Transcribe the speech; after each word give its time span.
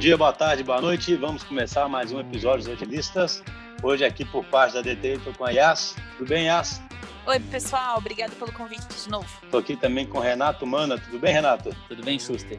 dia, 0.00 0.16
boa 0.16 0.32
tarde, 0.32 0.64
boa 0.64 0.80
noite. 0.80 1.14
Vamos 1.14 1.42
começar 1.42 1.86
mais 1.86 2.10
um 2.10 2.18
episódio 2.18 2.64
dos 2.64 2.72
Agilistas. 2.72 3.42
Hoje 3.82 4.02
aqui 4.02 4.24
por 4.24 4.42
parte 4.46 4.72
da 4.72 4.80
DT, 4.80 5.16
estou 5.16 5.34
com 5.34 5.44
a 5.44 5.50
Yas. 5.50 5.94
Tudo 6.16 6.26
bem, 6.26 6.46
Yas? 6.46 6.80
Oi, 7.26 7.38
pessoal. 7.38 7.98
Obrigado 7.98 8.30
pelo 8.36 8.50
convite 8.50 8.86
de 8.86 9.10
novo. 9.10 9.28
Estou 9.44 9.60
aqui 9.60 9.76
também 9.76 10.06
com 10.06 10.16
o 10.16 10.20
Renato 10.22 10.66
Mana. 10.66 10.96
Tudo 10.96 11.18
bem, 11.18 11.34
Renato? 11.34 11.76
Tudo 11.86 12.02
bem, 12.02 12.18
Schuster. 12.18 12.58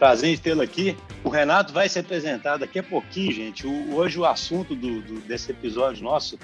Prazer 0.00 0.34
em 0.34 0.36
tê-lo 0.36 0.62
aqui. 0.62 0.96
O 1.22 1.28
Renato 1.28 1.72
vai 1.72 1.88
se 1.88 2.00
apresentar 2.00 2.56
daqui 2.56 2.80
a 2.80 2.82
pouquinho, 2.82 3.30
gente. 3.30 3.64
O, 3.64 3.94
hoje 3.94 4.18
o 4.18 4.24
assunto 4.24 4.74
do, 4.74 5.02
do, 5.02 5.20
desse 5.20 5.52
episódio 5.52 6.02
nosso 6.02 6.36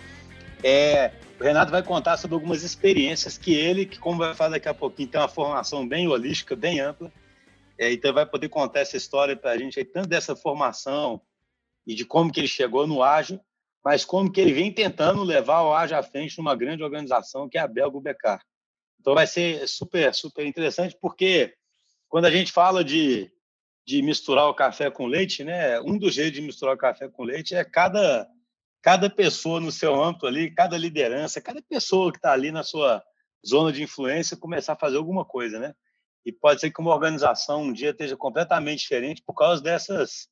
é... 0.63 1.11
O 1.41 1.43
Renato 1.43 1.73
vai 1.73 1.83
contar 1.83 2.19
sobre 2.19 2.37
algumas 2.37 2.63
experiências 2.63 3.37
que 3.37 3.53
ele, 3.53 3.85
que 3.85 3.99
como 3.99 4.19
vai 4.19 4.33
falar 4.33 4.51
daqui 4.51 4.69
a 4.69 4.75
pouquinho, 4.75 5.09
tem 5.09 5.21
uma 5.21 5.27
formação 5.27 5.89
bem 5.89 6.07
holística, 6.07 6.55
bem 6.55 6.79
ampla, 6.79 7.11
é, 7.83 7.93
então 7.93 8.13
vai 8.13 8.25
poder 8.25 8.49
contar 8.49 8.81
essa 8.81 8.97
história 8.97 9.37
para 9.37 9.51
a 9.51 9.59
gente, 9.59 9.79
aí, 9.79 9.85
tanto 9.85 10.09
dessa 10.09 10.37
formação 10.37 11.21
e 11.87 11.95
de 11.95 12.05
como 12.05 12.31
que 12.31 12.39
ele 12.39 12.49
chegou 12.49 12.87
no 12.87 13.03
ágil, 13.03 13.41
mas 13.85 14.05
como 14.05 14.31
que 14.31 14.41
ele 14.41 14.53
vem 14.53 14.73
tentando 14.73 15.23
levar 15.25 15.63
o 15.63 15.75
ágil 15.75 15.97
à 15.97 16.03
frente 16.03 16.39
numa 16.39 16.55
grande 16.55 16.83
organização 16.85 17.49
que 17.49 17.59
é 17.59 17.61
a 17.61 17.67
Belgo 17.67 18.01
Becar. 18.01 18.41
Então 19.01 19.15
vai 19.15 19.27
ser 19.27 19.67
super, 19.69 20.15
super 20.15 20.47
interessante, 20.47 20.97
porque 21.01 21.55
quando 22.09 22.27
a 22.27 22.31
gente 22.31 22.53
fala 22.53 22.85
de, 22.85 23.29
de 23.85 24.01
misturar 24.01 24.49
o 24.49 24.55
café 24.55 24.89
com 24.89 25.07
leite, 25.07 25.43
né, 25.43 25.81
um 25.81 25.99
dos 25.99 26.15
jeitos 26.15 26.35
de 26.35 26.43
misturar 26.43 26.77
o 26.77 26.79
café 26.79 27.09
com 27.09 27.25
leite 27.25 27.57
é 27.57 27.65
cada, 27.65 28.29
cada 28.81 29.11
pessoa 29.11 29.59
no 29.59 29.73
seu 29.73 30.01
âmbito 30.01 30.27
ali, 30.27 30.55
cada 30.55 30.79
liderança, 30.79 31.41
cada 31.41 31.61
pessoa 31.61 32.13
que 32.13 32.19
está 32.19 32.33
ali 32.33 32.53
na 32.53 32.63
sua 32.63 33.03
zona 33.45 33.73
de 33.73 33.83
influência 33.83 34.37
começar 34.37 34.75
a 34.75 34.79
fazer 34.79 34.99
alguma 34.99 35.25
coisa, 35.25 35.59
né? 35.59 35.75
E 36.25 36.33
pode 36.33 36.61
ser 36.61 36.71
que 36.71 36.81
uma 36.81 36.95
organização 36.95 37.63
um 37.63 37.73
dia 37.73 37.91
esteja 37.91 38.17
completamente 38.17 38.81
diferente 38.81 39.23
por 39.25 39.35
causa 39.35 39.63
dessas 39.63 40.29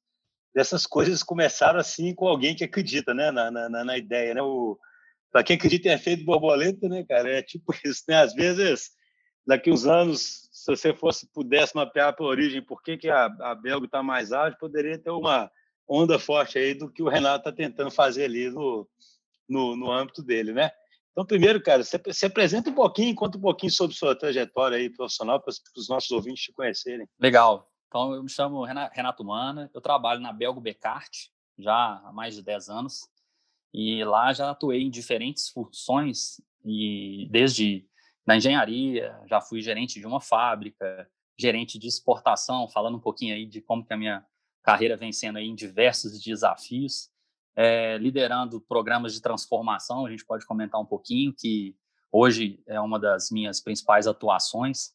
dessas 0.53 0.85
coisas 0.85 1.23
começaram 1.23 1.79
assim 1.79 2.13
com 2.13 2.27
alguém 2.27 2.57
que 2.57 2.65
acredita, 2.65 3.15
né, 3.15 3.31
na, 3.31 3.53
na, 3.53 3.85
na 3.85 3.97
ideia, 3.97 4.35
né? 4.35 4.43
O 4.43 4.79
para 5.33 5.45
quem 5.45 5.55
acredita 5.55 5.89
em 5.89 5.93
efeito 5.93 6.25
borboleta, 6.25 6.89
né, 6.89 7.05
cara, 7.05 7.31
é 7.31 7.43
tipo 7.43 7.73
isso, 7.85 8.03
né? 8.09 8.17
Às 8.23 8.35
vezes 8.35 8.91
daqui 9.47 9.71
uns 9.71 9.87
anos, 9.87 10.49
se 10.53 10.71
você 10.71 10.93
fosse 10.93 11.27
pudesse 11.33 11.75
mapear 11.75 12.15
a 12.17 12.23
origem, 12.23 12.63
por 12.63 12.83
que 12.83 12.97
que 12.97 13.09
a, 13.09 13.27
a 13.41 13.55
Belga 13.55 13.87
está 13.87 14.03
mais 14.03 14.33
ágil, 14.33 14.59
poderia 14.59 14.99
ter 14.99 15.11
uma 15.11 15.51
onda 15.89 16.19
forte 16.19 16.59
aí 16.59 16.75
do 16.75 16.91
que 16.91 17.03
o 17.03 17.09
Renato 17.09 17.49
está 17.49 17.53
tentando 17.53 17.91
fazer 17.91 18.25
ali 18.25 18.49
no, 18.51 18.89
no, 19.49 19.77
no 19.77 19.91
âmbito 19.91 20.23
dele, 20.23 20.53
né? 20.53 20.71
Então, 21.13 21.27
primeiro, 21.27 21.63
cara, 21.63 21.83
você 21.83 22.01
se 22.13 22.27
apresenta 22.27 22.71
um 22.71 22.75
pouquinho, 22.75 23.15
conta 23.15 23.37
um 23.37 23.41
pouquinho 23.41 23.73
sobre 23.73 23.97
sua 23.97 24.17
trajetória 24.17 24.77
aí 24.77 24.89
profissional 24.89 25.41
para 25.41 25.53
os 25.77 25.89
nossos 25.89 26.11
ouvintes 26.11 26.45
te 26.45 26.53
conhecerem. 26.53 27.07
Legal. 27.19 27.69
Então, 27.89 28.15
eu 28.15 28.23
me 28.23 28.31
chamo 28.31 28.65
Renato 28.65 29.25
Mana, 29.25 29.69
eu 29.75 29.81
trabalho 29.81 30.21
na 30.21 30.33
Belgo 30.33 30.61
Becart 30.61 31.29
já 31.59 32.01
há 32.05 32.13
mais 32.13 32.37
de 32.37 32.43
10 32.43 32.69
anos 32.69 33.01
e 33.75 34.05
lá 34.05 34.33
já 34.33 34.51
atuei 34.51 34.83
em 34.83 34.91
diferentes 34.91 35.49
funções 35.49 36.41
e 36.65 37.29
desde 37.31 37.87
na 38.27 38.37
engenharia, 38.37 39.19
já 39.29 39.41
fui 39.41 39.61
gerente 39.61 39.99
de 39.99 40.07
uma 40.07 40.21
fábrica, 40.21 41.11
gerente 41.39 41.79
de 41.79 41.89
exportação, 41.89 42.69
falando 42.69 42.97
um 42.97 43.01
pouquinho 43.01 43.35
aí 43.35 43.45
de 43.45 43.61
como 43.61 43.85
que 43.85 43.93
a 43.93 43.97
minha 43.97 44.25
carreira 44.63 44.97
vem 44.97 45.11
sendo 45.11 45.39
aí 45.39 45.47
em 45.47 45.55
diversos 45.55 46.23
desafios 46.23 47.11
é, 47.63 47.99
liderando 47.99 48.59
programas 48.59 49.13
de 49.13 49.21
transformação. 49.21 50.07
A 50.07 50.11
gente 50.11 50.25
pode 50.25 50.47
comentar 50.47 50.81
um 50.81 50.87
pouquinho, 50.87 51.31
que 51.31 51.77
hoje 52.11 52.59
é 52.67 52.81
uma 52.81 52.99
das 52.99 53.31
minhas 53.31 53.61
principais 53.61 54.07
atuações. 54.07 54.95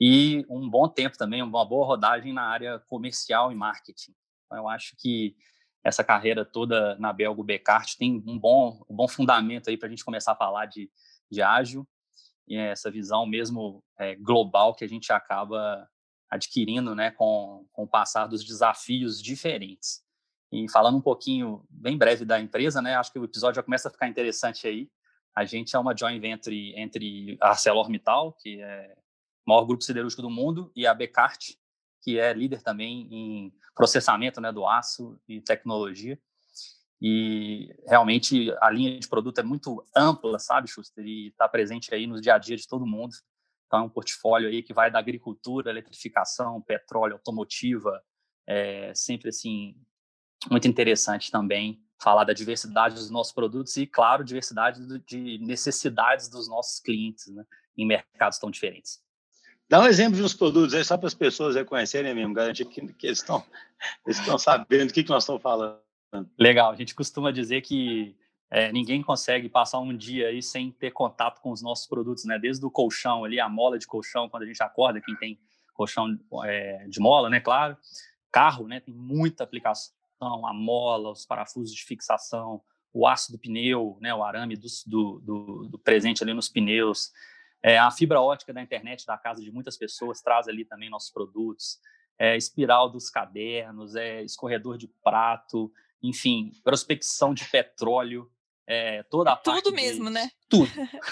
E 0.00 0.46
um 0.48 0.70
bom 0.70 0.88
tempo 0.88 1.18
também, 1.18 1.42
uma 1.42 1.64
boa 1.64 1.84
rodagem 1.84 2.32
na 2.32 2.44
área 2.44 2.78
comercial 2.86 3.50
e 3.50 3.56
marketing. 3.56 4.14
Então, 4.44 4.58
eu 4.58 4.68
acho 4.68 4.94
que 5.00 5.34
essa 5.82 6.04
carreira 6.04 6.44
toda 6.44 6.96
na 7.00 7.12
Belgo 7.12 7.42
Becart 7.42 7.96
tem 7.96 8.22
um 8.24 8.38
bom, 8.38 8.80
um 8.88 8.94
bom 8.94 9.08
fundamento 9.08 9.68
aí 9.68 9.76
para 9.76 9.88
a 9.88 9.90
gente 9.90 10.04
começar 10.04 10.30
a 10.30 10.36
falar 10.36 10.66
de, 10.66 10.88
de 11.28 11.42
ágil 11.42 11.84
e 12.46 12.56
essa 12.56 12.88
visão 12.88 13.26
mesmo 13.26 13.82
é, 13.98 14.14
global 14.14 14.76
que 14.76 14.84
a 14.84 14.88
gente 14.88 15.12
acaba 15.12 15.88
adquirindo 16.30 16.94
né, 16.94 17.10
com, 17.10 17.66
com 17.72 17.82
o 17.82 17.88
passar 17.88 18.28
dos 18.28 18.44
desafios 18.44 19.20
diferentes. 19.20 20.05
E 20.52 20.70
falando 20.70 20.96
um 20.96 21.00
pouquinho, 21.00 21.64
bem 21.68 21.96
breve, 21.96 22.24
da 22.24 22.40
empresa, 22.40 22.80
né? 22.80 22.94
Acho 22.94 23.12
que 23.12 23.18
o 23.18 23.24
episódio 23.24 23.56
já 23.56 23.62
começa 23.62 23.88
a 23.88 23.90
ficar 23.90 24.08
interessante 24.08 24.66
aí. 24.66 24.88
A 25.34 25.44
gente 25.44 25.74
é 25.74 25.78
uma 25.78 25.94
joint 25.96 26.20
venture 26.20 26.72
entre 26.76 27.36
a 27.40 27.50
ArcelorMittal, 27.50 28.32
que 28.40 28.60
é 28.60 28.94
o 29.46 29.50
maior 29.50 29.64
grupo 29.64 29.82
siderúrgico 29.82 30.22
do 30.22 30.30
mundo, 30.30 30.70
e 30.74 30.86
a 30.86 30.94
Becart, 30.94 31.54
que 32.02 32.18
é 32.18 32.32
líder 32.32 32.62
também 32.62 33.08
em 33.10 33.52
processamento 33.74 34.40
né, 34.40 34.52
do 34.52 34.66
aço 34.66 35.20
e 35.28 35.40
tecnologia. 35.40 36.18
E 37.02 37.74
realmente 37.86 38.50
a 38.60 38.70
linha 38.70 38.98
de 38.98 39.06
produto 39.06 39.38
é 39.38 39.42
muito 39.42 39.84
ampla, 39.94 40.38
sabe, 40.38 40.68
Schuster? 40.68 41.04
E 41.04 41.28
está 41.28 41.46
presente 41.48 41.92
aí 41.94 42.06
no 42.06 42.20
dia 42.20 42.34
a 42.34 42.38
dia 42.38 42.56
de 42.56 42.66
todo 42.66 42.86
mundo. 42.86 43.14
Então, 43.66 43.80
é 43.80 43.82
um 43.82 43.88
portfólio 43.88 44.48
aí 44.48 44.62
que 44.62 44.72
vai 44.72 44.90
da 44.90 44.98
agricultura, 44.98 45.70
eletrificação, 45.70 46.62
petróleo, 46.62 47.14
automotiva, 47.14 48.02
é, 48.46 48.94
sempre 48.94 49.28
assim 49.28 49.76
muito 50.50 50.68
interessante 50.68 51.30
também 51.30 51.80
falar 51.98 52.24
da 52.24 52.32
diversidade 52.32 52.94
dos 52.94 53.10
nossos 53.10 53.32
produtos 53.32 53.76
e, 53.76 53.86
claro, 53.86 54.24
diversidade 54.24 54.80
de 55.06 55.38
necessidades 55.38 56.28
dos 56.28 56.48
nossos 56.48 56.80
clientes 56.80 57.26
né, 57.28 57.44
em 57.76 57.86
mercados 57.86 58.38
tão 58.38 58.50
diferentes. 58.50 59.00
Dá 59.68 59.80
um 59.80 59.86
exemplo 59.86 60.16
de 60.16 60.22
uns 60.22 60.34
produtos 60.34 60.74
aí, 60.74 60.84
só 60.84 60.96
para 60.96 61.08
as 61.08 61.14
pessoas 61.14 61.56
reconhecerem 61.56 62.14
mesmo, 62.14 62.34
garantir 62.34 62.64
que, 62.66 62.80
que 62.92 63.06
eles 63.06 63.18
estão 63.18 63.44
eles 64.06 64.18
sabendo 64.40 64.88
do 64.88 64.92
que, 64.92 65.02
que 65.02 65.10
nós 65.10 65.24
estamos 65.24 65.42
falando. 65.42 65.80
Legal, 66.38 66.70
a 66.70 66.76
gente 66.76 66.94
costuma 66.94 67.32
dizer 67.32 67.62
que 67.62 68.16
é, 68.48 68.70
ninguém 68.70 69.02
consegue 69.02 69.48
passar 69.48 69.80
um 69.80 69.96
dia 69.96 70.28
aí 70.28 70.40
sem 70.40 70.70
ter 70.70 70.92
contato 70.92 71.40
com 71.40 71.50
os 71.50 71.60
nossos 71.60 71.86
produtos, 71.88 72.24
né? 72.24 72.38
Desde 72.38 72.64
o 72.64 72.70
colchão 72.70 73.24
ali, 73.24 73.40
a 73.40 73.48
mola 73.48 73.76
de 73.76 73.86
colchão, 73.88 74.28
quando 74.28 74.44
a 74.44 74.46
gente 74.46 74.62
acorda, 74.62 75.00
quem 75.00 75.16
tem 75.16 75.38
colchão 75.74 76.16
é, 76.44 76.86
de 76.88 77.00
mola, 77.00 77.28
né? 77.28 77.40
Claro. 77.40 77.76
Carro, 78.30 78.68
né? 78.68 78.78
Tem 78.78 78.94
muita 78.94 79.42
aplicação 79.42 79.95
a 80.20 80.52
mola, 80.54 81.10
os 81.10 81.26
parafusos 81.26 81.74
de 81.74 81.84
fixação, 81.84 82.62
o 82.92 83.06
aço 83.06 83.30
do 83.30 83.38
pneu, 83.38 83.98
né, 84.00 84.14
o 84.14 84.24
arame 84.24 84.56
do, 84.56 84.66
do, 84.86 85.20
do, 85.20 85.68
do 85.68 85.78
presente 85.78 86.22
ali 86.22 86.32
nos 86.32 86.48
pneus, 86.48 87.12
é, 87.62 87.78
a 87.78 87.90
fibra 87.90 88.20
ótica 88.20 88.52
da 88.52 88.62
internet 88.62 89.04
da 89.04 89.18
casa 89.18 89.42
de 89.42 89.50
muitas 89.50 89.76
pessoas 89.76 90.22
traz 90.22 90.48
ali 90.48 90.64
também 90.64 90.88
nossos 90.88 91.10
produtos, 91.10 91.78
é, 92.18 92.36
espiral 92.36 92.88
dos 92.88 93.10
cadernos, 93.10 93.94
é, 93.94 94.22
escorredor 94.22 94.78
de 94.78 94.88
prato, 95.02 95.70
enfim, 96.02 96.52
prospecção 96.62 97.34
de 97.34 97.44
petróleo, 97.46 98.30
é, 98.66 99.02
toda 99.04 99.32
a 99.32 99.36
Tudo 99.36 99.72
mesmo, 99.72 100.06
de... 100.06 100.10
né? 100.12 100.30
Tudo. 100.48 100.70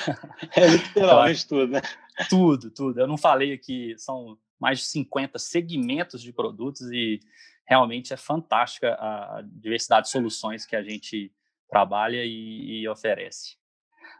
é 0.56 0.66
literalmente 0.66 1.46
tudo, 1.48 1.66
né? 1.68 1.82
Tudo, 2.28 2.70
tudo. 2.70 3.00
Eu 3.00 3.06
não 3.06 3.16
falei 3.16 3.52
aqui, 3.52 3.94
são 3.98 4.38
mais 4.58 4.78
de 4.80 4.84
50 4.86 5.38
segmentos 5.38 6.22
de 6.22 6.32
produtos 6.32 6.90
e 6.90 7.20
realmente 7.66 8.12
é 8.12 8.16
fantástica 8.16 8.94
a 8.94 9.42
diversidade 9.42 10.06
de 10.06 10.12
soluções 10.12 10.66
que 10.66 10.76
a 10.76 10.82
gente 10.82 11.32
trabalha 11.68 12.24
e, 12.24 12.80
e 12.82 12.88
oferece. 12.88 13.56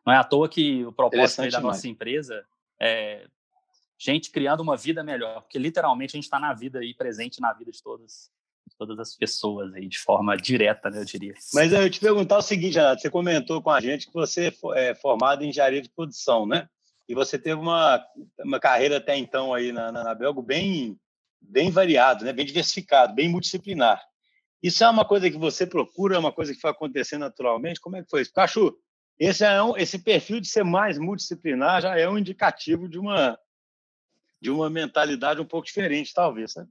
Não 0.04 0.12
é 0.12 0.16
à 0.16 0.24
toa 0.24 0.48
que 0.48 0.84
o 0.84 0.92
propósito 0.92 1.50
da 1.50 1.60
nossa 1.60 1.88
empresa 1.88 2.44
é 2.80 3.26
gente 3.98 4.30
criando 4.30 4.60
uma 4.60 4.76
vida 4.76 5.02
melhor, 5.02 5.42
porque 5.42 5.58
literalmente 5.58 6.14
a 6.14 6.18
gente 6.18 6.24
está 6.24 6.38
na 6.38 6.52
vida 6.52 6.80
aí, 6.80 6.94
presente 6.94 7.40
na 7.40 7.52
vida 7.52 7.70
de 7.70 7.82
todas, 7.82 8.30
todas 8.76 8.98
as 8.98 9.16
pessoas 9.16 9.72
aí, 9.74 9.88
de 9.88 9.98
forma 9.98 10.36
direta, 10.36 10.90
né, 10.90 11.00
eu 11.00 11.04
diria. 11.04 11.34
Mas 11.54 11.72
eu 11.72 11.88
te 11.88 12.00
perguntar 12.00 12.38
o 12.38 12.42
seguinte, 12.42 12.74
Renato, 12.74 13.00
você 13.00 13.10
comentou 13.10 13.62
com 13.62 13.70
a 13.70 13.80
gente 13.80 14.06
que 14.06 14.12
você 14.12 14.52
é 14.74 14.94
formado 14.94 15.42
em 15.42 15.48
engenharia 15.48 15.80
de 15.80 15.88
produção, 15.88 16.46
né? 16.46 16.68
E 17.08 17.14
você 17.14 17.38
teve 17.38 17.60
uma, 17.60 18.04
uma 18.40 18.58
carreira 18.58 18.96
até 18.96 19.16
então 19.16 19.52
aí 19.52 19.72
na, 19.72 19.92
na, 19.92 20.04
na 20.04 20.14
Belgo 20.14 20.42
bem 20.42 20.98
bem 21.48 21.70
variado, 21.70 22.24
né? 22.24 22.32
bem 22.32 22.46
diversificado, 22.46 23.14
bem 23.14 23.28
multidisciplinar. 23.28 24.02
Isso 24.62 24.82
é 24.82 24.88
uma 24.88 25.04
coisa 25.04 25.30
que 25.30 25.36
você 25.36 25.66
procura, 25.66 26.16
é 26.16 26.18
uma 26.18 26.32
coisa 26.32 26.54
que 26.54 26.60
foi 26.60 26.70
acontecendo 26.70 27.20
naturalmente? 27.20 27.80
Como 27.80 27.96
é 27.96 28.02
que 28.02 28.08
foi 28.08 28.22
isso? 28.22 28.32
Cachu, 28.32 28.76
esse, 29.18 29.44
é 29.44 29.62
um, 29.62 29.76
esse 29.76 29.98
perfil 29.98 30.40
de 30.40 30.48
ser 30.48 30.64
mais 30.64 30.98
multidisciplinar 30.98 31.82
já 31.82 31.98
é 31.98 32.08
um 32.08 32.18
indicativo 32.18 32.88
de 32.88 32.98
uma, 32.98 33.38
de 34.40 34.50
uma 34.50 34.70
mentalidade 34.70 35.40
um 35.40 35.44
pouco 35.44 35.66
diferente, 35.66 36.14
talvez. 36.14 36.54
Né? 36.54 36.66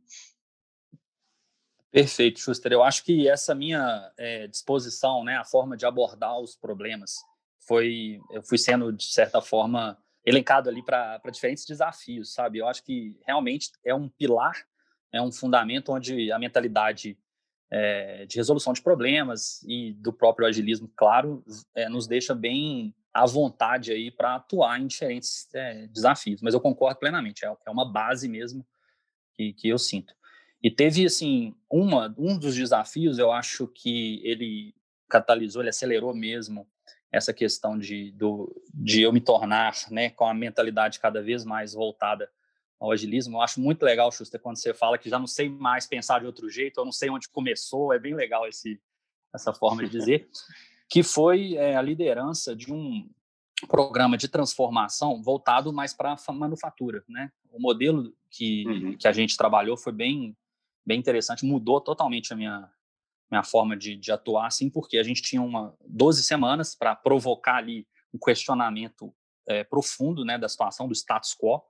Perfeito, 1.92 2.40
Schuster. 2.40 2.72
Eu 2.72 2.84
acho 2.84 3.04
que 3.04 3.30
essa 3.30 3.54
minha 3.54 4.12
é, 4.18 4.48
disposição, 4.48 5.24
né, 5.24 5.38
a 5.38 5.46
forma 5.46 5.78
de 5.78 5.86
abordar 5.86 6.40
os 6.40 6.56
problemas, 6.56 7.18
foi, 7.60 8.20
eu 8.32 8.42
fui 8.42 8.58
sendo, 8.58 8.92
de 8.92 9.06
certa 9.06 9.40
forma, 9.40 9.98
elencado 10.26 10.70
ali 10.70 10.84
para 10.84 11.20
diferentes 11.32 11.66
desafios, 11.66 12.34
sabe? 12.34 12.60
Eu 12.60 12.68
acho 12.68 12.84
que 12.84 13.18
realmente 13.26 13.72
é 13.86 13.94
um 13.94 14.08
pilar, 14.08 14.54
é 15.12 15.22
um 15.22 15.32
fundamento 15.32 15.92
onde 15.92 16.32
a 16.32 16.40
mentalidade 16.40 17.18
é, 17.70 18.26
de 18.26 18.38
resolução 18.38 18.72
de 18.72 18.82
problemas 18.82 19.64
e 19.64 19.94
do 19.94 20.14
próprio 20.14 20.48
agilismo, 20.48 20.90
claro, 20.96 21.44
é, 21.76 21.90
nos 21.90 22.08
deixa 22.08 22.34
bem 22.34 22.94
à 23.14 23.26
vontade 23.26 23.92
aí 23.92 24.12
para 24.12 24.36
atuar 24.36 24.80
em 24.80 24.88
diferentes 24.88 25.48
é, 25.54 25.88
desafios. 25.88 26.42
Mas 26.42 26.54
eu 26.54 26.62
concordo 26.62 27.00
plenamente, 27.00 27.46
é, 27.46 27.56
é 27.66 27.72
uma 27.72 27.92
base 27.92 28.28
mesmo 28.28 28.66
que, 29.34 29.54
que 29.54 29.70
eu 29.70 29.78
sinto. 29.78 30.14
E 30.62 30.72
teve, 30.72 31.06
assim, 31.06 31.54
uma, 31.70 32.14
um 32.18 32.38
dos 32.38 32.56
desafios, 32.56 33.20
eu 33.20 33.32
acho 33.32 33.68
que 33.68 34.22
ele 34.24 34.74
catalisou, 35.10 35.62
ele 35.62 35.70
acelerou 35.70 36.16
mesmo 36.16 36.68
essa 37.14 37.32
questão 37.32 37.78
de, 37.78 38.12
do, 38.14 38.52
de 38.74 39.04
eu 39.04 39.14
me 39.14 39.22
tornar 39.22 39.76
né, 39.92 40.10
com 40.10 40.26
a 40.26 40.34
mentalidade 40.34 41.00
cada 41.00 41.22
vez 41.22 41.46
mais 41.46 41.74
voltada 41.74 42.28
ao 42.80 42.92
agilismo. 42.92 43.38
Eu 43.38 43.42
acho 43.42 43.62
muito 43.62 43.84
legal, 43.84 44.12
Schuster, 44.12 44.42
quando 44.42 44.58
você 44.58 44.74
fala 44.74 44.98
que 44.98 45.10
já 45.10 45.20
não 45.20 45.28
sei 45.28 45.48
mais 45.48 45.86
pensar 45.86 46.20
de 46.20 46.26
outro 46.26 46.50
jeito, 46.50 46.80
eu 46.80 46.86
não 46.86 46.92
sei 46.92 47.12
onde 47.12 47.30
começou, 47.30 47.94
é 47.94 48.00
bem 48.00 48.16
legal 48.16 48.48
esse, 48.48 48.82
essa 49.32 49.54
forma 49.54 49.84
de 49.84 49.92
dizer, 49.92 50.28
que 50.90 51.04
foi 51.04 51.54
é, 51.56 51.76
a 51.76 51.82
liderança 51.84 52.56
de 52.56 52.74
um 52.74 53.08
programa 53.68 54.18
de 54.18 54.28
transformação 54.28 55.22
voltado 55.22 55.72
mais 55.72 55.94
para 55.94 56.16
a 56.28 56.34
manufatura. 56.34 57.04
Né? 57.08 57.32
O 57.52 57.62
modelo 57.62 58.12
que, 58.32 58.66
uhum. 58.66 58.98
que 58.98 59.08
a 59.08 59.12
gente 59.12 59.38
trabalhou 59.38 59.78
foi 59.78 59.94
bem, 59.94 60.36
bem 60.84 61.00
interessante, 61.00 61.46
mudou 61.46 61.80
totalmente 61.80 62.34
a 62.34 62.36
minha, 62.36 62.68
minha 63.32 63.44
forma 63.44 63.76
de, 63.76 63.96
de 63.96 64.12
atuar, 64.12 64.48
assim, 64.48 64.70
porque 64.70 64.98
a 64.98 65.04
gente 65.04 65.22
tinha 65.22 65.42
uma 65.42 65.76
12 65.88 66.24
semanas 66.24 66.76
para 66.76 66.96
provocar 66.96 67.56
ali 67.56 67.88
um 68.14 68.20
questionamento 68.20 69.14
é, 69.48 69.64
profundo 69.64 70.24
né, 70.24 70.38
da 70.38 70.48
situação, 70.48 70.88
do 70.88 70.94
status 70.94 71.36
quo. 71.36 71.62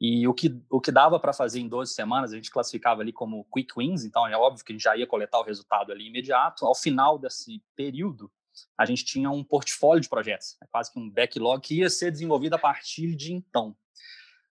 E 0.00 0.28
o 0.28 0.34
que, 0.34 0.54
o 0.70 0.80
que 0.80 0.92
dava 0.92 1.18
para 1.18 1.32
fazer 1.32 1.58
em 1.58 1.68
12 1.68 1.94
semanas, 1.94 2.32
a 2.32 2.36
gente 2.36 2.50
classificava 2.50 3.00
ali 3.00 3.12
como 3.12 3.46
quick 3.52 3.72
wins, 3.76 4.04
então 4.04 4.26
é 4.26 4.36
óbvio 4.36 4.64
que 4.64 4.72
a 4.72 4.74
gente 4.74 4.82
já 4.82 4.96
ia 4.96 5.06
coletar 5.06 5.38
o 5.38 5.42
resultado 5.42 5.90
ali 5.90 6.06
imediato. 6.06 6.66
Ao 6.66 6.74
final 6.74 7.18
desse 7.18 7.62
período, 7.74 8.30
a 8.78 8.84
gente 8.84 9.04
tinha 9.04 9.30
um 9.30 9.42
portfólio 9.42 10.00
de 10.00 10.08
projetos, 10.08 10.56
é 10.62 10.66
quase 10.66 10.92
que 10.92 10.98
um 10.98 11.10
backlog 11.10 11.60
que 11.60 11.78
ia 11.78 11.90
ser 11.90 12.10
desenvolvido 12.10 12.54
a 12.54 12.58
partir 12.58 13.14
de 13.14 13.32
então. 13.32 13.76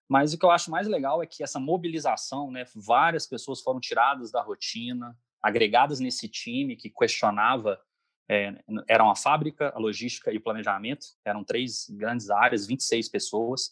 Mas 0.08 0.32
o 0.32 0.38
que 0.38 0.44
eu 0.44 0.50
acho 0.50 0.70
mais 0.70 0.86
legal 0.86 1.22
é 1.22 1.26
que 1.26 1.42
essa 1.42 1.58
mobilização, 1.58 2.50
né, 2.50 2.64
várias 2.74 3.26
pessoas 3.26 3.60
foram 3.60 3.80
tiradas 3.80 4.30
da 4.30 4.40
rotina, 4.40 5.16
agregadas 5.46 6.00
nesse 6.00 6.28
time 6.28 6.74
que 6.74 6.90
questionava, 6.90 7.80
é, 8.28 8.52
eram 8.88 9.08
a 9.08 9.14
fábrica, 9.14 9.72
a 9.74 9.78
logística 9.78 10.32
e 10.32 10.38
o 10.38 10.40
planejamento, 10.40 11.06
eram 11.24 11.44
três 11.44 11.88
grandes 11.90 12.30
áreas, 12.30 12.66
26 12.66 13.08
pessoas, 13.08 13.70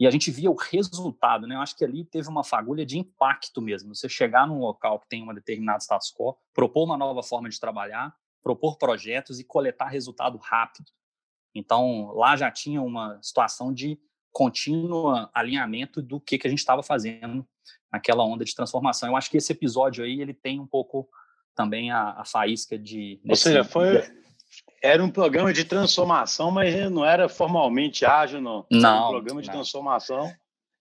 e 0.00 0.06
a 0.06 0.10
gente 0.10 0.32
via 0.32 0.50
o 0.50 0.56
resultado, 0.56 1.46
né? 1.46 1.54
Eu 1.54 1.60
acho 1.60 1.76
que 1.76 1.84
ali 1.84 2.04
teve 2.04 2.28
uma 2.28 2.42
fagulha 2.42 2.84
de 2.84 2.98
impacto 2.98 3.62
mesmo. 3.62 3.94
Você 3.94 4.08
chegar 4.08 4.46
num 4.46 4.58
local 4.58 4.98
que 4.98 5.08
tem 5.08 5.22
uma 5.22 5.32
determinada 5.32 5.78
status 5.78 6.12
quo, 6.12 6.36
propor 6.52 6.84
uma 6.84 6.98
nova 6.98 7.22
forma 7.22 7.48
de 7.48 7.58
trabalhar, 7.58 8.14
propor 8.42 8.76
projetos 8.76 9.38
e 9.38 9.44
coletar 9.44 9.86
resultado 9.86 10.36
rápido. 10.38 10.90
Então, 11.54 12.12
lá 12.12 12.36
já 12.36 12.50
tinha 12.50 12.82
uma 12.82 13.18
situação 13.22 13.72
de 13.72 13.98
contínuo 14.32 15.30
alinhamento 15.32 16.02
do 16.02 16.20
que, 16.20 16.36
que 16.36 16.46
a 16.46 16.50
gente 16.50 16.58
estava 16.58 16.82
fazendo 16.82 17.46
naquela 17.92 18.24
onda 18.24 18.44
de 18.44 18.54
transformação. 18.54 19.08
Eu 19.08 19.16
acho 19.16 19.30
que 19.30 19.36
esse 19.36 19.52
episódio 19.52 20.04
aí 20.04 20.20
ele 20.20 20.34
tem 20.34 20.60
um 20.60 20.66
pouco 20.66 21.08
também 21.54 21.90
a, 21.90 22.10
a 22.18 22.24
faísca 22.24 22.78
de. 22.78 23.20
Ou 23.28 23.36
seja, 23.36 23.64
foi 23.64 24.02
era 24.82 25.02
um 25.02 25.10
programa 25.10 25.52
de 25.52 25.64
transformação, 25.64 26.50
mas 26.50 26.90
não 26.90 27.04
era 27.04 27.28
formalmente 27.28 28.04
ágil, 28.04 28.40
não. 28.40 28.66
Não. 28.70 28.96
Era 28.98 29.06
um 29.06 29.10
programa 29.10 29.42
de 29.42 29.48
não. 29.48 29.54
transformação. 29.54 30.32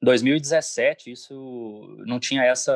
2017, 0.02 1.12
isso 1.12 1.98
não 2.06 2.20
tinha 2.20 2.44
essa, 2.44 2.74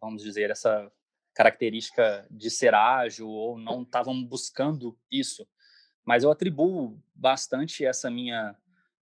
vamos 0.00 0.22
dizer, 0.22 0.50
essa 0.50 0.90
característica 1.34 2.26
de 2.30 2.50
ser 2.50 2.74
ágil 2.74 3.28
ou 3.28 3.56
não 3.56 3.82
estavam 3.82 4.22
buscando 4.22 4.98
isso. 5.10 5.46
Mas 6.04 6.24
eu 6.24 6.30
atribuo 6.30 6.98
bastante 7.14 7.84
essa 7.84 8.10
minha 8.10 8.56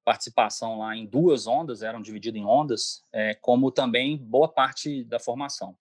participação 0.06 0.78
lá 0.78 0.96
em 0.96 1.04
duas 1.04 1.48
ondas, 1.48 1.82
eram 1.82 2.00
divididas 2.00 2.40
em 2.40 2.44
ondas, 2.44 3.02
é, 3.12 3.34
como 3.34 3.72
também 3.72 4.16
boa 4.16 4.48
parte 4.48 5.02
da 5.02 5.18
formação. 5.18 5.76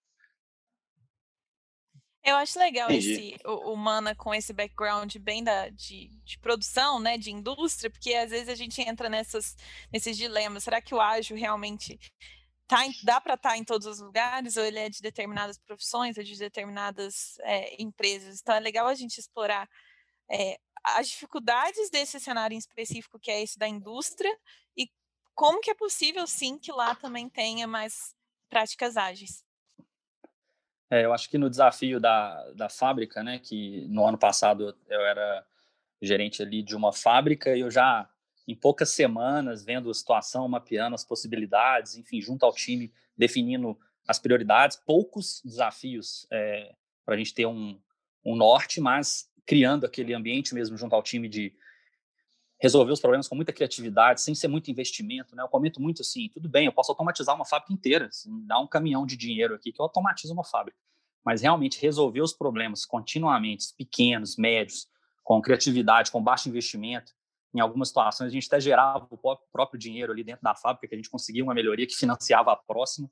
Eu 2.24 2.36
acho 2.38 2.58
legal 2.58 2.90
Entendi. 2.90 3.12
esse 3.12 3.38
o, 3.46 3.74
o, 3.74 3.78
Mana 3.78 4.16
com 4.16 4.34
esse 4.34 4.52
background 4.52 5.16
bem 5.18 5.44
da, 5.44 5.70
de, 5.70 6.10
de, 6.24 6.40
produção, 6.40 7.00
né, 7.00 7.20
de 7.20 7.30
indústria, 7.30 7.88
porque 7.88 8.16
às 8.16 8.32
vezes 8.32 8.50
a 8.50 8.56
gente 8.56 8.82
entra 8.82 9.08
nessas, 9.08 9.56
nesses 9.94 10.18
dilemas. 10.18 10.64
Será 10.64 10.82
que 10.82 10.96
o 10.96 11.00
ágil 11.00 11.38
realmente 11.38 12.00
tá 12.68 12.84
em, 12.84 12.92
dá 13.04 13.22
para 13.22 13.36
estar 13.36 13.50
tá 13.52 13.58
em 13.60 13.64
todos 13.64 13.86
os 13.86 14.00
lugares 14.00 14.58
ou 14.58 14.66
ele 14.66 14.80
é 14.80 14.90
de 14.90 15.04
determinadas 15.04 15.60
profissões 15.60 16.18
ou 16.18 16.24
de 16.24 16.36
determinadas 16.36 17.38
é, 17.42 17.80
empresas? 17.80 18.42
Então 18.42 18.56
é 18.56 18.60
legal 18.60 18.88
a 18.88 18.96
gente 18.96 19.20
explorar 19.20 19.70
é, 20.28 20.58
as 20.98 21.08
dificuldades 21.08 21.90
desse 21.90 22.20
cenário 22.20 22.56
em 22.56 22.60
específico, 22.60 23.20
que 23.20 23.32
é 23.32 23.42
esse 23.42 23.58
da 23.58 23.68
indústria, 23.68 24.32
e 24.78 24.90
como 25.34 25.60
que 25.60 25.72
é 25.72 25.76
possível, 25.76 26.26
sim, 26.28 26.58
que 26.58 26.72
lá 26.72 26.96
também 26.96 27.28
tenha 27.28 27.68
mais 27.68 28.16
práticas 28.50 28.96
ágeis. 28.96 29.44
É, 30.90 31.04
eu 31.04 31.14
acho 31.14 31.30
que 31.30 31.38
no 31.38 31.50
desafio 31.50 32.00
da, 32.00 32.52
da 32.52 32.70
fábrica, 32.70 33.24
né, 33.24 33.40
que 33.40 33.88
no 33.88 34.06
ano 34.06 34.18
passado 34.18 34.78
eu 34.88 35.02
era 35.02 35.46
gerente 36.02 36.42
ali 36.42 36.62
de 36.62 36.76
uma 36.76 36.94
fábrica 36.94 37.56
e 37.56 37.62
eu 37.62 37.72
já, 37.72 38.08
em 38.48 38.56
poucas 38.56 38.90
semanas, 38.92 39.64
vendo 39.66 39.90
a 39.90 39.94
situação, 39.94 40.48
mapeando 40.48 40.94
as 40.94 41.04
possibilidades, 41.04 41.96
enfim, 41.96 42.22
junto 42.22 42.46
ao 42.46 42.54
time, 42.54 42.94
definindo 43.18 43.78
as 44.08 44.20
prioridades, 44.20 44.78
poucos 44.78 45.42
desafios 45.44 46.28
é, 46.32 46.76
para 47.04 47.16
a 47.16 47.18
gente 47.18 47.34
ter 47.34 47.48
um, 47.48 47.80
um 48.24 48.36
norte, 48.36 48.80
mas 48.80 49.28
criando 49.46 49.86
aquele 49.86 50.14
ambiente 50.14 50.54
mesmo 50.54 50.78
junto 50.78 50.94
ao 50.96 51.04
time 51.04 51.30
de 51.30 51.54
resolver 52.60 52.92
os 52.92 53.00
problemas 53.00 53.28
com 53.28 53.36
muita 53.36 53.54
criatividade, 53.54 54.22
sem 54.22 54.34
ser 54.34 54.48
muito 54.48 54.72
investimento, 54.72 55.36
né? 55.36 55.44
Eu 55.44 55.48
comento 55.48 55.82
muito 55.82 56.02
assim, 56.02 56.30
tudo 56.30 56.48
bem, 56.48 56.66
eu 56.66 56.72
posso 56.72 56.92
automatizar 56.92 57.36
uma 57.36 57.46
fábrica 57.46 57.74
inteira, 57.74 58.08
assim, 58.08 58.46
dar 58.46 58.60
um 58.60 58.68
caminhão 58.68 59.06
de 59.06 59.18
dinheiro 59.18 59.54
aqui 59.54 59.72
que 59.72 59.80
eu 59.80 59.84
automatizo 59.84 60.34
uma 60.34 60.44
fábrica, 60.44 60.78
mas 61.24 61.42
realmente 61.42 61.82
resolver 61.82 62.22
os 62.22 62.34
problemas 62.34 62.86
continuamente, 62.86 63.74
pequenos, 63.78 64.38
médios, 64.38 64.88
com 65.24 65.42
criatividade, 65.42 66.12
com 66.12 66.24
baixo 66.24 66.48
investimento, 66.48 67.12
em 67.54 67.60
algumas 67.60 67.90
situações 67.90 68.28
a 68.28 68.32
gente 68.32 68.48
até 68.48 68.60
gerava 68.60 69.08
o 69.10 69.38
próprio 69.52 69.80
dinheiro 69.80 70.12
ali 70.12 70.24
dentro 70.24 70.44
da 70.44 70.56
fábrica, 70.56 70.88
que 70.88 70.96
a 70.96 70.98
gente 70.98 71.10
conseguia 71.10 71.44
uma 71.44 71.54
melhoria 71.54 71.88
que 71.88 71.96
financiava 71.96 72.52
a 72.52 72.56
próxima. 72.56 73.10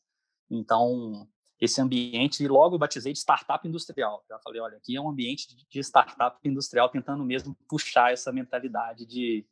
Então, 0.49 1.27
esse 1.63 1.79
ambiente 1.79 2.43
e 2.43 2.47
logo 2.47 2.77
batizei 2.77 3.13
de 3.13 3.19
startup 3.19 3.65
industrial. 3.65 4.23
Já 4.27 4.37
falei, 4.39 4.59
olha, 4.59 4.77
aqui 4.77 4.95
é 4.97 5.01
um 5.01 5.09
ambiente 5.09 5.55
de 5.69 5.79
startup 5.79 6.37
industrial 6.43 6.89
tentando 6.89 7.23
mesmo 7.23 7.55
puxar 7.67 8.11
essa 8.11 8.31
mentalidade 8.33 9.05
de, 9.05 9.45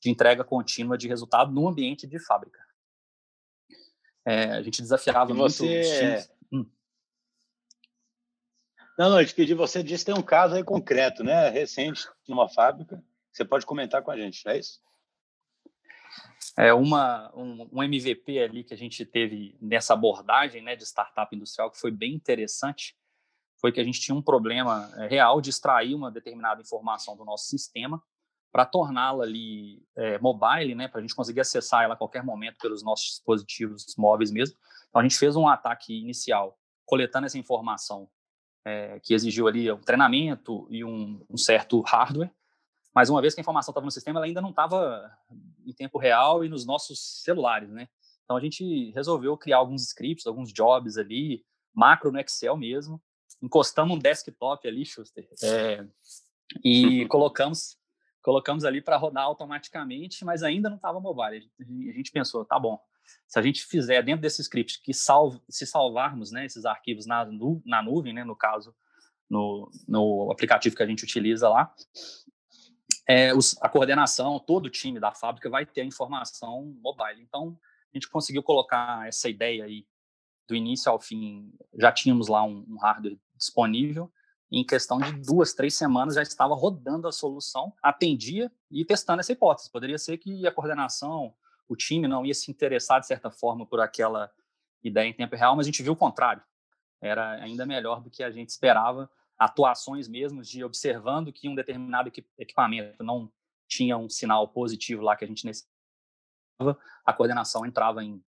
de 0.00 0.10
entrega 0.10 0.42
contínua 0.42 0.98
de 0.98 1.06
resultado 1.06 1.52
no 1.52 1.68
ambiente 1.68 2.06
de 2.06 2.18
fábrica. 2.18 2.58
É, 4.24 4.52
a 4.52 4.62
gente 4.62 4.82
desafiava 4.82 5.32
você... 5.32 6.26
muito. 6.50 6.66
Hum. 6.66 6.70
Não, 8.98 9.10
não, 9.10 9.20
eu 9.20 9.26
te 9.26 9.34
pedi, 9.34 9.54
você 9.54 9.82
disse 9.82 10.04
que 10.04 10.12
tem 10.12 10.20
um 10.20 10.24
caso 10.24 10.56
aí 10.56 10.64
concreto, 10.64 11.22
né? 11.22 11.48
Recente, 11.48 12.08
numa 12.26 12.48
fábrica. 12.48 13.02
Você 13.32 13.44
pode 13.44 13.64
comentar 13.64 14.02
com 14.02 14.10
a 14.10 14.16
gente, 14.16 14.46
é 14.48 14.58
isso? 14.58 14.80
É 16.56 16.72
uma, 16.72 17.32
um, 17.34 17.68
um, 17.72 17.82
MVP 17.82 18.38
ali 18.38 18.64
que 18.64 18.74
a 18.74 18.76
gente 18.76 19.04
teve 19.06 19.56
nessa 19.60 19.94
abordagem 19.94 20.62
né, 20.62 20.76
de 20.76 20.84
startup 20.84 21.34
industrial 21.34 21.70
que 21.70 21.80
foi 21.80 21.90
bem 21.90 22.14
interessante 22.14 22.94
foi 23.58 23.72
que 23.72 23.80
a 23.80 23.84
gente 23.84 24.00
tinha 24.00 24.14
um 24.14 24.20
problema 24.20 24.90
é, 24.96 25.06
real 25.06 25.40
de 25.40 25.50
extrair 25.50 25.94
uma 25.94 26.10
determinada 26.10 26.60
informação 26.60 27.16
do 27.16 27.24
nosso 27.24 27.46
sistema 27.46 28.02
para 28.50 28.66
torná-la 28.66 29.24
ali 29.24 29.82
é, 29.96 30.18
mobile, 30.18 30.74
né, 30.74 30.88
para 30.88 30.98
a 30.98 31.00
gente 31.00 31.14
conseguir 31.14 31.40
acessar 31.40 31.84
ela 31.84 31.94
a 31.94 31.96
qualquer 31.96 32.22
momento 32.22 32.58
pelos 32.58 32.82
nossos 32.82 33.06
dispositivos 33.06 33.86
móveis 33.96 34.30
mesmo. 34.30 34.56
Então 34.88 35.00
a 35.00 35.02
gente 35.02 35.16
fez 35.16 35.36
um 35.36 35.48
ataque 35.48 35.94
inicial 35.94 36.58
coletando 36.84 37.26
essa 37.26 37.38
informação 37.38 38.10
é, 38.64 39.00
que 39.00 39.14
exigiu 39.14 39.48
ali 39.48 39.70
um 39.72 39.80
treinamento 39.80 40.66
e 40.68 40.84
um, 40.84 41.24
um 41.30 41.36
certo 41.38 41.80
hardware 41.80 42.30
mas 42.94 43.08
uma 43.08 43.20
vez 43.20 43.34
que 43.34 43.40
a 43.40 43.42
informação 43.42 43.72
estava 43.72 43.84
no 43.84 43.90
sistema, 43.90 44.18
ela 44.18 44.26
ainda 44.26 44.40
não 44.40 44.50
estava 44.50 45.10
em 45.64 45.72
tempo 45.72 45.98
real 45.98 46.44
e 46.44 46.48
nos 46.48 46.66
nossos 46.66 47.22
celulares, 47.22 47.70
né? 47.70 47.88
Então 48.24 48.36
a 48.36 48.40
gente 48.40 48.90
resolveu 48.92 49.36
criar 49.36 49.58
alguns 49.58 49.82
scripts, 49.82 50.26
alguns 50.26 50.52
jobs 50.52 50.96
ali, 50.96 51.44
macro 51.74 52.12
no 52.12 52.20
Excel 52.20 52.56
mesmo, 52.56 53.02
encostamos 53.42 53.96
um 53.96 53.98
desktop 53.98 54.66
ali, 54.66 54.84
Schuster, 54.84 55.26
é, 55.42 55.86
e 56.64 57.06
colocamos 57.08 57.76
colocamos 58.22 58.64
ali 58.64 58.80
para 58.80 58.96
rodar 58.96 59.24
automaticamente, 59.24 60.24
mas 60.24 60.44
ainda 60.44 60.70
não 60.70 60.76
estava 60.76 61.00
mobile. 61.00 61.50
A 61.60 61.92
gente 61.92 62.12
pensou, 62.12 62.44
tá 62.44 62.56
bom, 62.56 62.78
se 63.26 63.38
a 63.38 63.42
gente 63.42 63.64
fizer 63.64 64.00
dentro 64.02 64.22
desse 64.22 64.40
script 64.42 64.80
que 64.80 64.94
salve, 64.94 65.40
se 65.48 65.66
salvarmos 65.66 66.30
né, 66.30 66.46
esses 66.46 66.64
arquivos 66.64 67.04
na, 67.04 67.24
nu, 67.24 67.60
na 67.66 67.82
nuvem, 67.82 68.12
né, 68.12 68.22
no 68.22 68.36
caso, 68.36 68.74
no, 69.28 69.70
no 69.88 70.30
aplicativo 70.30 70.76
que 70.76 70.82
a 70.82 70.86
gente 70.86 71.02
utiliza 71.02 71.48
lá, 71.48 71.74
é, 73.06 73.34
os, 73.34 73.56
a 73.60 73.68
coordenação, 73.68 74.38
todo 74.38 74.66
o 74.66 74.70
time 74.70 75.00
da 75.00 75.12
fábrica 75.12 75.50
vai 75.50 75.66
ter 75.66 75.80
a 75.80 75.84
informação 75.84 76.74
mobile. 76.80 77.20
Então, 77.20 77.58
a 77.92 77.96
gente 77.96 78.08
conseguiu 78.08 78.42
colocar 78.42 79.06
essa 79.06 79.28
ideia 79.28 79.64
aí 79.64 79.86
do 80.48 80.54
início 80.54 80.90
ao 80.90 81.00
fim. 81.00 81.52
Já 81.78 81.92
tínhamos 81.92 82.28
lá 82.28 82.42
um, 82.42 82.64
um 82.68 82.76
hardware 82.76 83.18
disponível. 83.36 84.10
E 84.50 84.60
em 84.60 84.66
questão 84.66 84.98
de 84.98 85.12
duas, 85.12 85.54
três 85.54 85.74
semanas 85.74 86.14
já 86.14 86.22
estava 86.22 86.54
rodando 86.54 87.08
a 87.08 87.12
solução, 87.12 87.72
atendia 87.82 88.52
e 88.70 88.84
testando 88.84 89.20
essa 89.20 89.32
hipótese. 89.32 89.70
Poderia 89.70 89.96
ser 89.96 90.18
que 90.18 90.46
a 90.46 90.52
coordenação, 90.52 91.34
o 91.66 91.74
time 91.74 92.06
não 92.06 92.24
ia 92.24 92.34
se 92.34 92.50
interessar 92.50 93.00
de 93.00 93.06
certa 93.06 93.30
forma 93.30 93.64
por 93.64 93.80
aquela 93.80 94.30
ideia 94.84 95.08
em 95.08 95.14
tempo 95.14 95.34
real, 95.36 95.56
mas 95.56 95.66
a 95.66 95.70
gente 95.70 95.82
viu 95.82 95.94
o 95.94 95.96
contrário. 95.96 96.42
era 97.00 97.32
ainda 97.42 97.64
melhor 97.64 98.02
do 98.02 98.10
que 98.10 98.22
a 98.22 98.30
gente 98.30 98.50
esperava. 98.50 99.10
Atuações 99.44 100.08
mesmo 100.08 100.42
de 100.42 100.62
observando 100.64 101.32
que 101.32 101.48
um 101.48 101.54
determinado 101.54 102.10
equipamento 102.38 103.02
não 103.02 103.30
tinha 103.68 103.96
um 103.96 104.08
sinal 104.08 104.46
positivo 104.48 105.02
lá 105.02 105.16
que 105.16 105.24
a 105.24 105.28
gente 105.28 105.46
necessitava, 105.46 106.78
a 107.04 107.12
coordenação 107.12 107.64
entrava 107.64 108.04
em, 108.04 108.22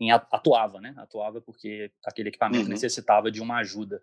em 0.00 0.10
atuava, 0.10 0.80
né? 0.80 0.94
Atuava 0.96 1.40
porque 1.40 1.92
aquele 2.04 2.30
equipamento 2.30 2.64
uhum. 2.64 2.70
necessitava 2.70 3.30
de 3.30 3.40
uma 3.40 3.58
ajuda. 3.58 4.02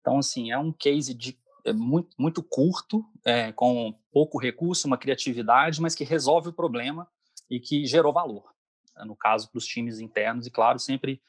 Então, 0.00 0.18
assim, 0.18 0.52
é 0.52 0.58
um 0.58 0.72
case 0.72 1.14
de 1.14 1.38
é 1.64 1.72
muito, 1.72 2.14
muito 2.16 2.44
curto, 2.44 3.04
é, 3.24 3.50
com 3.50 3.92
pouco 4.12 4.38
recurso, 4.38 4.86
uma 4.86 4.96
criatividade, 4.96 5.82
mas 5.82 5.96
que 5.96 6.04
resolve 6.04 6.50
o 6.50 6.52
problema 6.52 7.08
e 7.50 7.58
que 7.58 7.84
gerou 7.84 8.12
valor. 8.12 8.54
No 9.04 9.16
caso, 9.16 9.50
para 9.50 9.58
os 9.58 9.66
times 9.66 9.98
internos, 9.98 10.46
e 10.46 10.50
claro, 10.50 10.78
sempre 10.78 11.20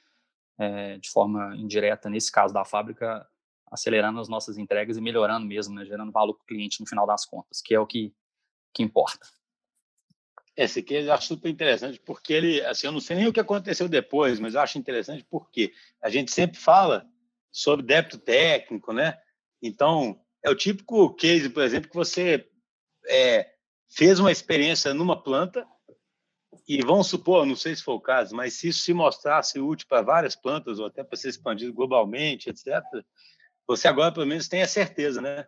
é, 0.59 0.97
de 0.99 1.09
forma 1.09 1.55
indireta, 1.55 2.07
nesse 2.07 2.31
caso 2.31 2.53
da 2.53 2.63
fábrica, 2.63 3.27
acelerando 3.71 4.19
as 4.19 4.29
nossas 4.29 4.57
entregas 4.57 4.97
e 4.97 5.01
melhorando 5.01 5.45
mesmo, 5.45 5.75
né, 5.75 5.85
gerando 5.85 6.11
valor 6.11 6.33
para 6.33 6.43
o 6.43 6.47
cliente 6.47 6.79
no 6.79 6.87
final 6.87 7.05
das 7.05 7.25
contas, 7.25 7.61
que 7.61 7.73
é 7.73 7.79
o 7.79 7.85
que, 7.85 8.13
que 8.73 8.83
importa. 8.83 9.27
Esse 10.55 10.79
aqui 10.79 10.95
eu 10.95 11.13
acho 11.13 11.27
super 11.27 11.49
interessante, 11.49 11.99
porque 11.99 12.33
ele, 12.33 12.61
assim, 12.65 12.87
eu 12.87 12.91
não 12.91 12.99
sei 12.99 13.15
nem 13.15 13.27
o 13.27 13.33
que 13.33 13.39
aconteceu 13.39 13.87
depois, 13.87 14.39
mas 14.39 14.55
eu 14.55 14.61
acho 14.61 14.79
interessante 14.79 15.23
porque 15.29 15.71
a 16.01 16.09
gente 16.09 16.31
sempre 16.31 16.57
fala 16.57 17.07
sobre 17.51 17.85
débito 17.85 18.17
técnico, 18.17 18.91
né? 18.91 19.19
Então, 19.61 20.19
é 20.43 20.49
o 20.49 20.55
típico 20.55 21.13
case, 21.13 21.49
por 21.49 21.63
exemplo, 21.63 21.89
que 21.89 21.95
você 21.95 22.49
é, 23.07 23.51
fez 23.89 24.19
uma 24.19 24.31
experiência 24.31 24.93
numa 24.93 25.21
planta 25.21 25.67
e 26.67 26.81
vamos 26.83 27.07
supor, 27.07 27.45
não 27.45 27.55
sei 27.55 27.75
se 27.75 27.83
foi 27.83 27.93
o 27.93 28.01
caso, 28.01 28.35
mas 28.35 28.53
se 28.55 28.69
isso 28.69 28.79
se 28.79 28.93
mostrasse 28.93 29.59
útil 29.59 29.87
para 29.87 30.01
várias 30.01 30.35
plantas 30.35 30.79
ou 30.79 30.85
até 30.85 31.03
para 31.03 31.17
ser 31.17 31.29
expandido 31.29 31.73
globalmente, 31.73 32.49
etc., 32.49 32.83
você 33.67 33.87
agora 33.87 34.11
pelo 34.11 34.25
menos 34.25 34.47
tem 34.47 34.61
a 34.61 34.67
certeza, 34.67 35.21
né, 35.21 35.45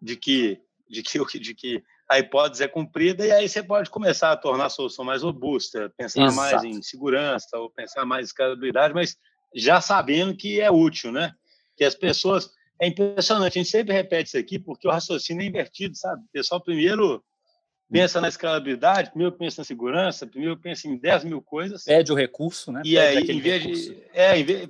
de 0.00 0.16
que 0.16 0.60
de 0.88 1.02
que 1.02 1.38
de 1.38 1.54
que 1.54 1.82
a 2.08 2.18
hipótese 2.18 2.62
é 2.62 2.68
cumprida 2.68 3.26
e 3.26 3.32
aí 3.32 3.48
você 3.48 3.62
pode 3.62 3.88
começar 3.88 4.30
a 4.32 4.36
tornar 4.36 4.66
a 4.66 4.70
solução 4.70 5.04
mais 5.04 5.22
robusta, 5.22 5.90
pensar 5.96 6.24
Exato. 6.24 6.36
mais 6.36 6.64
em 6.64 6.82
segurança 6.82 7.56
ou 7.56 7.70
pensar 7.70 8.04
mais 8.04 8.26
em 8.26 8.28
escalabilidade, 8.28 8.92
mas 8.92 9.16
já 9.54 9.80
sabendo 9.80 10.36
que 10.36 10.60
é 10.60 10.70
útil, 10.70 11.10
né? 11.10 11.32
Que 11.74 11.84
as 11.84 11.94
pessoas 11.94 12.50
é 12.78 12.86
impressionante, 12.86 13.58
a 13.58 13.62
gente 13.62 13.70
sempre 13.70 13.94
repete 13.94 14.28
isso 14.28 14.36
aqui 14.36 14.58
porque 14.58 14.86
o 14.86 14.90
raciocínio 14.90 15.42
é 15.42 15.46
invertido, 15.46 15.96
sabe? 15.96 16.22
O 16.22 16.32
pessoal 16.32 16.60
primeiro 16.60 17.24
pensa 17.90 18.20
na 18.20 18.28
escalabilidade, 18.28 19.10
primeiro 19.10 19.32
pensa 19.36 19.60
na 19.60 19.64
segurança, 19.64 20.26
primeiro 20.26 20.58
pensa 20.58 20.88
em 20.88 20.96
10 20.96 21.24
mil 21.24 21.40
coisas. 21.40 21.84
Pede 21.84 22.12
o 22.12 22.14
recurso, 22.14 22.72
né? 22.72 22.82
E 22.84 22.94
pede 22.94 23.30
aí, 23.30 23.36
em 23.36 23.40
vez 23.40 23.62
recurso. 23.62 23.94
de. 23.94 24.04
É, 24.12 24.38
em 24.38 24.44
vez, 24.44 24.68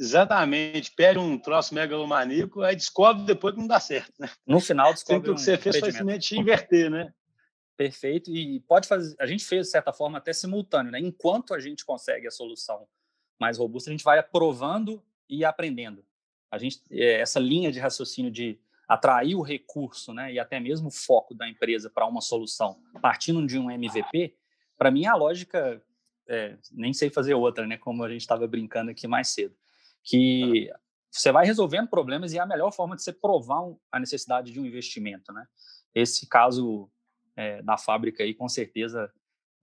exatamente, 0.00 0.92
pede 0.92 1.18
um 1.18 1.38
troço 1.38 1.74
megalomaníaco, 1.74 2.62
aí 2.62 2.74
descobre 2.74 3.24
depois 3.24 3.54
que 3.54 3.60
não 3.60 3.66
dá 3.66 3.78
certo, 3.78 4.12
né? 4.18 4.28
No 4.46 4.60
final, 4.60 4.92
descobre. 4.92 5.16
Sempre 5.16 5.30
o 5.30 5.34
que 5.34 5.40
você 5.40 5.56
fez 5.56 5.78
foi 5.78 5.92
simplesmente 5.92 6.36
inverter, 6.36 6.90
né? 6.90 7.12
Perfeito. 7.76 8.30
E 8.30 8.60
pode 8.60 8.88
fazer. 8.88 9.14
A 9.18 9.26
gente 9.26 9.44
fez, 9.44 9.66
de 9.66 9.72
certa 9.72 9.92
forma, 9.92 10.18
até 10.18 10.32
simultâneo, 10.32 10.90
né? 10.92 10.98
Enquanto 10.98 11.54
a 11.54 11.60
gente 11.60 11.84
consegue 11.84 12.26
a 12.26 12.30
solução 12.30 12.86
mais 13.38 13.58
robusta, 13.58 13.90
a 13.90 13.92
gente 13.92 14.04
vai 14.04 14.18
aprovando 14.18 15.02
e 15.28 15.44
aprendendo 15.44 16.04
a 16.50 16.58
gente 16.58 16.82
eh, 16.90 17.20
essa 17.20 17.38
linha 17.38 17.70
de 17.70 17.78
raciocínio 17.78 18.30
de 18.30 18.58
atrair 18.88 19.36
o 19.36 19.42
recurso, 19.42 20.12
né, 20.12 20.32
e 20.32 20.38
até 20.38 20.58
mesmo 20.58 20.88
o 20.88 20.90
foco 20.90 21.32
da 21.32 21.48
empresa 21.48 21.88
para 21.88 22.06
uma 22.06 22.20
solução, 22.20 22.82
partindo 23.00 23.46
de 23.46 23.56
um 23.56 23.70
MVP, 23.70 24.34
para 24.76 24.90
mim 24.90 25.06
a 25.06 25.14
lógica 25.14 25.80
é, 26.26 26.56
nem 26.72 26.92
sei 26.92 27.08
fazer 27.08 27.34
outra, 27.34 27.66
né, 27.66 27.76
como 27.76 28.02
a 28.02 28.08
gente 28.08 28.22
estava 28.22 28.48
brincando 28.48 28.90
aqui 28.90 29.06
mais 29.06 29.28
cedo, 29.28 29.54
que 30.02 30.70
você 31.10 31.32
vai 31.32 31.44
resolvendo 31.44 31.88
problemas 31.88 32.32
e 32.32 32.38
é 32.38 32.40
a 32.40 32.46
melhor 32.46 32.72
forma 32.72 32.94
de 32.94 33.02
você 33.02 33.12
provar 33.12 33.62
a 33.90 33.98
necessidade 33.98 34.52
de 34.52 34.60
um 34.60 34.66
investimento, 34.66 35.32
né? 35.32 35.46
Esse 35.94 36.28
caso 36.28 36.90
é, 37.36 37.62
da 37.62 37.76
fábrica 37.76 38.22
aí, 38.22 38.32
com 38.32 38.48
certeza, 38.48 39.12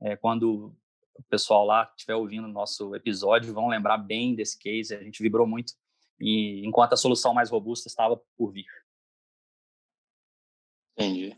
é, 0.01 0.15
quando 0.15 0.75
o 1.15 1.23
pessoal 1.29 1.65
lá 1.65 1.91
estiver 1.95 2.15
ouvindo 2.15 2.45
o 2.45 2.51
nosso 2.51 2.93
episódio, 2.95 3.53
vão 3.53 3.67
lembrar 3.67 3.97
bem 3.97 4.35
desse 4.35 4.57
case. 4.59 4.93
A 4.93 5.01
gente 5.01 5.23
vibrou 5.23 5.47
muito 5.47 5.73
e 6.19 6.65
enquanto 6.65 6.93
a 6.93 6.97
solução 6.97 7.33
mais 7.33 7.49
robusta 7.49 7.87
estava 7.87 8.21
por 8.35 8.51
vir. 8.51 8.67
Entendi. 10.97 11.35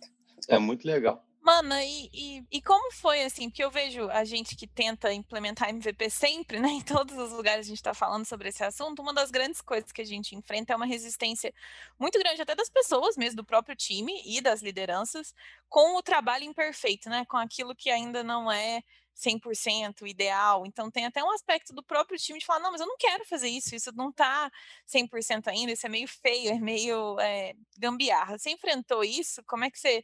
É 0.47 0.57
muito 0.57 0.85
legal. 0.85 1.28
Mana, 1.49 1.83
e, 1.83 2.11
e, 2.13 2.43
e, 2.51 2.61
como 2.61 2.91
foi 2.91 3.23
assim? 3.23 3.49
Porque 3.49 3.63
eu 3.63 3.71
vejo 3.71 4.07
a 4.11 4.23
gente 4.23 4.55
que 4.55 4.67
tenta 4.67 5.11
implementar 5.11 5.69
MVP 5.69 6.07
sempre, 6.07 6.59
né? 6.59 6.69
Em 6.77 6.81
todos 6.81 7.17
os 7.17 7.31
lugares 7.31 7.65
a 7.65 7.69
gente 7.69 7.79
está 7.79 7.91
falando 7.91 8.23
sobre 8.23 8.49
esse 8.49 8.63
assunto. 8.63 9.01
Uma 9.01 9.15
das 9.15 9.31
grandes 9.31 9.59
coisas 9.59 9.91
que 9.91 9.99
a 9.99 10.05
gente 10.05 10.35
enfrenta 10.35 10.73
é 10.73 10.75
uma 10.75 10.85
resistência 10.85 11.51
muito 11.97 12.19
grande, 12.19 12.39
até 12.39 12.53
das 12.53 12.69
pessoas 12.69 13.17
mesmo, 13.17 13.37
do 13.37 13.43
próprio 13.43 13.75
time 13.75 14.21
e 14.27 14.39
das 14.41 14.61
lideranças, 14.61 15.33
com 15.67 15.97
o 15.97 16.03
trabalho 16.03 16.43
imperfeito, 16.43 17.09
né? 17.09 17.25
Com 17.25 17.37
aquilo 17.37 17.75
que 17.75 17.89
ainda 17.89 18.23
não 18.23 18.51
é 18.51 18.83
100% 19.15 20.07
ideal. 20.07 20.67
Então, 20.67 20.91
tem 20.91 21.07
até 21.07 21.23
um 21.23 21.31
aspecto 21.31 21.73
do 21.73 21.81
próprio 21.81 22.19
time 22.19 22.37
de 22.37 22.45
falar: 22.45 22.59
não, 22.59 22.71
mas 22.71 22.81
eu 22.81 22.87
não 22.87 22.97
quero 22.97 23.25
fazer 23.25 23.49
isso, 23.49 23.75
isso 23.75 23.91
não 23.95 24.09
está 24.09 24.51
100% 24.85 25.47
ainda, 25.47 25.71
isso 25.71 25.85
é 25.85 25.89
meio 25.89 26.07
feio, 26.07 26.51
é 26.51 26.59
meio 26.59 27.19
é, 27.19 27.55
gambiarra. 27.75 28.37
Você 28.37 28.51
enfrentou 28.51 29.03
isso? 29.03 29.43
Como 29.45 29.65
é 29.65 29.71
que 29.71 29.79
você 29.79 30.03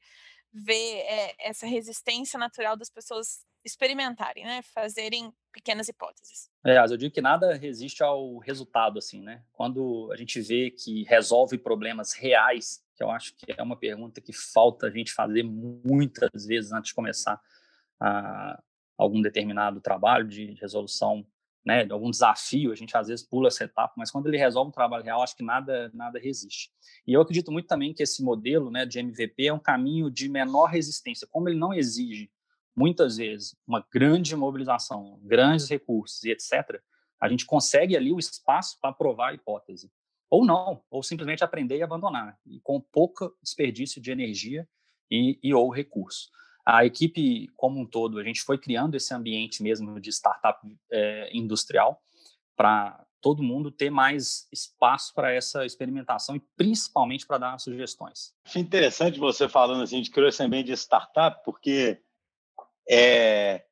vê 0.56 1.00
é, 1.00 1.36
essa 1.50 1.68
resistência 1.68 2.40
natural 2.40 2.78
das 2.78 2.90
pessoas 2.90 3.46
experimentarem, 3.64 4.46
né? 4.46 4.62
Fazerem 4.62 5.34
pequenas 5.52 5.90
hipóteses. 5.90 6.50
É, 6.66 6.78
eu 6.78 6.98
digo 6.98 7.14
que 7.14 7.22
nada 7.22 7.56
resiste 7.56 8.02
ao 8.04 8.38
resultado, 8.38 9.00
assim, 9.00 9.22
né? 9.22 9.44
Quando 9.52 10.10
a 10.14 10.16
gente 10.16 10.40
vê 10.40 10.72
que 10.72 11.04
resolve 11.04 11.58
problemas 11.58 12.14
reais, 12.14 12.82
que 12.96 13.04
eu 13.04 13.10
acho 13.10 13.36
que 13.36 13.54
é 13.58 13.62
uma 13.62 13.76
pergunta 13.76 14.22
que 14.22 14.32
falta 14.32 14.88
a 14.88 14.92
gente 14.92 15.12
fazer 15.12 15.44
muitas 15.44 16.46
vezes 16.46 16.72
antes 16.72 16.90
de 16.90 16.96
começar 16.96 17.42
a, 18.00 18.62
algum 18.98 19.22
determinado 19.22 19.82
trabalho 19.82 20.28
de 20.28 20.54
resolução, 20.54 21.26
né, 21.66 21.84
de 21.84 21.92
algum 21.92 22.12
desafio, 22.12 22.72
a 22.72 22.76
gente 22.76 22.96
às 22.96 23.08
vezes 23.08 23.26
pula 23.26 23.48
essa 23.48 23.64
etapa, 23.64 23.94
mas 23.98 24.12
quando 24.12 24.28
ele 24.28 24.38
resolve 24.38 24.70
um 24.70 24.72
trabalho 24.72 25.04
real, 25.04 25.24
acho 25.24 25.36
que 25.36 25.44
nada 25.44 25.90
nada 25.94 26.20
resiste. 26.20 26.70
E 27.08 27.14
eu 27.14 27.22
acredito 27.22 27.52
muito 27.52 27.68
também 27.68 27.94
que 27.94 28.04
esse 28.04 28.24
modelo, 28.24 28.70
né, 28.70 28.86
de 28.86 29.00
MVP 29.00 29.48
é 29.48 29.54
um 29.54 29.60
caminho 29.60 30.12
de 30.12 30.30
menor 30.30 30.68
resistência, 30.68 31.28
como 31.30 31.50
ele 31.50 31.58
não 31.58 31.74
exige 31.74 32.30
muitas 32.76 33.18
vezes 33.18 33.56
uma 33.66 33.84
grande 33.92 34.36
mobilização, 34.36 35.20
grandes 35.24 35.68
recursos 35.68 36.24
e 36.24 36.32
etc. 36.32 36.80
A 37.20 37.28
gente 37.28 37.46
consegue 37.46 37.96
ali 37.96 38.12
o 38.12 38.20
espaço 38.20 38.78
para 38.80 38.94
provar 38.94 39.30
a 39.30 39.34
hipótese. 39.34 39.90
Ou 40.30 40.46
não, 40.46 40.84
ou 40.90 41.02
simplesmente 41.02 41.44
aprender 41.44 41.78
e 41.78 41.84
abandonar, 41.84 42.38
e 42.46 42.60
com 42.60 42.82
pouco 42.82 43.34
desperdício 43.42 44.02
de 44.02 44.12
energia 44.12 44.68
e, 45.10 45.40
e 45.42 45.54
ou 45.54 45.70
recurso 45.70 46.30
a 46.66 46.84
equipe 46.84 47.48
como 47.56 47.80
um 47.80 47.86
todo, 47.86 48.20
a 48.20 48.24
gente 48.24 48.42
foi 48.42 48.58
criando 48.58 48.96
esse 48.96 49.14
ambiente 49.14 49.62
mesmo 49.62 50.00
de 50.00 50.10
startup 50.10 50.60
é, 50.92 51.30
industrial 51.32 52.02
para 52.56 53.06
todo 53.22 53.44
mundo 53.44 53.72
ter 53.72 53.90
mais 53.90 54.48
espaço 54.52 55.14
para 55.14 55.32
essa 55.32 55.66
experimentação 55.66 56.36
e 56.36 56.40
principalmente 56.56 57.26
para 57.26 57.38
dar 57.38 57.60
sugestões. 57.60 58.34
Acho 58.46 58.60
interessante 58.60 59.20
você 59.20 59.48
falando 59.48 59.84
assim 59.84 60.02
de 60.02 60.10
criar 60.10 60.30
esse 60.30 60.42
ambiente 60.42 60.68
de 60.68 60.74
startup, 60.74 61.44
porque 61.44 62.00
é, 62.90 63.64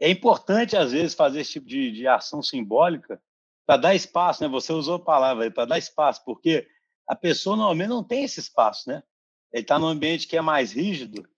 é 0.00 0.10
importante 0.10 0.76
às 0.76 0.92
vezes 0.92 1.14
fazer 1.14 1.40
esse 1.40 1.52
tipo 1.52 1.66
de, 1.66 1.90
de 1.92 2.06
ação 2.06 2.42
simbólica 2.42 3.20
para 3.66 3.76
dar 3.76 3.94
espaço, 3.94 4.42
né? 4.42 4.48
Você 4.48 4.72
usou 4.72 4.94
a 4.94 5.04
palavra 5.04 5.44
aí, 5.44 5.50
para 5.50 5.66
dar 5.66 5.78
espaço, 5.78 6.22
porque 6.24 6.66
a 7.06 7.14
pessoa 7.14 7.56
normalmente 7.56 7.88
não 7.88 8.04
tem 8.04 8.24
esse 8.24 8.40
espaço, 8.40 8.88
né? 8.88 9.02
Ele 9.52 9.62
está 9.62 9.78
num 9.78 9.86
ambiente 9.86 10.26
que 10.26 10.36
é 10.36 10.40
mais 10.40 10.72
rígido 10.72 11.28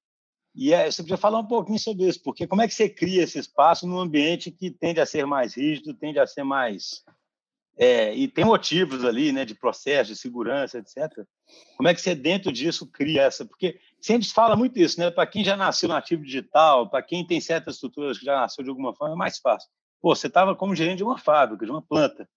e 0.54 0.72
é, 0.72 0.90
você 0.90 1.02
podia 1.02 1.16
falar 1.16 1.38
um 1.38 1.46
pouquinho 1.46 1.78
sobre 1.78 2.06
isso, 2.06 2.22
porque 2.22 2.46
como 2.46 2.62
é 2.62 2.68
que 2.68 2.74
você 2.74 2.88
cria 2.88 3.22
esse 3.22 3.38
espaço 3.38 3.86
num 3.86 4.00
ambiente 4.00 4.50
que 4.50 4.70
tende 4.70 5.00
a 5.00 5.06
ser 5.06 5.26
mais 5.26 5.54
rígido, 5.54 5.94
tende 5.94 6.18
a 6.18 6.26
ser 6.26 6.42
mais. 6.42 7.04
É, 7.78 8.14
e 8.14 8.28
tem 8.28 8.44
motivos 8.44 9.04
ali, 9.04 9.32
né, 9.32 9.44
de 9.44 9.54
processo, 9.54 10.12
de 10.12 10.18
segurança, 10.18 10.78
etc. 10.78 11.10
Como 11.76 11.88
é 11.88 11.94
que 11.94 12.00
você, 12.00 12.14
dentro 12.14 12.52
disso, 12.52 12.86
cria 12.86 13.22
essa? 13.22 13.46
Porque 13.46 13.80
sempre 14.00 14.26
se 14.26 14.34
fala 14.34 14.54
muito 14.54 14.78
isso, 14.78 15.00
né? 15.00 15.10
Para 15.10 15.26
quem 15.26 15.42
já 15.42 15.56
nasceu 15.56 15.88
nativo 15.88 16.22
digital, 16.22 16.90
para 16.90 17.02
quem 17.02 17.26
tem 17.26 17.40
certas 17.40 17.76
estruturas 17.76 18.18
que 18.18 18.24
já 18.24 18.36
nasceu 18.36 18.62
de 18.62 18.68
alguma 18.68 18.94
forma, 18.94 19.14
é 19.14 19.16
mais 19.16 19.38
fácil. 19.38 19.70
Pô, 20.02 20.14
você 20.14 20.26
estava 20.26 20.54
como 20.54 20.74
gerente 20.74 20.98
de 20.98 21.04
uma 21.04 21.16
fábrica, 21.16 21.64
de 21.64 21.70
uma 21.70 21.80
planta. 21.80 22.28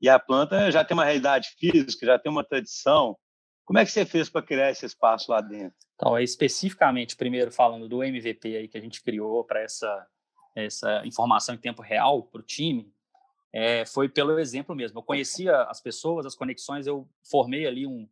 E 0.00 0.08
a 0.08 0.18
planta 0.18 0.70
já 0.70 0.82
tem 0.84 0.96
uma 0.96 1.04
realidade 1.04 1.50
física, 1.58 2.06
já 2.06 2.18
tem 2.18 2.32
uma 2.32 2.44
tradição, 2.44 3.16
como 3.64 3.78
é 3.78 3.84
que 3.84 3.90
você 3.90 4.04
fez 4.04 4.28
para 4.28 4.42
criar 4.42 4.70
esse 4.70 4.84
espaço 4.84 5.30
lá 5.30 5.40
dentro? 5.40 5.76
Então, 6.02 6.16
é 6.16 6.24
especificamente, 6.24 7.14
primeiro 7.14 7.52
falando 7.52 7.88
do 7.88 8.02
MVP 8.02 8.56
aí 8.56 8.66
que 8.66 8.76
a 8.76 8.80
gente 8.80 9.00
criou 9.04 9.44
para 9.44 9.60
essa, 9.60 10.04
essa 10.52 11.06
informação 11.06 11.54
em 11.54 11.58
tempo 11.58 11.80
real 11.80 12.24
para 12.24 12.40
o 12.40 12.44
time, 12.44 12.92
é, 13.52 13.86
foi 13.86 14.08
pelo 14.08 14.36
exemplo 14.40 14.74
mesmo. 14.74 14.98
Eu 14.98 15.02
conhecia 15.04 15.62
as 15.62 15.80
pessoas, 15.80 16.26
as 16.26 16.34
conexões, 16.34 16.88
eu 16.88 17.08
formei 17.30 17.68
ali 17.68 17.86
um, 17.86 18.08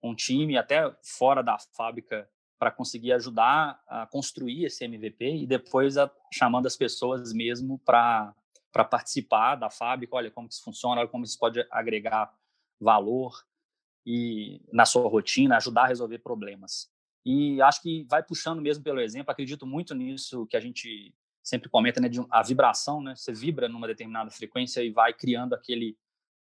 um 0.00 0.14
time 0.14 0.56
até 0.56 0.94
fora 1.02 1.42
da 1.42 1.58
fábrica 1.58 2.30
para 2.60 2.70
conseguir 2.70 3.12
ajudar 3.14 3.82
a 3.88 4.06
construir 4.06 4.66
esse 4.66 4.84
MVP 4.84 5.38
e 5.38 5.44
depois 5.44 5.98
a, 5.98 6.08
chamando 6.32 6.66
as 6.66 6.76
pessoas 6.76 7.32
mesmo 7.32 7.76
para 7.80 8.32
para 8.70 8.84
participar 8.84 9.56
da 9.56 9.68
fábrica, 9.68 10.16
olha 10.16 10.30
como 10.30 10.48
isso 10.48 10.62
funciona, 10.64 11.02
olha 11.02 11.10
como 11.10 11.24
isso 11.24 11.38
pode 11.38 11.62
agregar 11.70 12.32
valor 12.80 13.44
e 14.06 14.62
na 14.72 14.86
sua 14.86 15.06
rotina, 15.10 15.58
ajudar 15.58 15.82
a 15.82 15.88
resolver 15.88 16.20
problemas. 16.20 16.91
E 17.24 17.60
acho 17.62 17.80
que 17.82 18.04
vai 18.08 18.22
puxando 18.22 18.60
mesmo 18.60 18.82
pelo 18.82 19.00
exemplo, 19.00 19.30
acredito 19.30 19.66
muito 19.66 19.94
nisso 19.94 20.46
que 20.46 20.56
a 20.56 20.60
gente 20.60 21.14
sempre 21.42 21.68
comenta, 21.68 22.00
né, 22.00 22.08
de 22.08 22.24
a 22.30 22.42
vibração, 22.42 23.02
né? 23.02 23.14
Você 23.16 23.32
vibra 23.32 23.68
numa 23.68 23.86
determinada 23.86 24.30
frequência 24.30 24.82
e 24.82 24.90
vai 24.90 25.12
criando 25.12 25.54
aquele 25.54 25.96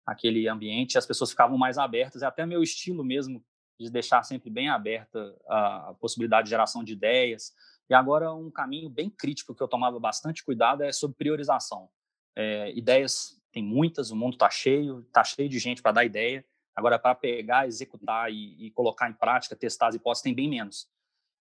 aquele 0.05 0.47
ambiente, 0.47 0.99
as 0.99 1.05
pessoas 1.05 1.31
ficavam 1.31 1.57
mais 1.57 1.79
abertas, 1.79 2.21
é 2.21 2.27
até 2.27 2.45
meu 2.45 2.61
estilo 2.61 3.03
mesmo 3.03 3.43
de 3.79 3.89
deixar 3.89 4.23
sempre 4.23 4.49
bem 4.49 4.69
aberta 4.69 5.35
a, 5.47 5.95
possibilidade 5.99 6.45
de 6.45 6.51
geração 6.51 6.83
de 6.83 6.93
ideias. 6.93 7.53
E 7.89 7.93
agora 7.93 8.31
um 8.31 8.51
caminho 8.51 8.89
bem 8.89 9.09
crítico 9.09 9.53
que 9.53 9.61
eu 9.61 9.67
tomava 9.67 9.99
bastante 9.99 10.43
cuidado 10.43 10.83
é 10.83 10.91
sobre 10.91 11.17
priorização. 11.17 11.89
É, 12.35 12.71
ideias 12.77 13.41
tem 13.51 13.63
muitas, 13.63 14.11
o 14.11 14.15
mundo 14.15 14.33
está 14.33 14.49
cheio, 14.49 14.99
está 15.01 15.23
cheio 15.23 15.49
de 15.49 15.59
gente 15.59 15.81
para 15.81 15.91
dar 15.91 16.05
ideia. 16.05 16.45
Agora, 16.75 16.99
para 16.99 17.15
pegar, 17.15 17.67
executar 17.67 18.31
e, 18.31 18.67
e, 18.67 18.71
colocar 18.71 19.09
em 19.09 19.13
prática, 19.13 19.55
testar 19.55 19.87
as 19.87 19.95
hipóteses, 19.95 20.23
tem 20.23 20.33
bem 20.33 20.49
menos. 20.49 20.89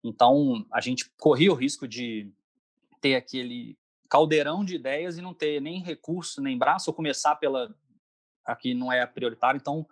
Então, 0.04 0.66
a 0.70 0.80
gente 0.80 1.10
corria 1.18 1.50
o 1.50 1.54
risco 1.54 1.88
de 1.88 2.30
ter 3.00 3.14
aquele 3.14 3.78
caldeirão 4.08 4.64
de 4.64 4.74
ideias 4.74 5.16
e 5.16 5.22
não 5.22 5.32
ter 5.32 5.60
nem 5.60 5.82
recurso, 5.82 6.42
nem 6.42 6.58
braço, 6.58 6.90
ou 6.90 6.94
começar 6.94 7.36
pela 7.36 7.74
aqui 8.44 8.74
não 8.74 8.92
é 8.92 9.06
prioritário. 9.06 9.58
Então, 9.58 9.86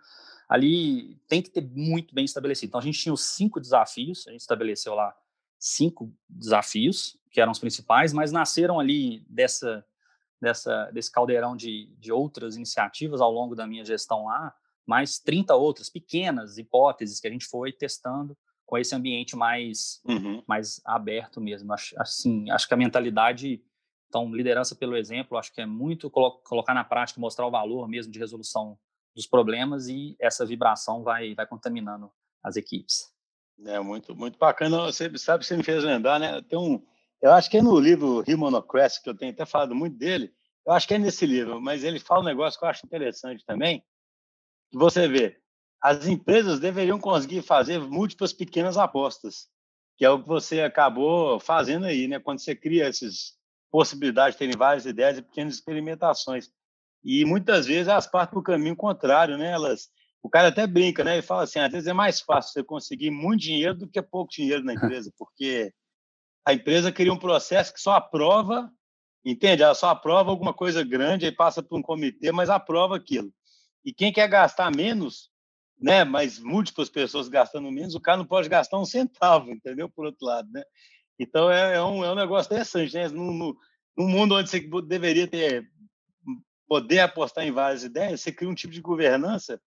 ali 0.49 1.17
tem 1.29 1.41
que 1.41 1.49
ter 1.49 1.63
muito 1.63 2.15
bem 2.15 2.25
estabelecido. 2.25 2.69
Então, 2.69 2.81
a 2.81 2.85
gente 2.85 2.99
tinha 2.99 3.13
os 3.13 3.25
cinco 3.25 3.61
desafios, 3.61 4.27
a 4.27 4.33
gente 4.33 4.41
estabeleceu 4.41 4.95
lá 4.95 5.17
cinco 5.59 6.13
desafios, 6.29 7.17
que 7.31 7.41
eram 7.41 7.53
os 7.53 7.59
principais, 7.59 8.13
mas 8.13 8.33
nasceram 8.33 8.81
ali 8.81 9.21
dessa, 9.29 9.87
dessa, 10.41 10.91
desse 10.91 11.11
caldeirão 11.11 11.57
de, 11.57 11.87
de 11.99 12.11
outras 12.11 12.57
iniciativas 12.57 13.21
ao 13.21 13.31
longo 13.31 13.55
da 13.55 13.67
minha 13.67 13.85
gestão 13.85 14.25
lá, 14.25 14.55
mais 14.91 15.21
30 15.21 15.55
outras 15.55 15.89
pequenas 15.89 16.59
hipóteses 16.59 17.21
que 17.21 17.29
a 17.29 17.31
gente 17.31 17.47
foi 17.47 17.73
testando 17.73 18.37
com 18.67 18.77
esse 18.77 18.93
ambiente 18.93 19.37
mais, 19.37 20.01
uhum. 20.05 20.43
mais 20.49 20.81
aberto 20.85 21.41
mesmo. 21.41 21.73
Assim, 21.97 22.51
acho 22.51 22.67
que 22.67 22.75
a 22.75 22.77
mentalidade, 22.77 23.63
então, 24.09 24.35
liderança 24.35 24.75
pelo 24.75 24.97
exemplo, 24.97 25.39
acho 25.39 25.53
que 25.53 25.61
é 25.61 25.67
muito 25.67 26.11
colo 26.11 26.41
colocar 26.43 26.75
na 26.75 26.83
prática, 26.83 27.21
mostrar 27.21 27.47
o 27.47 27.51
valor 27.53 27.89
mesmo 27.89 28.13
de 28.13 28.19
resolução 28.19 28.77
dos 29.15 29.27
problemas 29.27 29.87
e 29.87 30.17
essa 30.19 30.45
vibração 30.45 31.05
vai, 31.05 31.37
vai 31.37 31.47
contaminando 31.47 32.11
as 32.43 32.57
equipes. 32.57 33.13
É 33.65 33.79
muito, 33.79 34.17
muito 34.17 34.39
bacana. 34.39 34.87
Você 34.87 35.17
sabe, 35.19 35.47
você 35.47 35.57
me 35.57 35.63
fez 35.63 35.85
lembrar, 35.85 36.19
né? 36.19 36.43
Tem 36.43 36.59
um, 36.59 36.83
eu 37.23 37.33
acho 37.33 37.49
que 37.49 37.59
é 37.59 37.63
no 37.63 37.79
livro 37.79 38.23
Rimonocracy, 38.23 39.01
que 39.01 39.09
eu 39.09 39.17
tenho 39.17 39.31
até 39.33 39.47
falado 39.47 39.73
muito 39.73 39.97
dele, 39.97 40.33
eu 40.67 40.73
acho 40.73 40.87
que 40.89 40.95
é 40.95 40.99
nesse 40.99 41.27
livro, 41.27 41.61
mas 41.61 41.85
ele 41.85 41.99
fala 41.99 42.23
um 42.23 42.25
negócio 42.25 42.59
que 42.59 42.65
eu 42.65 42.69
acho 42.69 42.85
interessante 42.85 43.45
também, 43.45 43.85
você 44.73 45.09
vê, 45.09 45.37
as 45.83 46.07
empresas 46.07 46.61
deveriam 46.61 46.99
conseguir 46.99 47.43
fazer 47.43 47.79
múltiplas 47.81 48.33
pequenas 48.33 48.77
apostas, 48.77 49.49
que 49.97 50.05
é 50.05 50.11
o 50.11 50.23
que 50.23 50.29
você 50.29 50.61
acabou 50.63 51.41
fazendo 51.41 51.87
aí, 51.87 52.07
né? 52.07 52.19
Quando 52.19 52.39
você 52.39 52.55
cria 52.55 52.87
essas 52.87 53.35
possibilidades 53.71 54.35
de 54.35 54.39
terem 54.39 54.57
várias 54.57 54.85
ideias 54.85 55.19
e 55.19 55.23
pequenas 55.23 55.55
experimentações. 55.55 56.51
E 57.03 57.25
muitas 57.25 57.67
vezes 57.67 57.89
elas 57.89 58.07
partem 58.07 58.33
para 58.33 58.41
o 58.41 58.43
caminho 58.43 58.77
contrário, 58.77 59.39
né? 59.39 59.53
Elas, 59.53 59.89
o 60.23 60.29
cara 60.29 60.49
até 60.49 60.67
brinca, 60.67 61.03
né? 61.03 61.19
E 61.19 61.23
fala 61.23 61.45
assim, 61.45 61.61
às 61.61 61.73
vezes 61.73 61.87
é 61.87 61.93
mais 61.93 62.21
fácil 62.21 62.53
você 62.53 62.65
conseguir 62.65 63.11
muito 63.11 63.41
dinheiro 63.43 63.75
do 63.75 63.89
que 63.89 64.03
pouco 64.03 64.31
dinheiro 64.31 64.63
na 64.65 64.75
empresa, 64.75 65.13
porque 65.17 65.73
a 66.45 66.53
empresa 66.53 66.93
cria 66.93 67.13
um 67.13 67.19
processo 67.19 67.73
que 67.73 67.81
só 67.81 67.93
aprova, 67.93 68.71
entende? 69.25 69.63
Ela 69.63 69.75
só 69.75 69.89
aprova 69.89 70.31
alguma 70.31 70.53
coisa 70.53 70.85
grande, 70.85 71.27
aí 71.27 71.33
passa 71.33 71.63
por 71.63 71.79
um 71.79 71.83
comitê, 71.83 72.33
mas 72.33 72.51
aprova 72.51 72.97
aquilo. 72.97 73.33
E 73.85 73.93
quem 73.93 74.13
quer 74.13 74.29
gastar 74.29 74.75
menos, 74.75 75.31
né, 75.79 76.05
mas 76.05 76.39
múltiplas 76.39 76.91
pessoas 76.91 77.29
gastando 77.29 77.71
menos, 77.71 77.95
o 77.95 78.01
cara 78.01 78.19
não 78.19 78.27
pode 78.27 78.49
gastar 78.49 78.79
um 78.79 78.85
centavo, 78.85 79.51
entendeu? 79.51 79.89
Por 79.89 80.07
outro 80.07 80.27
lado, 80.27 80.49
né? 80.53 80.63
Então 81.19 81.51
é, 81.51 81.77
é 81.77 81.83
um, 81.83 82.05
é 82.05 82.11
um 82.11 82.15
negócio 82.15 82.49
interessante, 82.49 82.95
né? 82.95 83.09
No, 83.09 83.33
no, 83.33 83.57
no 83.97 84.09
mundo 84.09 84.35
onde 84.35 84.49
você 84.49 84.61
deveria 84.87 85.27
ter 85.27 85.69
poder 86.67 87.01
apostar 87.01 87.45
em 87.45 87.51
várias 87.51 87.83
ideias, 87.83 88.21
você 88.21 88.31
cria 88.31 88.49
um 88.49 88.55
tipo 88.55 88.73
de 88.73 88.81
governança 88.81 89.61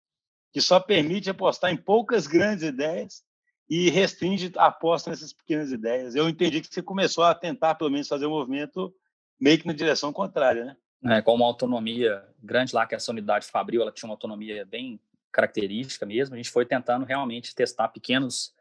que 0.53 0.61
só 0.61 0.79
permite 0.79 1.29
apostar 1.29 1.69
em 1.69 1.75
poucas 1.75 2.27
grandes 2.27 2.63
ideias 2.63 3.23
e 3.69 3.89
restringe 3.89 4.51
a 4.55 4.67
aposta 4.67 5.09
nessas 5.09 5.33
pequenas 5.33 5.71
ideias. 5.71 6.15
Eu 6.15 6.29
entendi 6.29 6.61
que 6.61 6.73
você 6.73 6.81
começou 6.81 7.25
a 7.25 7.35
tentar, 7.35 7.75
pelo 7.75 7.89
menos, 7.89 8.07
fazer 8.07 8.25
um 8.25 8.29
movimento 8.29 8.93
meio 9.37 9.59
que 9.59 9.67
na 9.67 9.73
direção 9.73 10.13
contrária, 10.13 10.63
né? 10.63 10.77
É, 11.05 11.21
com 11.21 11.35
uma 11.35 11.45
autonomia 11.45 12.23
grande 12.41 12.73
lá, 12.73 12.85
que 12.85 12.95
essa 12.95 13.11
unidade 13.11 13.45
Fabril, 13.45 13.81
ela 13.81 13.91
tinha 13.91 14.07
uma 14.07 14.13
autonomia 14.13 14.65
bem 14.65 14.99
característica 15.31 16.05
mesmo. 16.05 16.35
A 16.35 16.37
gente 16.37 16.49
foi 16.49 16.65
tentando 16.65 17.05
realmente 17.05 17.53
testar 17.53 17.89
pequenos 17.89 18.53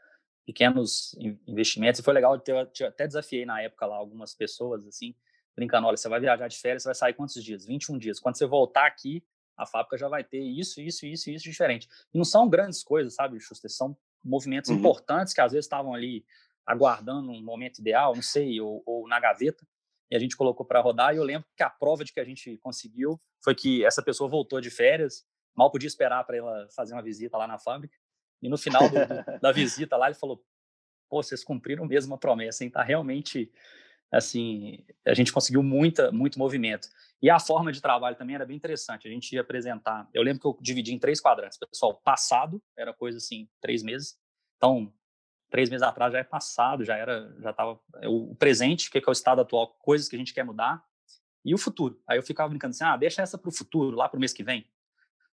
pequenos 0.44 1.16
investimentos 1.46 2.00
e 2.00 2.02
foi 2.02 2.12
legal 2.14 2.40
eu 2.48 2.86
até 2.88 3.06
desafiei 3.06 3.46
na 3.46 3.60
época 3.60 3.86
lá 3.86 3.96
algumas 3.96 4.34
pessoas 4.34 4.84
assim 4.86 5.14
brincando 5.54 5.86
olha 5.86 5.96
você 5.96 6.08
vai 6.08 6.18
viajar 6.18 6.48
de 6.48 6.58
férias 6.58 6.82
você 6.82 6.88
vai 6.88 6.94
sair 6.94 7.14
quantos 7.14 7.42
dias 7.42 7.64
21 7.64 7.96
dias 7.98 8.18
quando 8.18 8.36
você 8.36 8.44
voltar 8.44 8.86
aqui 8.86 9.22
a 9.56 9.64
fábrica 9.64 9.96
já 9.96 10.08
vai 10.08 10.24
ter 10.24 10.40
isso 10.40 10.80
isso 10.80 11.06
isso 11.06 11.30
isso 11.30 11.44
diferente 11.44 11.88
e 12.12 12.18
não 12.18 12.24
são 12.24 12.48
grandes 12.48 12.82
coisas 12.82 13.14
sabe 13.14 13.38
Schuster? 13.38 13.70
são 13.70 13.96
movimentos 14.24 14.70
uhum. 14.70 14.78
importantes 14.78 15.32
que 15.32 15.40
às 15.40 15.52
vezes 15.52 15.66
estavam 15.66 15.94
ali 15.94 16.24
aguardando 16.66 17.30
um 17.30 17.40
momento 17.40 17.78
ideal 17.78 18.14
não 18.14 18.22
sei 18.22 18.60
ou, 18.60 18.82
ou 18.84 19.06
na 19.06 19.20
gaveta 19.20 19.64
e 20.12 20.14
a 20.14 20.18
gente 20.18 20.36
colocou 20.36 20.64
para 20.66 20.78
rodar. 20.78 21.14
E 21.14 21.16
eu 21.16 21.24
lembro 21.24 21.48
que 21.56 21.62
a 21.62 21.70
prova 21.70 22.04
de 22.04 22.12
que 22.12 22.20
a 22.20 22.24
gente 22.24 22.58
conseguiu 22.58 23.18
foi 23.42 23.54
que 23.54 23.82
essa 23.82 24.02
pessoa 24.02 24.28
voltou 24.28 24.60
de 24.60 24.70
férias, 24.70 25.24
mal 25.56 25.70
podia 25.70 25.86
esperar 25.86 26.22
para 26.24 26.36
ela 26.36 26.68
fazer 26.76 26.92
uma 26.92 27.02
visita 27.02 27.38
lá 27.38 27.46
na 27.46 27.58
fábrica. 27.58 27.96
E 28.42 28.48
no 28.48 28.58
final 28.58 28.90
do, 28.90 28.94
do, 28.94 29.40
da 29.40 29.50
visita 29.52 29.96
lá, 29.96 30.08
ele 30.08 30.14
falou: 30.14 30.44
Pô, 31.08 31.22
vocês 31.22 31.42
cumpriram 31.42 31.86
mesmo 31.86 32.14
a 32.14 32.18
promessa, 32.18 32.62
hein? 32.62 32.68
Tá 32.68 32.82
realmente 32.82 33.50
assim, 34.12 34.84
a 35.06 35.14
gente 35.14 35.32
conseguiu 35.32 35.62
muita, 35.62 36.12
muito 36.12 36.38
movimento. 36.38 36.86
E 37.22 37.30
a 37.30 37.40
forma 37.40 37.72
de 37.72 37.80
trabalho 37.80 38.14
também 38.14 38.34
era 38.34 38.44
bem 38.44 38.56
interessante. 38.56 39.08
A 39.08 39.10
gente 39.10 39.32
ia 39.32 39.40
apresentar. 39.40 40.06
Eu 40.12 40.22
lembro 40.22 40.42
que 40.42 40.46
eu 40.46 40.58
dividi 40.60 40.92
em 40.92 40.98
três 40.98 41.22
quadrantes. 41.22 41.56
Pessoal, 41.56 41.94
passado 42.04 42.62
era 42.76 42.92
coisa 42.92 43.16
assim, 43.16 43.48
três 43.62 43.82
meses. 43.82 44.18
Então, 44.58 44.92
três 45.52 45.68
meses 45.68 45.82
atrás 45.82 46.12
já 46.12 46.18
é 46.18 46.24
passado, 46.24 46.82
já 46.82 46.96
era, 46.96 47.30
já 47.38 47.50
estava 47.50 47.78
é 48.00 48.08
o 48.08 48.34
presente, 48.34 48.90
que 48.90 48.96
é, 48.96 49.00
que 49.00 49.08
é 49.08 49.10
o 49.10 49.12
estado 49.12 49.42
atual, 49.42 49.68
coisas 49.68 50.08
que 50.08 50.16
a 50.16 50.18
gente 50.18 50.32
quer 50.32 50.44
mudar, 50.44 50.82
e 51.44 51.54
o 51.54 51.58
futuro. 51.58 52.00
Aí 52.08 52.18
eu 52.18 52.22
ficava 52.22 52.48
brincando 52.48 52.70
assim, 52.70 52.84
ah, 52.84 52.96
deixa 52.96 53.20
essa 53.20 53.36
para 53.36 53.50
o 53.50 53.52
futuro, 53.52 53.94
lá 53.94 54.08
para 54.08 54.16
o 54.16 54.20
mês 54.20 54.32
que 54.32 54.42
vem, 54.42 54.66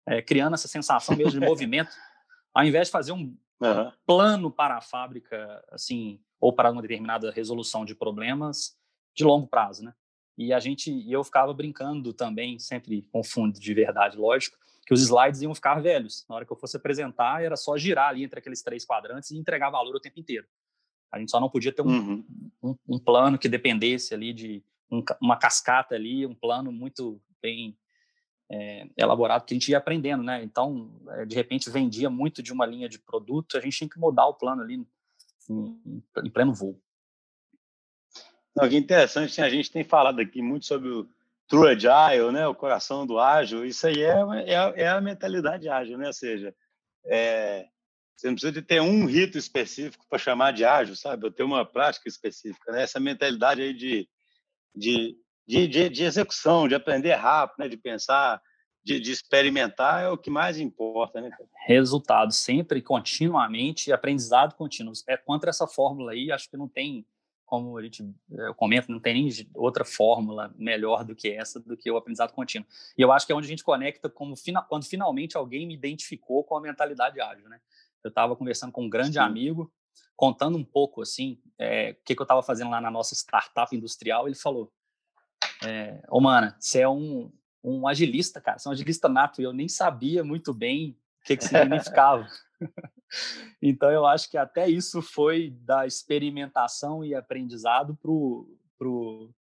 é, 0.07 0.23
criando 0.23 0.55
essa 0.55 0.67
sensação 0.67 1.15
mesmo 1.15 1.39
de 1.39 1.41
movimento, 1.47 1.91
ao 2.55 2.65
invés 2.65 2.89
de 2.89 2.93
fazer 2.93 3.13
um 3.13 3.37
uhum. 3.61 3.93
plano 4.07 4.51
para 4.51 4.79
a 4.79 4.81
fábrica, 4.81 5.63
assim, 5.71 6.19
ou 6.41 6.51
para 6.51 6.71
uma 6.71 6.81
determinada 6.81 7.31
resolução 7.31 7.85
de 7.85 7.95
problemas 7.95 8.75
de 9.15 9.23
longo 9.23 9.47
prazo, 9.47 9.85
né? 9.85 9.95
E 10.39 10.53
a 10.53 10.59
gente, 10.61 10.91
e 10.91 11.13
eu 11.13 11.23
ficava 11.25 11.53
brincando 11.53 12.13
também, 12.13 12.59
sempre 12.59 13.03
com 13.13 13.23
fundo 13.23 13.59
de 13.59 13.75
verdade, 13.75 14.17
lógico, 14.17 14.57
que 14.87 14.95
os 14.95 15.03
slides 15.03 15.43
iam 15.43 15.55
ficar 15.55 15.81
velhos. 15.81 16.25
Na 16.29 16.37
hora 16.37 16.47
que 16.47 16.53
eu 16.53 16.57
fosse 16.57 16.77
apresentar, 16.77 17.43
era 17.43 17.57
só 17.57 17.77
girar 17.77 18.11
ali 18.11 18.23
entre 18.23 18.39
aqueles 18.39 18.63
três 18.63 18.87
quadrantes 18.87 19.33
e 19.33 19.37
entregar 19.37 19.69
valor 19.69 19.97
o 19.97 20.01
tempo 20.01 20.21
inteiro. 20.21 20.47
A 21.11 21.19
gente 21.19 21.31
só 21.31 21.41
não 21.41 21.51
podia 21.51 21.73
ter 21.73 21.83
um, 21.83 21.89
uhum. 21.89 22.25
um, 22.63 22.77
um 22.89 22.99
plano 22.99 23.37
que 23.37 23.49
dependesse 23.49 24.15
ali 24.15 24.33
de 24.33 24.63
um, 24.91 25.03
uma 25.21 25.37
cascata 25.37 25.97
ali, 25.97 26.25
um 26.25 26.35
plano 26.35 26.71
muito 26.71 27.21
bem 27.43 27.77
é, 28.49 28.89
elaborado 28.97 29.45
que 29.45 29.55
a 29.55 29.57
gente 29.57 29.71
ia 29.71 29.79
aprendendo, 29.79 30.23
né? 30.23 30.43
Então, 30.45 31.01
é, 31.11 31.27
de 31.27 31.35
repente, 31.35 31.69
vendia 31.69 32.09
muito 32.09 32.43
de 32.43 32.53
uma 32.53 32.65
linha 32.65 32.89
de 32.89 32.99
produto, 32.99 33.57
a 33.57 33.61
gente 33.61 33.77
tinha 33.77 33.91
que 33.91 33.99
mudar 33.99 34.27
o 34.27 34.35
plano 34.35 34.63
ali 34.63 34.87
em, 35.51 36.03
em 36.25 36.31
pleno 36.31 36.55
voo. 36.55 36.81
Não, 38.55 38.69
que 38.69 38.77
interessante, 38.77 39.41
a 39.41 39.51
gente 39.51 39.71
tem 39.71 39.85
falado 39.85 40.21
aqui 40.21 40.41
muito 40.41 40.65
sobre 40.65 40.89
o 40.89 41.09
true 41.49 41.69
agile, 41.69 42.33
né? 42.33 42.47
O 42.47 42.55
coração 42.55 43.07
do 43.07 43.19
ágil. 43.19 43.65
Isso 43.65 43.87
aí 43.87 44.03
é, 44.03 44.15
é, 44.47 44.83
é 44.83 44.89
a 44.89 45.01
mentalidade 45.01 45.69
ágil, 45.69 45.99
né? 45.99 46.07
Ou 46.07 46.13
seja, 46.13 46.55
é, 47.07 47.67
você 48.17 48.29
não 48.29 48.35
precisa 48.35 48.53
de 48.53 48.63
ter 48.63 48.81
um 48.81 49.07
rito 49.07 49.37
específico 49.37 50.05
para 50.09 50.19
chamar 50.19 50.53
de 50.53 50.65
ágil, 50.65 50.97
sabe? 50.97 51.25
Ou 51.25 51.31
ter 51.31 51.43
uma 51.43 51.65
prática 51.65 52.09
específica, 52.09 52.73
né? 52.73 52.83
Essa 52.83 52.99
mentalidade 52.99 53.63
aí 53.63 53.75
de, 53.75 54.09
de, 54.75 55.17
de, 55.47 55.69
de, 55.69 55.89
de 55.89 56.05
execução, 56.05 56.67
de 56.67 56.75
aprender 56.75 57.15
rápido, 57.15 57.59
né? 57.61 57.69
De 57.69 57.77
pensar, 57.77 58.41
de, 58.83 58.99
de, 58.99 59.13
experimentar 59.13 60.05
é 60.05 60.09
o 60.09 60.17
que 60.17 60.31
mais 60.31 60.59
importa, 60.59 61.21
né? 61.21 61.31
Resultado 61.67 62.33
sempre, 62.33 62.81
continuamente, 62.81 63.93
aprendizado 63.93 64.55
contínuo. 64.55 64.95
É 65.09 65.17
contra 65.17 65.51
essa 65.51 65.67
fórmula 65.67 66.13
aí, 66.13 66.33
acho 66.33 66.49
que 66.49 66.57
não 66.57 66.69
tem 66.69 67.07
como 67.47 67.79
a 67.79 67.83
gente 67.83 68.05
eu 68.31 68.55
comento, 68.55 68.91
não 68.91 68.99
tem 68.99 69.15
nem 69.15 69.49
outra 69.55 69.85
fórmula 69.85 70.53
melhor 70.59 71.05
do 71.05 71.15
que 71.15 71.31
essa, 71.31 71.61
do 71.61 71.77
que 71.77 71.91
o 71.91 71.97
aprendizado 71.97 72.33
contínuo. 72.33 72.67
E 72.99 73.01
eu 73.01 73.13
acho 73.13 73.25
que 73.25 73.33
é 73.33 73.37
onde 73.37 73.47
a 73.47 73.49
gente 73.51 73.65
conecta 73.65 74.11
como 74.11 74.35
quando 74.69 74.85
finalmente 74.85 75.37
alguém 75.37 75.67
me 75.67 75.75
identificou 75.75 76.43
com 76.45 76.57
a 76.57 76.61
mentalidade 76.61 77.21
ágil, 77.21 77.49
né? 77.49 77.61
Eu 78.03 78.09
estava 78.09 78.37
conversando 78.37 78.73
com 78.73 78.85
um 78.85 78.91
grande 78.91 79.15
Sim. 79.15 79.21
amigo, 79.21 79.73
contando 80.17 80.59
um 80.59 80.65
pouco 80.65 81.03
assim, 81.03 81.41
é, 81.59 81.93
o 81.93 82.05
que, 82.05 82.15
que 82.15 82.21
eu 82.21 82.25
estava 82.25 82.43
fazendo 82.43 82.71
lá 82.71 82.81
na 82.81 82.91
nossa 82.91 83.15
startup 83.15 83.75
industrial. 83.75 84.27
Ele 84.27 84.35
falou: 84.35 84.73
é, 85.65 86.03
ô, 86.11 86.21
mana, 86.21 86.57
você 86.59 86.81
é 86.81 86.89
um, 86.89 87.33
um 87.63 87.87
agilista, 87.87 88.41
cara, 88.41 88.59
você 88.59 88.69
é 88.69 88.71
um 88.71 88.73
agilista 88.73 89.09
nato, 89.09 89.41
e 89.41 89.45
eu 89.45 89.53
nem 89.53 89.69
sabia 89.69 90.25
muito 90.25 90.53
bem 90.53 90.99
o 91.23 91.27
que, 91.27 91.37
que 91.37 91.45
significava. 91.45 92.27
então, 93.63 93.91
eu 93.91 94.07
acho 94.07 94.31
que 94.31 94.37
até 94.37 94.69
isso 94.69 95.03
foi 95.03 95.51
da 95.63 95.87
experimentação 95.87 97.05
e 97.05 97.15
aprendizado 97.15 97.97
pro, 97.97 98.59
pro, 98.79 99.35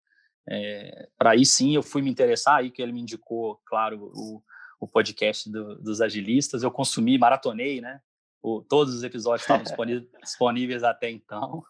é, 0.49 1.09
para 1.17 1.31
aí 1.31 1.45
sim 1.45 1.75
eu 1.75 1.83
fui 1.83 2.01
me 2.01 2.09
interessar, 2.09 2.57
aí 2.57 2.71
que 2.71 2.81
ele 2.81 2.91
me 2.91 3.01
indicou, 3.01 3.59
claro, 3.65 4.11
o, 4.13 4.43
o 4.79 4.87
podcast 4.87 5.49
do, 5.49 5.75
dos 5.75 6.01
agilistas, 6.01 6.63
eu 6.63 6.71
consumi, 6.71 7.17
maratonei, 7.17 7.79
né? 7.79 8.01
O, 8.41 8.61
todos 8.61 8.93
os 8.93 9.03
episódios 9.03 9.43
estavam 9.43 9.63
disponíveis, 9.63 10.09
disponíveis 10.21 10.83
até 10.83 11.09
então. 11.09 11.63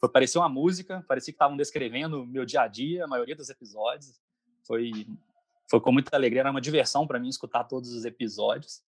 Foi, 0.00 0.10
parecia 0.10 0.40
uma 0.40 0.48
música, 0.48 1.04
parecia 1.06 1.32
que 1.32 1.36
estavam 1.36 1.56
descrevendo 1.56 2.26
meu 2.26 2.44
dia 2.44 2.62
a 2.62 2.68
dia, 2.68 3.04
a 3.04 3.08
maioria 3.08 3.36
dos 3.36 3.50
episódios. 3.50 4.18
Foi, 4.66 4.90
foi 5.70 5.80
com 5.80 5.92
muita 5.92 6.16
alegria, 6.16 6.40
era 6.40 6.50
uma 6.50 6.60
diversão 6.60 7.06
para 7.06 7.18
mim 7.18 7.28
escutar 7.28 7.64
todos 7.64 7.92
os 7.92 8.04
episódios. 8.04 8.82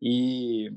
E 0.00 0.72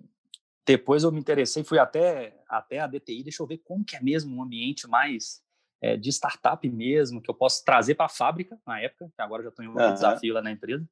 depois 0.65 1.03
eu 1.03 1.11
me 1.11 1.19
interessei, 1.19 1.63
fui 1.63 1.77
até, 1.77 2.41
até 2.47 2.79
a 2.79 2.87
DTI, 2.87 3.23
deixa 3.23 3.43
eu 3.43 3.47
ver 3.47 3.59
como 3.59 3.85
que 3.85 3.95
é 3.95 4.01
mesmo 4.01 4.35
um 4.35 4.41
ambiente 4.41 4.87
mais 4.87 5.43
é, 5.81 5.95
de 5.95 6.09
startup 6.09 6.67
mesmo, 6.69 7.21
que 7.21 7.29
eu 7.29 7.35
posso 7.35 7.63
trazer 7.63 7.95
para 7.95 8.07
a 8.07 8.09
fábrica 8.09 8.59
na 8.65 8.81
época, 8.81 9.11
que 9.15 9.21
agora 9.21 9.43
já 9.43 9.49
estou 9.49 9.63
em 9.63 9.67
um 9.67 9.77
uhum. 9.77 9.93
desafio 9.93 10.33
lá 10.33 10.41
na 10.41 10.51
empresa. 10.51 10.87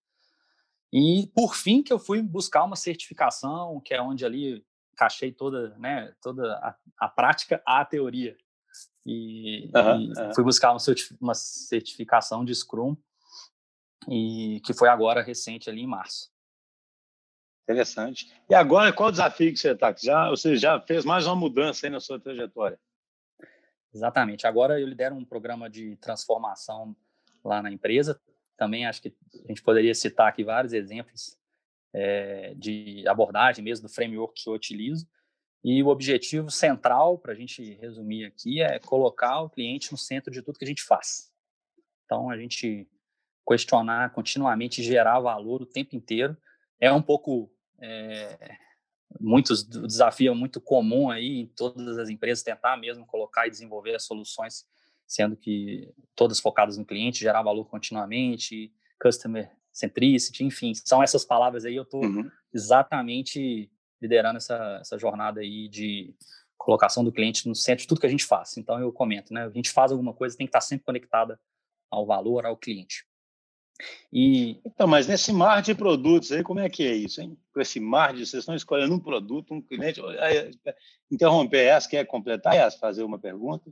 E 0.92 1.28
por 1.34 1.56
fim 1.56 1.82
que 1.82 1.92
eu 1.92 1.98
fui 1.98 2.22
buscar 2.22 2.64
uma 2.64 2.76
certificação, 2.76 3.82
que 3.84 3.94
é 3.94 4.02
onde 4.02 4.24
ali 4.24 4.64
encaixei 4.94 5.32
toda, 5.32 5.76
né, 5.80 6.14
toda 6.22 6.54
a, 6.58 6.76
a 7.00 7.08
prática 7.08 7.62
à 7.66 7.84
teoria. 7.84 8.38
E, 9.04 9.72
uhum, 9.74 10.02
e 10.02 10.20
uhum. 10.20 10.34
fui 10.36 10.44
buscar 10.44 10.72
uma 11.20 11.34
certificação 11.34 12.46
de 12.46 12.54
Scrum, 12.54 12.96
e 14.08 14.62
que 14.66 14.74
foi 14.74 14.90
agora 14.90 15.22
recente 15.22 15.70
ali 15.70 15.82
em 15.82 15.88
março. 15.88 16.33
Interessante. 17.64 18.32
E 18.50 18.54
agora, 18.54 18.92
qual 18.92 19.10
o 19.10 19.12
desafio 19.12 19.52
que 19.52 19.58
você 19.58 19.72
está? 19.72 19.94
Já, 19.98 20.30
você 20.30 20.58
já 20.58 20.80
fez 20.82 21.06
mais 21.06 21.26
uma 21.26 21.36
mudança 21.36 21.86
aí 21.86 21.90
na 21.90 22.00
sua 22.00 22.20
trajetória? 22.20 22.78
Exatamente. 23.94 24.46
Agora 24.46 24.80
eu 24.80 24.88
lidero 24.88 25.16
um 25.16 25.24
programa 25.24 25.70
de 25.70 25.96
transformação 25.98 26.96
lá 27.44 27.62
na 27.62 27.72
empresa. 27.72 28.20
Também 28.58 28.86
acho 28.86 29.02
que 29.02 29.16
a 29.46 29.48
gente 29.48 29.62
poderia 29.62 29.96
citar 29.96 30.28
aqui 30.28 30.44
vários 30.44 30.74
exemplos 30.74 31.38
é, 31.94 32.54
de 32.56 33.08
abordagem 33.08 33.64
mesmo 33.64 33.88
do 33.88 33.94
framework 33.94 34.44
que 34.44 34.50
eu 34.50 34.54
utilizo. 34.54 35.08
E 35.64 35.82
o 35.82 35.88
objetivo 35.88 36.52
central, 36.52 37.18
para 37.18 37.32
a 37.32 37.36
gente 37.36 37.76
resumir 37.76 38.26
aqui, 38.26 38.62
é 38.62 38.80
colocar 38.80 39.42
o 39.42 39.50
cliente 39.50 39.92
no 39.92 39.98
centro 39.98 40.32
de 40.32 40.42
tudo 40.42 40.60
que 40.60 40.66
a 40.66 40.68
gente 40.68 40.84
faz. 40.84 41.32
Então, 42.04 42.30
a 42.30 42.38
gente 42.38 42.86
questionar 43.48 44.12
continuamente, 44.12 44.84
gerar 44.84 45.20
valor 45.22 45.62
o 45.62 45.66
tempo 45.66 45.96
inteiro. 45.96 46.36
É 46.84 46.92
um 46.92 47.02
pouco 47.02 47.50
é, 47.80 48.58
muitos 49.20 49.62
o 49.62 49.88
desafio 49.88 50.32
é 50.32 50.36
muito 50.36 50.60
comum 50.60 51.10
aí 51.10 51.42
em 51.42 51.48
todas 51.48 51.98
as 51.98 52.10
empresas 52.10 52.44
tentar 52.44 52.78
mesmo 52.78 53.06
colocar 53.06 53.48
e 53.48 53.50
desenvolver 53.50 53.96
as 53.96 54.04
soluções, 54.04 54.66
sendo 55.08 55.36
que 55.36 55.94
todas 56.16 56.40
focadas 56.40 56.78
no 56.78 56.86
cliente, 56.86 57.20
gerar 57.20 57.42
valor 57.42 57.66
continuamente, 57.66 58.74
customer 59.02 59.52
centricity, 59.72 60.44
enfim, 60.44 60.74
são 60.74 61.02
essas 61.02 61.26
palavras 61.26 61.66
aí. 61.66 61.76
Eu 61.76 61.84
estou 61.84 62.04
uhum. 62.04 62.30
exatamente 62.54 63.72
liderando 64.02 64.38
essa, 64.38 64.80
essa 64.82 64.98
jornada 64.98 65.42
aí 65.42 65.68
de 65.68 66.14
colocação 66.58 67.04
do 67.04 67.12
cliente 67.12 67.48
no 67.48 67.56
centro 67.56 67.82
de 67.82 67.88
tudo 67.88 68.02
que 68.02 68.08
a 68.08 68.10
gente 68.10 68.26
faz. 68.26 68.58
Então 68.58 68.80
eu 68.80 68.92
comento, 68.92 69.34
né? 69.34 69.46
A 69.46 69.50
gente 69.50 69.70
faz 69.70 69.92
alguma 69.92 70.14
coisa 70.14 70.38
tem 70.38 70.48
que 70.48 70.50
estar 70.50 70.62
sempre 70.62 70.86
conectada 70.86 71.40
ao 71.90 72.06
valor, 72.06 72.46
ao 72.46 72.58
cliente. 72.58 73.06
E... 74.12 74.60
Então, 74.66 74.88
mas 74.88 75.08
nesse 75.08 75.34
mar 75.34 75.62
de 75.62 75.74
produtos 75.74 76.32
aí, 76.32 76.44
como 76.44 76.60
é 76.60 76.70
que 76.70 76.84
é 76.84 76.94
isso, 76.94 77.22
hein? 77.22 77.38
Com 77.54 77.62
esse 77.62 77.80
mar 77.80 78.14
de, 78.14 78.26
vocês 78.26 78.42
estão 78.42 78.56
escolhendo 78.56 78.94
um 78.94 79.00
produto, 79.00 79.54
um 79.54 79.62
cliente. 79.62 80.02
Interromper 81.12 81.66
essa, 81.66 81.90
quer 81.90 82.06
completar 82.06 82.56
essa, 82.56 82.78
fazer 82.78 83.04
uma 83.04 83.20
pergunta? 83.20 83.72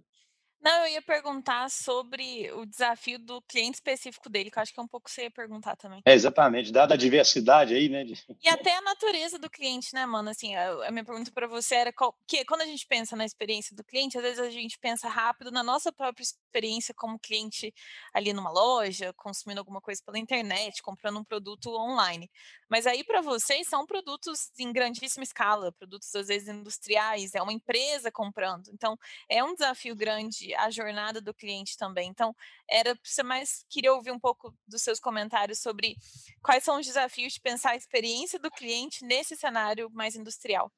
Não, 0.62 0.86
eu 0.86 0.94
ia 0.94 1.02
perguntar 1.02 1.70
sobre 1.72 2.52
o 2.52 2.66
desafio 2.66 3.18
do 3.18 3.42
cliente 3.42 3.76
específico 3.76 4.30
dele, 4.30 4.52
que 4.52 4.60
eu 4.60 4.62
acho 4.62 4.72
que 4.72 4.80
é 4.80 4.84
um 4.84 4.88
pouco 4.88 5.10
você 5.10 5.24
ia 5.24 5.32
perguntar 5.32 5.76
também. 5.76 6.02
É, 6.06 6.14
exatamente, 6.14 6.72
dada 6.72 6.94
a 6.94 6.98
diversidade 6.98 7.74
aí, 7.74 7.90
né? 7.90 8.06
E 8.44 8.48
até 8.48 8.76
a 8.76 8.82
natureza 8.82 9.40
do 9.40 9.50
cliente, 9.50 9.94
né, 9.94 10.06
mano? 10.06 10.30
Assim, 10.30 10.56
a, 10.56 10.88
a 10.88 10.92
minha 10.92 11.04
pergunta 11.04 11.32
para 11.32 11.48
você 11.48 11.76
era 11.76 11.92
qual, 11.92 12.16
que 12.28 12.46
quando 12.46 12.62
a 12.62 12.66
gente 12.66 12.86
pensa 12.86 13.16
na 13.16 13.26
experiência 13.26 13.76
do 13.76 13.84
cliente, 13.84 14.18
às 14.18 14.24
vezes 14.24 14.40
a 14.40 14.52
gente 14.52 14.78
pensa 14.78 15.10
rápido 15.10 15.50
na 15.50 15.64
nossa 15.64 15.92
própria 15.92 16.24
experiência 16.24 16.94
como 16.94 17.18
cliente 17.18 17.74
ali 18.14 18.32
numa 18.32 18.52
loja, 18.52 19.12
consumindo 19.14 19.60
alguma 19.60 19.82
coisa 19.82 20.02
pela 20.06 20.20
internet, 20.20 20.84
comprando 20.84 21.20
um 21.20 21.24
produto 21.24 21.74
online. 21.76 22.30
Mas 22.72 22.88
aí 22.88 23.04
para 23.04 23.22
vocês 23.22 23.68
são 23.68 23.86
produtos 23.86 24.50
em 24.58 24.72
grandíssima 24.72 25.26
escala, 25.26 25.74
produtos 25.74 26.16
às 26.16 26.30
vezes 26.30 26.48
industriais, 26.48 27.36
é 27.36 27.42
uma 27.42 27.52
empresa 27.52 28.10
comprando. 28.10 28.70
Então, 28.72 28.98
é 29.30 29.44
um 29.44 29.54
desafio 29.54 29.94
grande 29.94 30.56
a 30.56 30.72
jornada 30.72 31.20
do 31.20 31.34
cliente 31.34 31.78
também. 31.78 32.08
Então, 32.08 32.34
era 32.70 32.98
você 33.04 33.24
mais 33.24 33.66
queria 33.70 33.94
ouvir 33.94 34.12
um 34.12 34.20
pouco 34.20 34.56
dos 34.66 34.82
seus 34.82 35.02
comentários 35.02 35.60
sobre 35.60 35.98
quais 36.42 36.64
são 36.64 36.80
os 36.80 36.86
desafios 36.86 37.34
de 37.34 37.42
pensar 37.42 37.72
a 37.72 37.76
experiência 37.76 38.40
do 38.40 38.50
cliente 38.50 39.04
nesse 39.04 39.36
cenário 39.36 39.90
mais 39.92 40.16
industrial. 40.16 40.72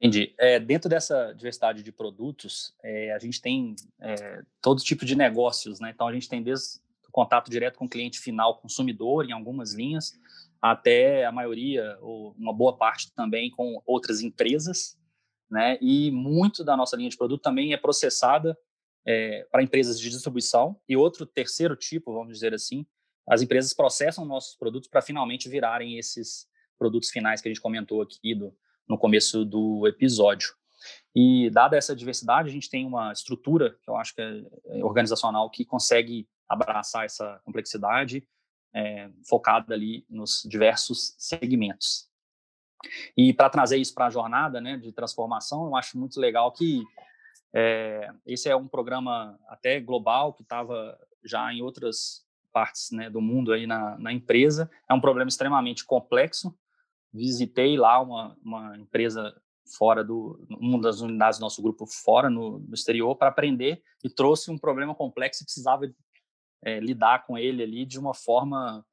Entendi. 0.00 0.34
É, 0.38 0.58
dentro 0.58 0.88
dessa 0.88 1.34
diversidade 1.34 1.82
de 1.82 1.92
produtos, 1.92 2.74
é, 2.82 3.12
a 3.12 3.18
gente 3.18 3.42
tem 3.42 3.76
é, 4.00 4.42
todo 4.62 4.82
tipo 4.82 5.04
de 5.04 5.14
negócios, 5.14 5.78
né? 5.78 5.90
Então, 5.94 6.08
a 6.08 6.12
gente 6.14 6.26
tem 6.26 6.42
desde 6.42 6.78
o 7.06 7.12
contato 7.12 7.50
direto 7.50 7.78
com 7.78 7.84
o 7.84 7.88
cliente 7.88 8.18
final, 8.18 8.56
consumidor, 8.56 9.26
em 9.28 9.32
algumas 9.32 9.74
linhas, 9.74 10.18
até 10.64 11.26
a 11.26 11.30
maioria, 11.30 11.98
ou 12.00 12.34
uma 12.38 12.50
boa 12.50 12.74
parte 12.74 13.12
também, 13.14 13.50
com 13.50 13.82
outras 13.84 14.22
empresas, 14.22 14.98
né? 15.50 15.76
E 15.78 16.10
muito 16.10 16.64
da 16.64 16.74
nossa 16.74 16.96
linha 16.96 17.10
de 17.10 17.18
produto 17.18 17.42
também 17.42 17.74
é 17.74 17.76
processada 17.76 18.56
é, 19.06 19.46
para 19.52 19.62
empresas 19.62 20.00
de 20.00 20.08
distribuição 20.08 20.80
e 20.88 20.96
outro 20.96 21.26
terceiro 21.26 21.76
tipo, 21.76 22.14
vamos 22.14 22.32
dizer 22.32 22.54
assim, 22.54 22.86
as 23.28 23.42
empresas 23.42 23.74
processam 23.74 24.24
nossos 24.24 24.56
produtos 24.56 24.88
para 24.88 25.02
finalmente 25.02 25.50
virarem 25.50 25.98
esses 25.98 26.46
produtos 26.78 27.10
finais 27.10 27.42
que 27.42 27.48
a 27.48 27.52
gente 27.52 27.60
comentou 27.60 28.00
aqui 28.00 28.34
do, 28.34 28.56
no 28.88 28.96
começo 28.96 29.44
do 29.44 29.86
episódio. 29.86 30.54
E 31.14 31.50
dada 31.50 31.76
essa 31.76 31.94
diversidade, 31.94 32.48
a 32.48 32.52
gente 32.52 32.70
tem 32.70 32.86
uma 32.86 33.12
estrutura 33.12 33.76
que 33.82 33.90
eu 33.90 33.96
acho 33.96 34.14
que 34.14 34.22
é, 34.22 34.42
é 34.78 34.82
organizacional 34.82 35.50
que 35.50 35.62
consegue 35.62 36.26
abraçar 36.48 37.04
essa 37.04 37.38
complexidade 37.44 38.26
é, 38.74 39.08
focada 39.28 39.72
ali 39.72 40.04
nos 40.10 40.42
diversos 40.48 41.14
segmentos. 41.18 42.08
E 43.16 43.32
para 43.32 43.48
trazer 43.48 43.78
isso 43.78 43.94
para 43.94 44.06
a 44.06 44.10
jornada 44.10 44.60
né, 44.60 44.76
de 44.76 44.92
transformação, 44.92 45.66
eu 45.66 45.76
acho 45.76 45.98
muito 45.98 46.20
legal 46.20 46.52
que 46.52 46.82
é, 47.54 48.10
esse 48.26 48.48
é 48.48 48.56
um 48.56 48.66
programa 48.66 49.38
até 49.48 49.80
global 49.80 50.32
que 50.34 50.42
estava 50.42 50.98
já 51.24 51.52
em 51.52 51.62
outras 51.62 52.24
partes 52.52 52.90
né, 52.90 53.08
do 53.08 53.20
mundo 53.20 53.52
aí 53.52 53.66
na, 53.66 53.96
na, 53.98 54.12
empresa. 54.12 54.70
É 54.88 54.94
um 54.94 55.00
problema 55.00 55.28
extremamente 55.28 55.84
complexo. 55.84 56.56
Visitei 57.12 57.76
lá 57.76 58.00
uma, 58.00 58.36
uma 58.44 58.76
empresa 58.76 59.34
fora 59.78 60.04
do 60.04 60.44
uma 60.50 60.80
das 60.80 61.00
unidades 61.00 61.38
do 61.38 61.42
nosso 61.42 61.62
grupo 61.62 61.86
fora 61.86 62.28
no, 62.28 62.58
no 62.58 62.74
exterior 62.74 63.16
para 63.16 63.28
aprender 63.28 63.82
e 64.02 64.10
trouxe 64.10 64.50
um 64.50 64.58
problema 64.58 64.94
complexo 64.94 65.42
e 65.42 65.46
precisava 65.46 65.86
é, 66.64 66.80
lidar 66.80 67.26
com 67.26 67.36
ele 67.36 67.62
ali 67.62 67.84
de 67.84 67.98
uma 67.98 68.14
forma 68.14 68.84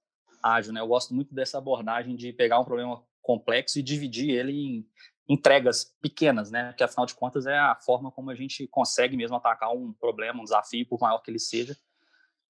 ágil. 0.44 0.74
Né? 0.74 0.82
Eu 0.82 0.88
gosto 0.88 1.14
muito 1.14 1.34
dessa 1.34 1.58
abordagem 1.58 2.16
de 2.16 2.34
pegar 2.34 2.60
um 2.60 2.66
problema 2.66 3.02
complexo 3.22 3.80
e 3.80 3.84
dividir 3.84 4.30
ele 4.30 4.52
em 4.52 4.86
entregas 5.30 5.96
pequenas, 6.02 6.52
né? 6.52 6.74
Que 6.74 6.84
afinal 6.84 7.06
de 7.06 7.16
contas 7.16 7.46
é 7.46 7.58
a 7.58 7.76
forma 7.76 8.12
como 8.12 8.32
a 8.32 8.36
gente 8.36 8.68
consegue 8.68 9.16
mesmo 9.16 9.38
atacar 9.38 9.72
um 9.72 9.94
problema, 9.94 10.42
um 10.42 10.44
desafio, 10.44 10.86
por 10.86 11.00
maior 11.00 11.20
que 11.20 11.32
ele 11.32 11.40
seja. 11.40 11.78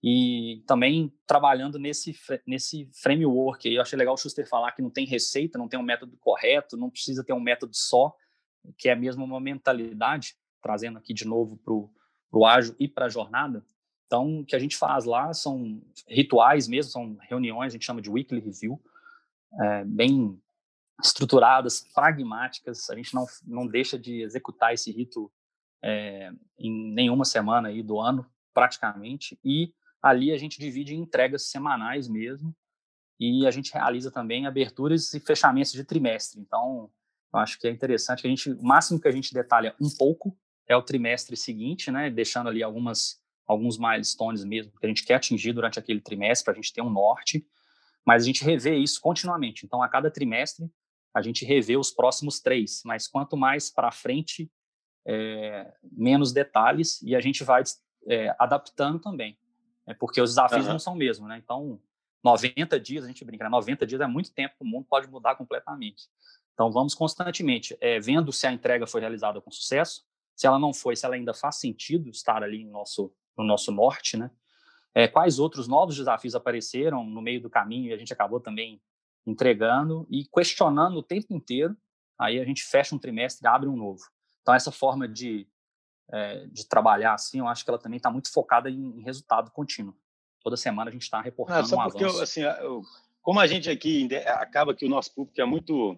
E 0.04 0.64
também 0.66 1.14
trabalhando 1.28 1.78
nesse 1.78 2.16
nesse 2.48 2.90
framework. 3.04 3.72
Eu 3.72 3.84
achei 3.84 4.00
legal 4.00 4.16
o 4.16 4.18
Schuster 4.18 4.48
falar 4.48 4.72
que 4.72 4.82
não 4.82 4.90
tem 4.90 5.06
receita, 5.06 5.60
não 5.60 5.68
tem 5.68 5.80
um 5.80 5.84
método 5.84 6.18
correto, 6.18 6.76
não 6.76 6.90
precisa 6.90 7.24
ter 7.24 7.34
um 7.34 7.40
método 7.40 7.76
só, 7.76 8.16
que 8.78 8.90
é 8.90 8.96
mesmo 8.96 9.24
uma 9.24 9.40
mentalidade, 9.40 10.34
trazendo 10.60 10.98
aqui 10.98 11.14
de 11.14 11.28
novo 11.28 11.58
para 11.58 12.40
o 12.40 12.46
ágil 12.48 12.76
e 12.80 12.88
para 12.88 13.06
a 13.06 13.10
jornada. 13.10 13.64
Então, 14.12 14.42
o 14.42 14.46
que 14.46 14.58
a 14.58 14.60
gente 14.60 14.76
faz 14.76 15.06
lá 15.06 15.34
são 15.34 15.82
rituais 16.06 16.68
mesmo, 16.68 16.92
são 16.92 17.18
reuniões, 17.22 17.72
a 17.72 17.76
gente 17.78 17.86
chama 17.86 18.02
de 18.02 18.10
weekly 18.10 18.42
review, 18.42 18.78
é, 19.58 19.86
bem 19.86 20.38
estruturadas, 21.02 21.88
pragmáticas. 21.96 22.90
A 22.90 22.96
gente 22.96 23.14
não, 23.16 23.26
não 23.48 23.66
deixa 23.66 23.98
de 23.98 24.22
executar 24.22 24.74
esse 24.74 24.92
rito 24.92 25.32
é, 25.82 26.30
em 26.60 26.94
nenhuma 26.94 27.24
semana 27.24 27.70
aí 27.70 27.82
do 27.82 28.02
ano, 28.02 28.30
praticamente. 28.54 29.40
E 29.46 29.74
ali 30.02 30.34
a 30.34 30.38
gente 30.38 30.60
divide 30.60 30.94
em 30.94 31.00
entregas 31.00 31.44
semanais 31.44 32.10
mesmo. 32.10 32.54
E 33.18 33.48
a 33.48 33.52
gente 33.52 33.74
realiza 33.74 34.12
também 34.12 34.46
aberturas 34.46 35.14
e 35.14 35.22
fechamentos 35.22 35.72
de 35.72 35.86
trimestre. 35.86 36.42
Então, 36.42 36.92
eu 37.34 37.40
acho 37.40 37.58
que 37.58 37.66
é 37.66 37.72
interessante 37.72 38.24
que 38.24 38.28
a 38.28 38.30
gente, 38.30 38.52
o 38.52 38.62
máximo 38.62 39.00
que 39.00 39.08
a 39.08 39.12
gente 39.12 39.34
detalha 39.34 39.74
um 39.80 39.90
pouco 39.90 40.38
é 40.68 40.76
o 40.76 40.84
trimestre 40.84 41.38
seguinte, 41.38 41.90
né? 41.90 42.10
Deixando 42.10 42.50
ali 42.50 42.62
algumas 42.62 43.21
alguns 43.52 43.78
milestones 43.78 44.44
mesmo 44.44 44.72
que 44.80 44.86
a 44.86 44.90
gente 44.90 45.06
quer 45.06 45.16
atingir 45.16 45.54
durante 45.54 45.78
aquele 45.78 46.00
trimestre 46.00 46.46
para 46.46 46.54
a 46.54 46.56
gente 46.56 46.74
ter 46.74 46.82
um 46.82 46.90
norte, 46.90 47.46
mas 48.06 48.24
a 48.24 48.26
gente 48.26 48.44
revê 48.44 48.78
isso 48.78 49.00
continuamente. 49.02 49.66
Então, 49.66 49.84
a 49.84 49.90
cada 49.90 50.10
trimestre, 50.10 50.70
a 51.14 51.22
gente 51.22 51.44
revê 51.44 51.76
os 51.76 51.92
próximos 51.92 52.40
três, 52.40 52.82
mas 52.86 53.08
quanto 53.08 53.36
mais 53.36 53.70
para 53.70 53.92
frente, 53.92 54.50
é, 55.06 55.72
menos 55.92 56.32
detalhes 56.32 57.02
e 57.02 57.16
a 57.16 57.20
gente 57.20 57.44
vai 57.44 57.64
é, 58.08 58.34
adaptando 58.40 59.00
também, 59.00 59.38
é, 59.86 59.94
porque 59.94 60.22
os 60.22 60.32
desafios 60.32 60.66
uhum. 60.66 60.74
não 60.74 60.80
são 60.80 60.96
mesmo, 60.96 61.28
né? 61.28 61.42
Então, 61.44 61.82
90 62.24 62.80
dias, 62.80 63.04
a 63.04 63.08
gente 63.08 63.26
brinca, 63.26 63.44
né? 63.44 63.50
90 63.50 63.86
dias 63.86 64.00
é 64.00 64.08
muito 64.08 64.32
tempo, 64.32 64.56
o 64.60 64.66
mundo 64.66 64.86
pode 64.90 65.08
mudar 65.10 65.36
completamente. 65.36 66.08
Então, 66.54 66.72
vamos 66.72 66.96
constantemente 66.96 67.76
é, 67.82 68.00
vendo 68.00 68.32
se 68.32 68.48
a 68.48 68.52
entrega 68.52 68.88
foi 68.88 69.02
realizada 69.02 69.42
com 69.42 69.52
sucesso, 69.52 70.06
se 70.36 70.48
ela 70.48 70.58
não 70.58 70.74
foi, 70.74 70.96
se 70.96 71.06
ela 71.06 71.16
ainda 71.16 71.34
faz 71.34 71.58
sentido 71.58 72.10
estar 72.10 72.44
ali 72.44 72.64
no 72.64 72.72
nosso, 72.72 73.14
no 73.42 73.48
nosso 73.48 73.72
norte, 73.72 74.18
né? 74.18 74.32
É, 74.94 75.08
quais 75.08 75.40
outros 75.40 75.68
novos 75.68 75.96
desafios 75.96 76.36
apareceram 76.36 77.04
no 77.04 77.22
meio 77.22 77.42
do 77.42 77.50
caminho 77.50 77.90
e 77.90 77.94
a 77.94 77.98
gente 77.98 78.12
acabou 78.12 78.40
também 78.40 78.82
entregando 79.26 80.06
e 80.10 80.26
questionando 80.26 80.98
o 80.98 81.04
tempo 81.04 81.34
inteiro. 81.34 81.78
Aí 82.20 82.40
a 82.40 82.46
gente 82.46 82.64
fecha 82.64 82.94
um 82.94 83.00
trimestre 83.00 83.46
e 83.46 83.48
abre 83.48 83.70
um 83.70 83.76
novo. 83.76 84.04
Então, 84.42 84.54
essa 84.54 84.72
forma 84.72 85.08
de, 85.08 85.48
é, 86.12 86.46
de 86.48 86.68
trabalhar 86.68 87.14
assim, 87.14 87.40
eu 87.40 87.48
acho 87.48 87.64
que 87.64 87.70
ela 87.70 87.80
também 87.80 87.98
está 87.98 88.12
muito 88.12 88.32
focada 88.32 88.70
em, 88.70 89.00
em, 89.00 89.02
resultado 89.02 89.52
contínuo. 89.52 89.96
Toda 90.44 90.58
semana 90.58 90.90
a 90.90 90.94
gente 90.94 91.04
está 91.04 91.22
reportando 91.22 91.70
Não, 91.70 91.80
um 91.80 91.84
porque 91.84 92.04
avanço. 92.04 92.20
Eu, 92.20 92.24
assim, 92.24 92.42
eu, 92.42 92.82
como 93.22 93.40
a 93.40 93.48
gente 93.48 93.70
aqui 93.70 94.10
acaba 94.26 94.74
que 94.74 94.86
o 94.86 94.90
nosso 94.90 95.14
público 95.14 95.40
é 95.40 95.46
muito 95.46 95.98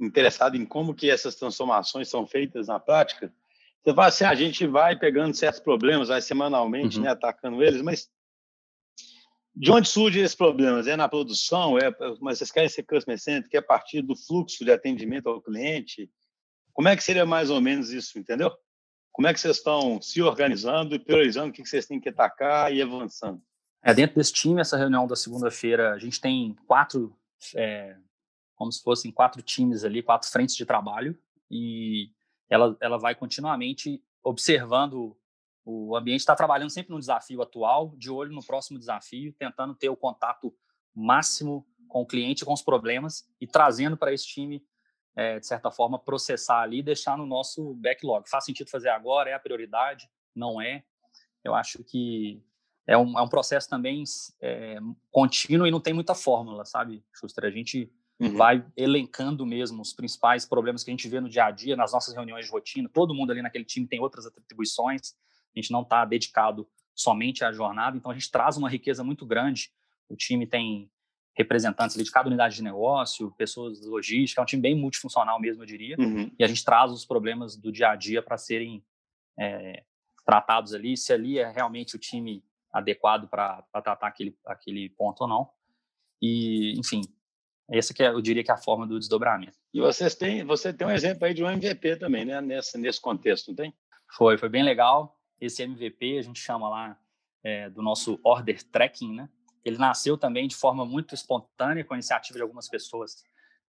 interessado 0.00 0.56
em 0.56 0.66
como 0.66 0.94
que 0.94 1.10
essas 1.10 1.34
transformações 1.34 2.08
são 2.08 2.26
feitas 2.26 2.68
na 2.68 2.78
prática, 2.78 3.32
você 3.88 3.94
fala 3.94 4.08
assim, 4.08 4.24
a 4.24 4.34
gente 4.34 4.66
vai 4.66 4.98
pegando 4.98 5.34
certos 5.34 5.60
problemas, 5.60 6.08
vai 6.08 6.20
semanalmente, 6.20 6.98
uhum. 6.98 7.04
né, 7.04 7.10
atacando 7.10 7.62
eles, 7.62 7.80
mas 7.80 8.08
de 9.54 9.72
onde 9.72 9.88
surgem 9.88 10.22
esses 10.22 10.36
problemas? 10.36 10.86
É 10.86 10.94
na 10.94 11.08
produção? 11.08 11.78
É, 11.78 11.90
mas 12.20 12.38
vocês 12.38 12.52
querem 12.52 12.68
ser 12.68 12.84
customer 12.84 13.18
centric? 13.18 13.54
É 13.56 13.58
a 13.58 13.62
partir 13.62 14.02
do 14.02 14.14
fluxo 14.14 14.64
de 14.64 14.70
atendimento 14.70 15.28
ao 15.28 15.40
cliente? 15.40 16.10
Como 16.72 16.86
é 16.86 16.94
que 16.94 17.02
seria 17.02 17.26
mais 17.26 17.50
ou 17.50 17.60
menos 17.60 17.90
isso, 17.90 18.18
entendeu? 18.18 18.52
Como 19.10 19.26
é 19.26 19.34
que 19.34 19.40
vocês 19.40 19.56
estão 19.56 20.00
se 20.00 20.22
organizando 20.22 20.94
e 20.94 20.98
priorizando 20.98 21.48
o 21.48 21.52
que 21.52 21.66
vocês 21.66 21.86
têm 21.86 21.98
que 21.98 22.10
atacar 22.10 22.72
e 22.72 22.80
avançando? 22.80 23.42
É, 23.82 23.92
dentro 23.94 24.16
desse 24.16 24.32
time, 24.32 24.60
essa 24.60 24.76
reunião 24.76 25.06
da 25.06 25.16
segunda-feira, 25.16 25.92
a 25.92 25.98
gente 25.98 26.20
tem 26.20 26.54
quatro, 26.66 27.16
é, 27.56 27.96
como 28.54 28.70
se 28.70 28.82
fossem 28.82 29.10
quatro 29.10 29.42
times 29.42 29.82
ali, 29.82 30.02
quatro 30.02 30.30
frentes 30.30 30.54
de 30.54 30.64
trabalho, 30.64 31.18
e 31.50 32.10
ela, 32.48 32.76
ela 32.80 32.98
vai 32.98 33.14
continuamente 33.14 34.02
observando 34.22 35.16
o 35.64 35.94
ambiente, 35.96 36.20
está 36.20 36.34
trabalhando 36.34 36.70
sempre 36.70 36.92
no 36.92 36.98
desafio 36.98 37.42
atual, 37.42 37.94
de 37.96 38.10
olho 38.10 38.32
no 38.32 38.44
próximo 38.44 38.78
desafio, 38.78 39.34
tentando 39.34 39.74
ter 39.74 39.90
o 39.90 39.96
contato 39.96 40.54
máximo 40.94 41.66
com 41.86 42.02
o 42.02 42.06
cliente, 42.06 42.44
com 42.44 42.52
os 42.52 42.62
problemas, 42.62 43.28
e 43.40 43.46
trazendo 43.46 43.96
para 43.96 44.12
esse 44.12 44.26
time 44.26 44.64
é, 45.18 45.40
de 45.40 45.46
certa 45.46 45.68
forma, 45.70 45.98
processar 45.98 46.60
ali 46.62 46.78
e 46.78 46.82
deixar 46.82 47.18
no 47.18 47.26
nosso 47.26 47.74
backlog. 47.74 48.28
Faz 48.30 48.44
sentido 48.44 48.70
fazer 48.70 48.88
agora? 48.88 49.28
É 49.28 49.34
a 49.34 49.38
prioridade? 49.40 50.08
Não 50.32 50.62
é? 50.62 50.84
Eu 51.42 51.56
acho 51.56 51.82
que 51.82 52.40
é 52.86 52.96
um, 52.96 53.18
é 53.18 53.22
um 53.22 53.28
processo 53.28 53.68
também 53.68 54.04
é, 54.40 54.78
contínuo 55.10 55.66
e 55.66 55.72
não 55.72 55.80
tem 55.80 55.92
muita 55.92 56.14
fórmula, 56.14 56.64
sabe, 56.64 57.04
Schuster? 57.12 57.44
A 57.44 57.50
gente 57.50 57.92
uhum. 58.20 58.36
vai 58.36 58.64
elencando 58.76 59.46
mesmo 59.46 59.80
os 59.80 59.92
principais 59.92 60.44
problemas 60.44 60.82
que 60.82 60.90
a 60.90 60.92
gente 60.92 61.08
vê 61.08 61.20
no 61.20 61.28
dia 61.28 61.46
a 61.46 61.50
dia, 61.50 61.76
nas 61.76 61.92
nossas 61.92 62.14
reuniões 62.14 62.46
de 62.46 62.52
rotina. 62.52 62.88
Todo 62.88 63.14
mundo 63.14 63.30
ali 63.30 63.42
naquele 63.42 63.64
time 63.64 63.86
tem 63.86 64.00
outras 64.00 64.26
atribuições, 64.26 65.14
a 65.54 65.60
gente 65.60 65.70
não 65.70 65.82
está 65.82 66.04
dedicado 66.04 66.68
somente 66.94 67.44
à 67.44 67.52
jornada, 67.52 67.96
então 67.96 68.10
a 68.10 68.14
gente 68.14 68.30
traz 68.30 68.56
uma 68.56 68.68
riqueza 68.68 69.04
muito 69.04 69.24
grande. 69.24 69.70
O 70.08 70.16
time 70.16 70.46
tem 70.46 70.90
representantes 71.36 71.94
ali 71.94 72.04
de 72.04 72.10
cada 72.10 72.28
unidade 72.28 72.56
de 72.56 72.64
negócio, 72.64 73.30
pessoas 73.38 73.80
de 73.80 73.86
logística, 73.86 74.40
é 74.40 74.42
um 74.42 74.46
time 74.46 74.60
bem 74.60 74.74
multifuncional 74.74 75.40
mesmo, 75.40 75.62
eu 75.62 75.66
diria, 75.66 75.96
uhum. 75.96 76.28
e 76.36 76.42
a 76.42 76.48
gente 76.48 76.64
traz 76.64 76.90
os 76.90 77.04
problemas 77.04 77.56
do 77.56 77.70
dia 77.70 77.90
a 77.90 77.96
dia 77.96 78.20
para 78.20 78.36
serem 78.36 78.84
é, 79.38 79.84
tratados 80.26 80.74
ali, 80.74 80.96
se 80.96 81.12
ali 81.12 81.38
é 81.38 81.48
realmente 81.48 81.94
o 81.94 81.98
time 81.98 82.42
adequado 82.72 83.28
para 83.28 83.62
tratar 83.72 84.08
aquele, 84.08 84.36
aquele 84.44 84.88
ponto 84.90 85.22
ou 85.22 85.28
não. 85.28 85.48
E, 86.20 86.74
enfim, 86.78 87.02
essa 87.70 87.92
que 87.92 88.02
é, 88.02 88.08
eu 88.08 88.20
diria 88.20 88.42
que 88.42 88.50
é 88.50 88.54
a 88.54 88.58
forma 88.58 88.86
do 88.86 88.98
desdobramento. 88.98 89.58
E 89.74 89.80
vocês 89.80 90.14
têm, 90.14 90.44
você 90.44 90.72
tem 90.72 90.86
um 90.86 90.90
exemplo 90.90 91.26
aí 91.26 91.34
de 91.34 91.44
um 91.44 91.50
MVP 91.50 91.96
também, 91.96 92.24
né, 92.24 92.40
nesse, 92.40 92.78
nesse 92.78 93.00
contexto, 93.00 93.48
não 93.48 93.56
tem? 93.56 93.74
Foi, 94.16 94.38
foi 94.38 94.48
bem 94.48 94.62
legal. 94.62 95.16
Esse 95.40 95.62
MVP 95.62 96.18
a 96.18 96.22
gente 96.22 96.40
chama 96.40 96.68
lá 96.68 96.98
é, 97.44 97.68
do 97.68 97.82
nosso 97.82 98.18
order 98.24 98.62
tracking, 98.62 99.14
né? 99.14 99.28
Ele 99.64 99.76
nasceu 99.76 100.16
também 100.16 100.48
de 100.48 100.56
forma 100.56 100.86
muito 100.86 101.14
espontânea, 101.14 101.84
com 101.84 101.92
a 101.92 101.96
iniciativa 101.96 102.38
de 102.38 102.42
algumas 102.42 102.68
pessoas, 102.68 103.22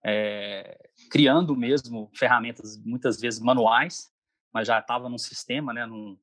é, 0.04 0.90
criando 1.10 1.56
mesmo 1.56 2.10
ferramentas, 2.14 2.76
muitas 2.84 3.18
vezes 3.18 3.40
manuais, 3.40 4.10
mas 4.52 4.68
já 4.68 4.78
estava 4.78 5.08
num 5.08 5.18
sistema, 5.18 5.72
né, 5.72 5.86
num, 5.86 6.18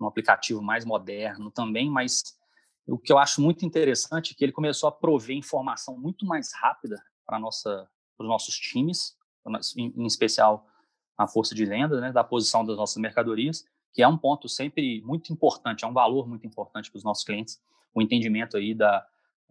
num 0.00 0.06
aplicativo 0.08 0.60
mais 0.60 0.84
moderno 0.84 1.52
também, 1.52 1.88
mas 1.88 2.36
o 2.86 2.98
que 2.98 3.12
eu 3.12 3.18
acho 3.18 3.40
muito 3.40 3.64
interessante 3.64 4.32
é 4.32 4.34
que 4.36 4.44
ele 4.44 4.52
começou 4.52 4.88
a 4.88 4.92
prover 4.92 5.36
informação 5.36 5.96
muito 5.96 6.26
mais 6.26 6.52
rápida 6.52 7.00
para 7.26 7.38
os 7.44 8.28
nossos 8.28 8.54
times, 8.56 9.16
em, 9.76 9.92
em, 9.96 10.06
especial 10.06 10.66
a 11.16 11.26
força 11.26 11.54
de 11.54 11.64
venda, 11.64 12.00
né, 12.00 12.12
da 12.12 12.24
posição 12.24 12.64
das 12.64 12.76
nossas 12.76 12.96
mercadorias, 12.96 13.64
que 13.92 14.02
é 14.02 14.08
um 14.08 14.16
ponto 14.16 14.48
sempre 14.48 15.02
muito 15.02 15.32
importante, 15.32 15.84
é 15.84 15.88
um 15.88 15.92
valor 15.92 16.26
muito 16.26 16.46
importante 16.46 16.90
para 16.90 16.98
os 16.98 17.04
nossos 17.04 17.24
clientes, 17.24 17.60
o 17.94 18.00
entendimento 18.00 18.56
aí 18.56 18.74
da, 18.74 19.06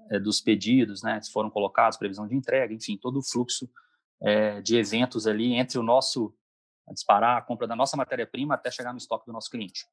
é, 0.10 0.20
dos 0.20 0.42
pedidos, 0.42 1.04
né, 1.04 1.22
se 1.22 1.32
foram 1.32 1.50
colocados, 1.50 1.98
previsão 1.98 2.28
de 2.28 2.36
entrega, 2.36 2.74
enfim, 2.74 2.98
todo 2.98 3.20
o 3.20 3.24
fluxo 3.24 3.70
é, 4.22 4.62
de 4.62 4.76
eventos 4.78 5.28
ali 5.28 5.54
entre 5.54 5.78
o 5.78 5.84
nosso 5.84 6.34
a 6.88 6.94
disparar 6.94 7.38
a 7.38 7.42
compra 7.42 7.68
da 7.68 7.76
nossa 7.76 7.96
matéria-prima 7.96 8.56
até 8.56 8.72
chegar 8.72 8.92
no 8.92 8.98
estoque 8.98 9.26
do 9.26 9.32
nosso 9.32 9.50
cliente. 9.50 9.86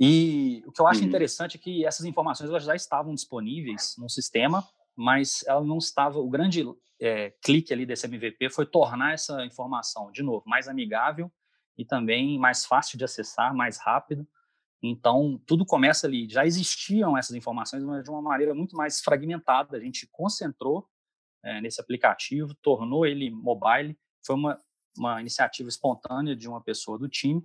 E 0.00 0.62
o 0.66 0.72
que 0.72 0.80
eu 0.80 0.86
acho 0.86 1.00
uhum. 1.00 1.06
interessante 1.06 1.56
é 1.56 1.60
que 1.60 1.84
essas 1.84 2.04
informações 2.04 2.50
elas 2.50 2.64
já 2.64 2.74
estavam 2.74 3.14
disponíveis 3.14 3.96
no 3.98 4.08
sistema, 4.08 4.66
mas 4.96 5.44
ela 5.46 5.64
não 5.64 5.78
estava. 5.78 6.18
O 6.18 6.28
grande 6.28 6.64
é, 7.00 7.30
clique 7.42 7.72
ali 7.72 7.84
desse 7.84 8.06
MVP 8.06 8.50
foi 8.50 8.66
tornar 8.66 9.12
essa 9.12 9.44
informação, 9.44 10.10
de 10.10 10.22
novo, 10.22 10.42
mais 10.46 10.68
amigável 10.68 11.30
e 11.76 11.84
também 11.84 12.38
mais 12.38 12.64
fácil 12.64 12.96
de 12.96 13.04
acessar, 13.04 13.54
mais 13.54 13.78
rápido 13.78 14.26
então, 14.82 15.40
tudo 15.46 15.64
começa 15.64 16.06
ali. 16.06 16.28
Já 16.28 16.44
existiam 16.44 17.16
essas 17.16 17.34
informações, 17.34 17.82
mas 17.82 18.04
de 18.04 18.10
uma 18.10 18.22
maneira 18.22 18.54
muito 18.54 18.76
mais 18.76 19.00
fragmentada. 19.00 19.76
A 19.76 19.80
gente 19.80 20.06
concentrou 20.10 20.88
é, 21.44 21.60
nesse 21.60 21.80
aplicativo, 21.80 22.54
tornou 22.62 23.06
ele 23.06 23.30
mobile. 23.30 23.98
Foi 24.24 24.36
uma, 24.36 24.60
uma 24.96 25.20
iniciativa 25.20 25.68
espontânea 25.68 26.36
de 26.36 26.48
uma 26.48 26.60
pessoa 26.60 26.98
do 26.98 27.08
time. 27.08 27.44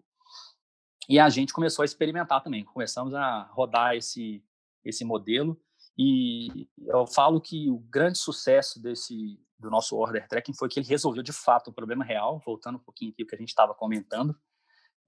E 1.09 1.19
a 1.19 1.29
gente 1.29 1.53
começou 1.53 1.83
a 1.83 1.85
experimentar 1.85 2.43
também. 2.43 2.63
Começamos 2.63 3.13
a 3.13 3.43
rodar 3.51 3.95
esse, 3.95 4.43
esse 4.83 5.03
modelo. 5.03 5.59
E 5.97 6.67
eu 6.87 7.05
falo 7.05 7.41
que 7.41 7.69
o 7.69 7.79
grande 7.79 8.17
sucesso 8.17 8.81
desse 8.81 9.39
do 9.59 9.69
nosso 9.69 9.95
order 9.95 10.27
tracking 10.27 10.55
foi 10.55 10.67
que 10.67 10.79
ele 10.79 10.87
resolveu 10.87 11.21
de 11.21 11.31
fato 11.31 11.69
o 11.69 11.73
problema 11.73 12.03
real, 12.03 12.41
voltando 12.43 12.77
um 12.77 12.83
pouquinho 12.83 13.11
aqui 13.11 13.21
o 13.21 13.27
que 13.27 13.35
a 13.35 13.37
gente 13.37 13.49
estava 13.49 13.75
comentando, 13.75 14.35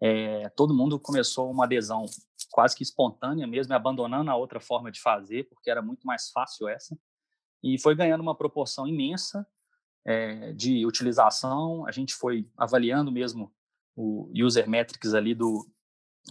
é, 0.05 0.49
todo 0.49 0.73
mundo 0.73 0.99
começou 0.99 1.49
uma 1.49 1.63
adesão 1.63 2.05
quase 2.51 2.75
que 2.75 2.83
espontânea 2.83 3.47
mesmo, 3.47 3.73
abandonando 3.73 4.29
a 4.29 4.35
outra 4.35 4.59
forma 4.59 4.91
de 4.91 5.01
fazer, 5.01 5.45
porque 5.49 5.71
era 5.71 5.81
muito 5.81 6.05
mais 6.05 6.29
fácil 6.29 6.67
essa, 6.67 6.97
e 7.63 7.79
foi 7.79 7.95
ganhando 7.95 8.21
uma 8.21 8.35
proporção 8.35 8.85
imensa 8.85 9.47
é, 10.05 10.51
de 10.51 10.85
utilização. 10.85 11.87
A 11.87 11.91
gente 11.91 12.13
foi 12.13 12.51
avaliando 12.57 13.11
mesmo 13.11 13.51
o 13.95 14.29
user 14.35 14.69
metrics 14.69 15.13
ali 15.13 15.33
do, 15.33 15.65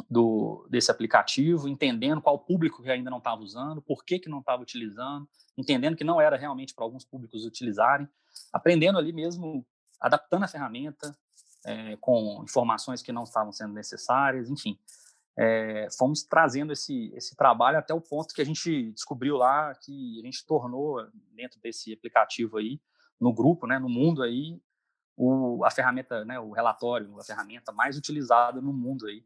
do 0.08 0.66
desse 0.70 0.90
aplicativo, 0.90 1.68
entendendo 1.68 2.22
qual 2.22 2.38
público 2.38 2.82
que 2.82 2.90
ainda 2.90 3.10
não 3.10 3.18
estava 3.18 3.42
usando, 3.42 3.82
por 3.82 4.04
que, 4.04 4.18
que 4.18 4.28
não 4.28 4.40
estava 4.40 4.62
utilizando, 4.62 5.28
entendendo 5.56 5.96
que 5.96 6.04
não 6.04 6.20
era 6.20 6.36
realmente 6.36 6.74
para 6.74 6.84
alguns 6.84 7.04
públicos 7.04 7.44
utilizarem, 7.44 8.08
aprendendo 8.52 8.98
ali 8.98 9.12
mesmo, 9.12 9.66
adaptando 10.00 10.44
a 10.44 10.48
ferramenta, 10.48 11.16
é, 11.64 11.96
com 11.96 12.42
informações 12.42 13.02
que 13.02 13.12
não 13.12 13.24
estavam 13.24 13.52
sendo 13.52 13.72
necessárias, 13.74 14.50
enfim. 14.50 14.78
É, 15.36 15.88
fomos 15.96 16.22
trazendo 16.22 16.72
esse, 16.72 17.10
esse 17.14 17.34
trabalho 17.34 17.78
até 17.78 17.94
o 17.94 18.00
ponto 18.00 18.34
que 18.34 18.42
a 18.42 18.44
gente 18.44 18.92
descobriu 18.92 19.36
lá 19.36 19.74
que 19.74 20.20
a 20.20 20.24
gente 20.26 20.44
tornou 20.44 21.06
dentro 21.34 21.58
desse 21.60 21.92
aplicativo 21.92 22.58
aí, 22.58 22.80
no 23.18 23.32
grupo, 23.32 23.66
né, 23.66 23.78
no 23.78 23.88
mundo 23.88 24.22
aí, 24.22 24.60
o, 25.16 25.64
a 25.64 25.70
ferramenta, 25.70 26.24
né, 26.24 26.38
o 26.38 26.50
relatório, 26.50 27.18
a 27.18 27.24
ferramenta 27.24 27.72
mais 27.72 27.96
utilizada 27.96 28.60
no 28.60 28.72
mundo 28.72 29.06
aí, 29.06 29.24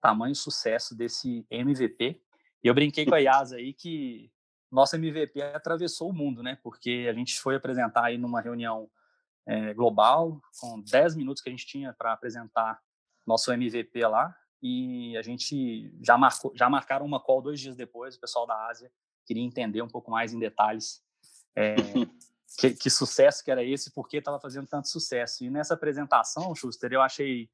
tamanho 0.00 0.34
sucesso 0.34 0.96
desse 0.96 1.46
MVP. 1.50 2.20
E 2.62 2.66
eu 2.66 2.74
brinquei 2.74 3.06
com 3.06 3.14
a 3.14 3.18
Yasa 3.18 3.56
aí 3.56 3.72
que 3.72 4.30
nosso 4.70 4.96
MVP 4.96 5.40
atravessou 5.40 6.10
o 6.10 6.12
mundo, 6.12 6.42
né, 6.42 6.58
porque 6.62 7.06
a 7.08 7.14
gente 7.14 7.40
foi 7.40 7.56
apresentar 7.56 8.04
aí 8.04 8.18
numa 8.18 8.40
reunião 8.40 8.90
é, 9.46 9.72
global, 9.72 10.40
com 10.60 10.80
10 10.80 11.16
minutos 11.16 11.42
que 11.42 11.48
a 11.48 11.52
gente 11.52 11.66
tinha 11.66 11.92
para 11.94 12.12
apresentar 12.12 12.78
nosso 13.26 13.50
MVP 13.50 14.06
lá. 14.06 14.34
e 14.62 15.16
a 15.16 15.22
gente 15.22 15.94
já 16.02 16.18
marcou, 16.18 16.52
já 16.54 16.68
marcaram 16.68 17.06
uma 17.06 17.20
call 17.20 17.40
dois 17.40 17.60
dias 17.60 17.76
depois. 17.76 18.16
O 18.16 18.20
pessoal 18.20 18.46
da 18.46 18.66
Ásia 18.66 18.90
queria 19.24 19.42
entender 19.42 19.80
um 19.82 19.88
pouco 19.88 20.10
mais 20.10 20.32
em 20.32 20.38
detalhes 20.38 21.02
é, 21.54 21.76
que, 22.58 22.70
que, 22.74 22.90
sucesso 22.90 23.44
que 23.44 23.50
era 23.50 23.62
esse, 23.62 23.92
por 23.92 24.08
que 24.08 24.16
estava 24.16 24.40
fazendo 24.40 24.66
tanto 24.66 24.88
sucesso. 24.88 25.44
E 25.44 25.50
nessa 25.50 25.74
apresentação, 25.74 26.54
Schuster, 26.54 26.92
eu 26.92 27.00
achei 27.00 27.48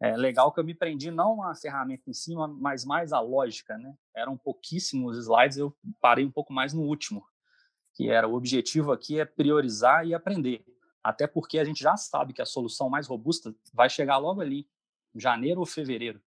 é, 0.00 0.16
legal 0.16 0.52
que 0.52 0.60
eu 0.60 0.64
me 0.64 0.74
prendi 0.74 1.10
não 1.10 1.42
a 1.42 1.54
ferramenta 1.54 2.08
em 2.08 2.12
cima, 2.12 2.48
mas 2.48 2.84
mais 2.84 3.12
a 3.12 3.20
lógica, 3.20 3.78
né? 3.78 3.94
Eram 4.14 4.36
pouquíssimos 4.36 5.16
slides, 5.16 5.58
eu 5.58 5.76
parei 6.00 6.24
um 6.24 6.30
pouco 6.30 6.52
mais 6.52 6.72
no 6.72 6.82
último, 6.82 7.24
que 7.94 8.10
era 8.10 8.26
o 8.26 8.34
objetivo 8.34 8.92
aqui 8.92 9.20
é 9.20 9.24
priorizar 9.24 10.06
e 10.06 10.14
aprender. 10.14 10.64
Até 11.02 11.26
porque 11.26 11.58
a 11.58 11.64
gente 11.64 11.82
já 11.82 11.96
sabe 11.96 12.32
que 12.32 12.42
a 12.42 12.46
solução 12.46 12.88
mais 12.88 13.06
robusta 13.06 13.54
vai 13.72 13.90
chegar 13.90 14.18
logo 14.18 14.40
ali, 14.40 14.68
janeiro 15.14 15.60
ou 15.60 15.66
fevereiro. 15.66 16.20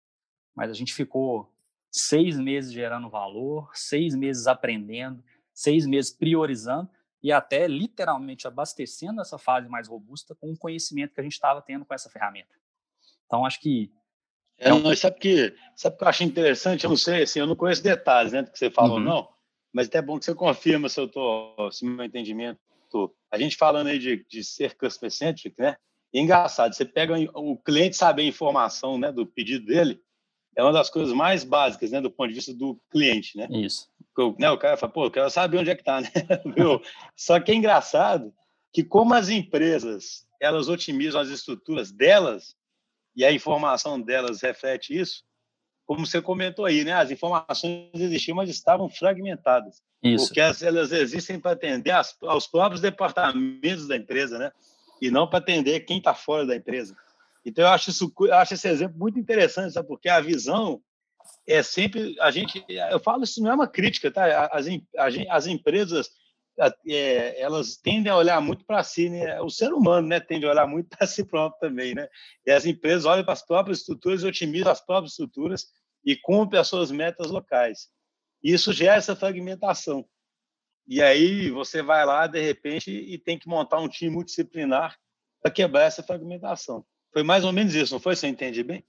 Mas 0.54 0.70
a 0.70 0.74
gente 0.74 0.94
ficou 0.94 1.52
seis 1.90 2.38
meses 2.38 2.72
gerando 2.72 3.08
valor, 3.10 3.70
seis 3.74 4.14
meses 4.14 4.46
aprendendo, 4.46 5.22
seis 5.52 5.86
meses 5.86 6.10
priorizando 6.10 6.90
e 7.22 7.30
até 7.30 7.68
literalmente 7.68 8.48
abastecendo 8.48 9.20
essa 9.20 9.38
fase 9.38 9.68
mais 9.68 9.86
robusta 9.88 10.34
com 10.34 10.50
o 10.50 10.58
conhecimento 10.58 11.14
que 11.14 11.20
a 11.20 11.22
gente 11.22 11.34
estava 11.34 11.62
tendo 11.62 11.84
com 11.84 11.94
essa 11.94 12.10
ferramenta. 12.10 12.61
Então, 13.32 13.46
acho 13.46 13.60
que. 13.60 13.90
É, 14.58 14.68
é 14.68 14.74
um... 14.74 14.94
sabe, 14.94 15.18
que, 15.18 15.54
sabe 15.74 15.96
que 15.96 16.04
eu 16.04 16.08
acho 16.08 16.22
interessante? 16.22 16.84
Eu 16.84 16.90
não 16.90 16.98
sei, 16.98 17.22
assim, 17.22 17.40
eu 17.40 17.46
não 17.46 17.56
conheço 17.56 17.82
detalhes 17.82 18.32
né, 18.32 18.42
do 18.42 18.50
que 18.50 18.58
você 18.58 18.70
falou, 18.70 18.98
uhum. 18.98 19.04
não, 19.04 19.28
mas 19.72 19.86
até 19.86 19.98
é 19.98 20.02
bom 20.02 20.18
que 20.18 20.26
você 20.26 20.34
confirma 20.34 20.90
se 20.90 21.00
eu 21.00 21.08
tô, 21.08 21.70
se 21.72 21.86
meu 21.86 22.04
entendimento. 22.04 22.60
Tô. 22.90 23.10
A 23.30 23.38
gente 23.38 23.56
falando 23.56 23.86
aí 23.86 23.98
de, 23.98 24.22
de 24.28 24.44
ser 24.44 24.76
customer 24.76 25.10
centric, 25.10 25.58
né? 25.58 25.76
E 26.12 26.18
é 26.18 26.20
engraçado, 26.22 26.74
você 26.74 26.84
pega 26.84 27.14
o 27.34 27.56
cliente 27.56 27.96
saber 27.96 28.20
a 28.20 28.26
informação 28.26 28.98
né, 28.98 29.10
do 29.10 29.24
pedido 29.24 29.64
dele, 29.64 29.98
é 30.54 30.62
uma 30.62 30.72
das 30.72 30.90
coisas 30.90 31.14
mais 31.14 31.42
básicas, 31.42 31.90
né, 31.90 32.02
do 32.02 32.10
ponto 32.10 32.28
de 32.28 32.34
vista 32.34 32.52
do 32.52 32.78
cliente, 32.90 33.38
né? 33.38 33.48
Isso. 33.50 33.88
O, 34.18 34.36
né, 34.38 34.50
o 34.50 34.58
cara 34.58 34.76
fala, 34.76 34.92
pô, 34.92 35.06
eu 35.06 35.10
quero 35.10 35.30
saber 35.30 35.56
onde 35.56 35.70
é 35.70 35.74
que 35.74 35.82
tá, 35.82 36.02
né? 36.04 36.10
Só 37.16 37.40
que 37.40 37.50
é 37.50 37.54
engraçado 37.54 38.30
que 38.70 38.84
como 38.84 39.14
as 39.14 39.30
empresas, 39.30 40.26
elas 40.38 40.68
otimizam 40.68 41.18
as 41.18 41.30
estruturas 41.30 41.90
delas 41.90 42.54
e 43.14 43.24
a 43.24 43.32
informação 43.32 44.00
delas 44.00 44.40
reflete 44.40 44.98
isso, 44.98 45.22
como 45.86 46.06
você 46.06 46.22
comentou 46.22 46.64
aí, 46.64 46.84
né? 46.84 46.92
As 46.92 47.10
informações 47.10 47.90
existiam, 47.94 48.36
mas 48.36 48.48
estavam 48.48 48.88
fragmentadas. 48.88 49.82
Isso. 50.02 50.26
Porque 50.26 50.40
elas 50.40 50.92
existem 50.92 51.38
para 51.38 51.52
atender 51.52 51.92
aos 52.22 52.46
próprios 52.46 52.80
departamentos 52.80 53.86
da 53.86 53.96
empresa, 53.96 54.38
né? 54.38 54.52
E 55.00 55.10
não 55.10 55.28
para 55.28 55.40
atender 55.40 55.80
quem 55.80 55.98
está 55.98 56.14
fora 56.14 56.46
da 56.46 56.56
empresa. 56.56 56.96
Então, 57.44 57.64
eu 57.64 57.70
acho, 57.70 57.90
isso, 57.90 58.12
eu 58.20 58.34
acho 58.34 58.54
esse 58.54 58.68
exemplo 58.68 58.98
muito 58.98 59.18
interessante, 59.18 59.72
sabe? 59.72 59.88
porque 59.88 60.08
a 60.08 60.20
visão 60.20 60.80
é 61.46 61.62
sempre. 61.62 62.16
a 62.20 62.30
gente 62.30 62.64
Eu 62.68 63.00
falo 63.00 63.24
isso 63.24 63.42
não 63.42 63.50
é 63.50 63.54
uma 63.54 63.68
crítica, 63.68 64.10
tá? 64.10 64.46
As, 64.46 64.66
as 65.28 65.46
empresas 65.46 66.10
é, 66.86 67.40
elas 67.40 67.76
tendem 67.76 68.12
a 68.12 68.16
olhar 68.16 68.40
muito 68.40 68.64
para 68.64 68.82
si, 68.82 69.08
né? 69.08 69.40
O 69.40 69.48
ser 69.48 69.72
humano, 69.72 70.08
né, 70.08 70.20
tende 70.20 70.46
a 70.46 70.50
olhar 70.50 70.66
muito 70.66 70.88
para 70.96 71.06
si 71.06 71.24
próprio 71.24 71.60
também, 71.60 71.94
né? 71.94 72.08
E 72.46 72.50
as 72.50 72.66
empresas 72.66 73.04
olham 73.04 73.24
para 73.24 73.32
as 73.32 73.44
próprias 73.44 73.78
estruturas, 73.78 74.24
otimizam 74.24 74.70
as 74.70 74.84
próprias 74.84 75.12
estruturas 75.12 75.66
e 76.04 76.16
cumprem 76.16 76.60
as 76.60 76.68
suas 76.68 76.90
metas 76.90 77.30
locais. 77.30 77.88
E 78.42 78.52
isso 78.52 78.72
gera 78.72 78.96
essa 78.96 79.16
fragmentação. 79.16 80.04
E 80.86 81.00
aí 81.00 81.50
você 81.50 81.82
vai 81.82 82.04
lá 82.04 82.26
de 82.26 82.40
repente 82.40 82.90
e 82.90 83.16
tem 83.16 83.38
que 83.38 83.48
montar 83.48 83.78
um 83.78 83.88
time 83.88 84.10
multidisciplinar 84.10 84.98
para 85.40 85.50
quebrar 85.50 85.84
essa 85.84 86.02
fragmentação. 86.02 86.84
Foi 87.12 87.22
mais 87.22 87.44
ou 87.44 87.52
menos 87.52 87.74
isso, 87.74 87.94
não 87.94 88.00
foi? 88.00 88.16
Você 88.16 88.26
entende 88.26 88.62
bem? 88.62 88.84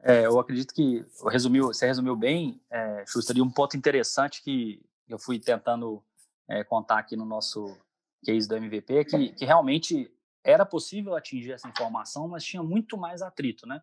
É, 0.00 0.26
eu 0.26 0.38
acredito 0.38 0.72
que 0.72 1.04
resumiu, 1.28 1.66
você 1.66 1.86
resumiu 1.86 2.16
bem, 2.16 2.60
é, 2.70 3.04
um 3.36 3.50
ponto 3.50 3.76
interessante 3.76 4.42
que 4.42 4.80
eu 5.08 5.18
fui 5.18 5.40
tentando 5.40 6.02
é, 6.48 6.64
contar 6.64 6.98
aqui 6.98 7.16
no 7.16 7.24
nosso 7.24 7.76
case 8.24 8.48
do 8.48 8.56
MVP 8.56 9.04
que, 9.04 9.28
que 9.30 9.44
realmente 9.44 10.12
era 10.44 10.64
possível 10.64 11.14
atingir 11.14 11.52
essa 11.52 11.68
informação, 11.68 12.28
mas 12.28 12.44
tinha 12.44 12.62
muito 12.62 12.96
mais 12.96 13.22
atrito, 13.22 13.66
né? 13.66 13.82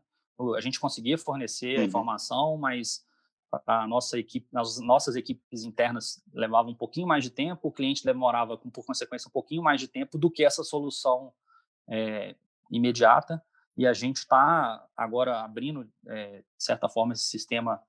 A 0.58 0.62
gente 0.62 0.80
conseguia 0.80 1.18
fornecer 1.18 1.78
a 1.78 1.80
uhum. 1.80 1.86
informação, 1.86 2.58
mas 2.58 3.06
a 3.66 3.88
nossa 3.88 4.20
equipe, 4.20 4.48
as 4.54 4.80
nossas 4.80 5.16
equipes 5.16 5.64
internas 5.64 6.22
levavam 6.34 6.72
um 6.72 6.76
pouquinho 6.76 7.08
mais 7.08 7.24
de 7.24 7.30
tempo, 7.30 7.68
o 7.68 7.72
cliente 7.72 8.04
demorava, 8.04 8.58
por 8.58 8.86
consequência, 8.86 9.30
um 9.30 9.32
pouquinho 9.32 9.64
mais 9.64 9.80
de 9.80 9.88
tempo 9.88 10.18
do 10.18 10.30
que 10.30 10.44
essa 10.44 10.64
solução 10.64 11.32
é, 11.88 12.36
imediata 12.70 13.42
e 13.78 13.86
a 13.86 13.94
gente 13.94 14.18
está 14.18 14.86
agora 14.96 15.42
abrindo, 15.42 15.90
é, 16.08 16.40
de 16.40 16.64
certa 16.64 16.90
forma, 16.90 17.14
esse 17.14 17.26
sistema 17.26 17.82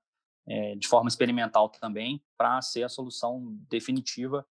é, 0.47 0.75
de 0.75 0.87
forma 0.87 1.07
experimental 1.09 1.69
também 1.69 2.23
para 2.37 2.61
ser 2.61 2.83
a 2.83 2.89
solução 2.89 3.57
definitiva 3.69 4.45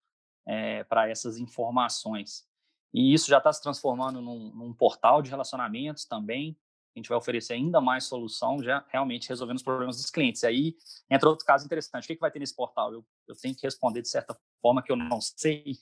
é, 0.46 0.84
para 0.84 1.08
essas 1.08 1.38
informações. 1.38 2.46
E 2.94 3.12
isso 3.12 3.28
já 3.28 3.38
está 3.38 3.52
se 3.52 3.62
transformando 3.62 4.20
num, 4.20 4.50
num, 4.54 4.72
portal 4.72 5.20
de 5.20 5.28
relacionamentos 5.28 6.04
também. 6.04 6.56
A 6.94 6.98
gente 6.98 7.08
vai 7.08 7.18
oferecer 7.18 7.52
ainda 7.52 7.80
mais 7.80 8.04
solução, 8.04 8.62
já 8.62 8.84
realmente 8.88 9.28
resolvendo 9.28 9.56
os 9.56 9.62
problemas 9.62 9.96
dos 9.96 10.10
clientes. 10.10 10.42
E 10.42 10.46
aí 10.46 10.76
entra 11.10 11.28
outro 11.28 11.44
caso 11.44 11.66
interessante. 11.66 12.04
O 12.04 12.06
que, 12.06 12.14
que 12.14 12.20
vai 12.20 12.30
ter 12.30 12.38
nesse 12.38 12.56
portal? 12.56 12.92
Eu, 12.92 13.04
eu 13.28 13.36
tenho 13.36 13.54
que 13.54 13.66
responder 13.66 14.00
de 14.00 14.08
certa 14.08 14.38
forma 14.62 14.82
que 14.82 14.90
eu 14.90 14.96
não 14.96 15.20
sei, 15.20 15.76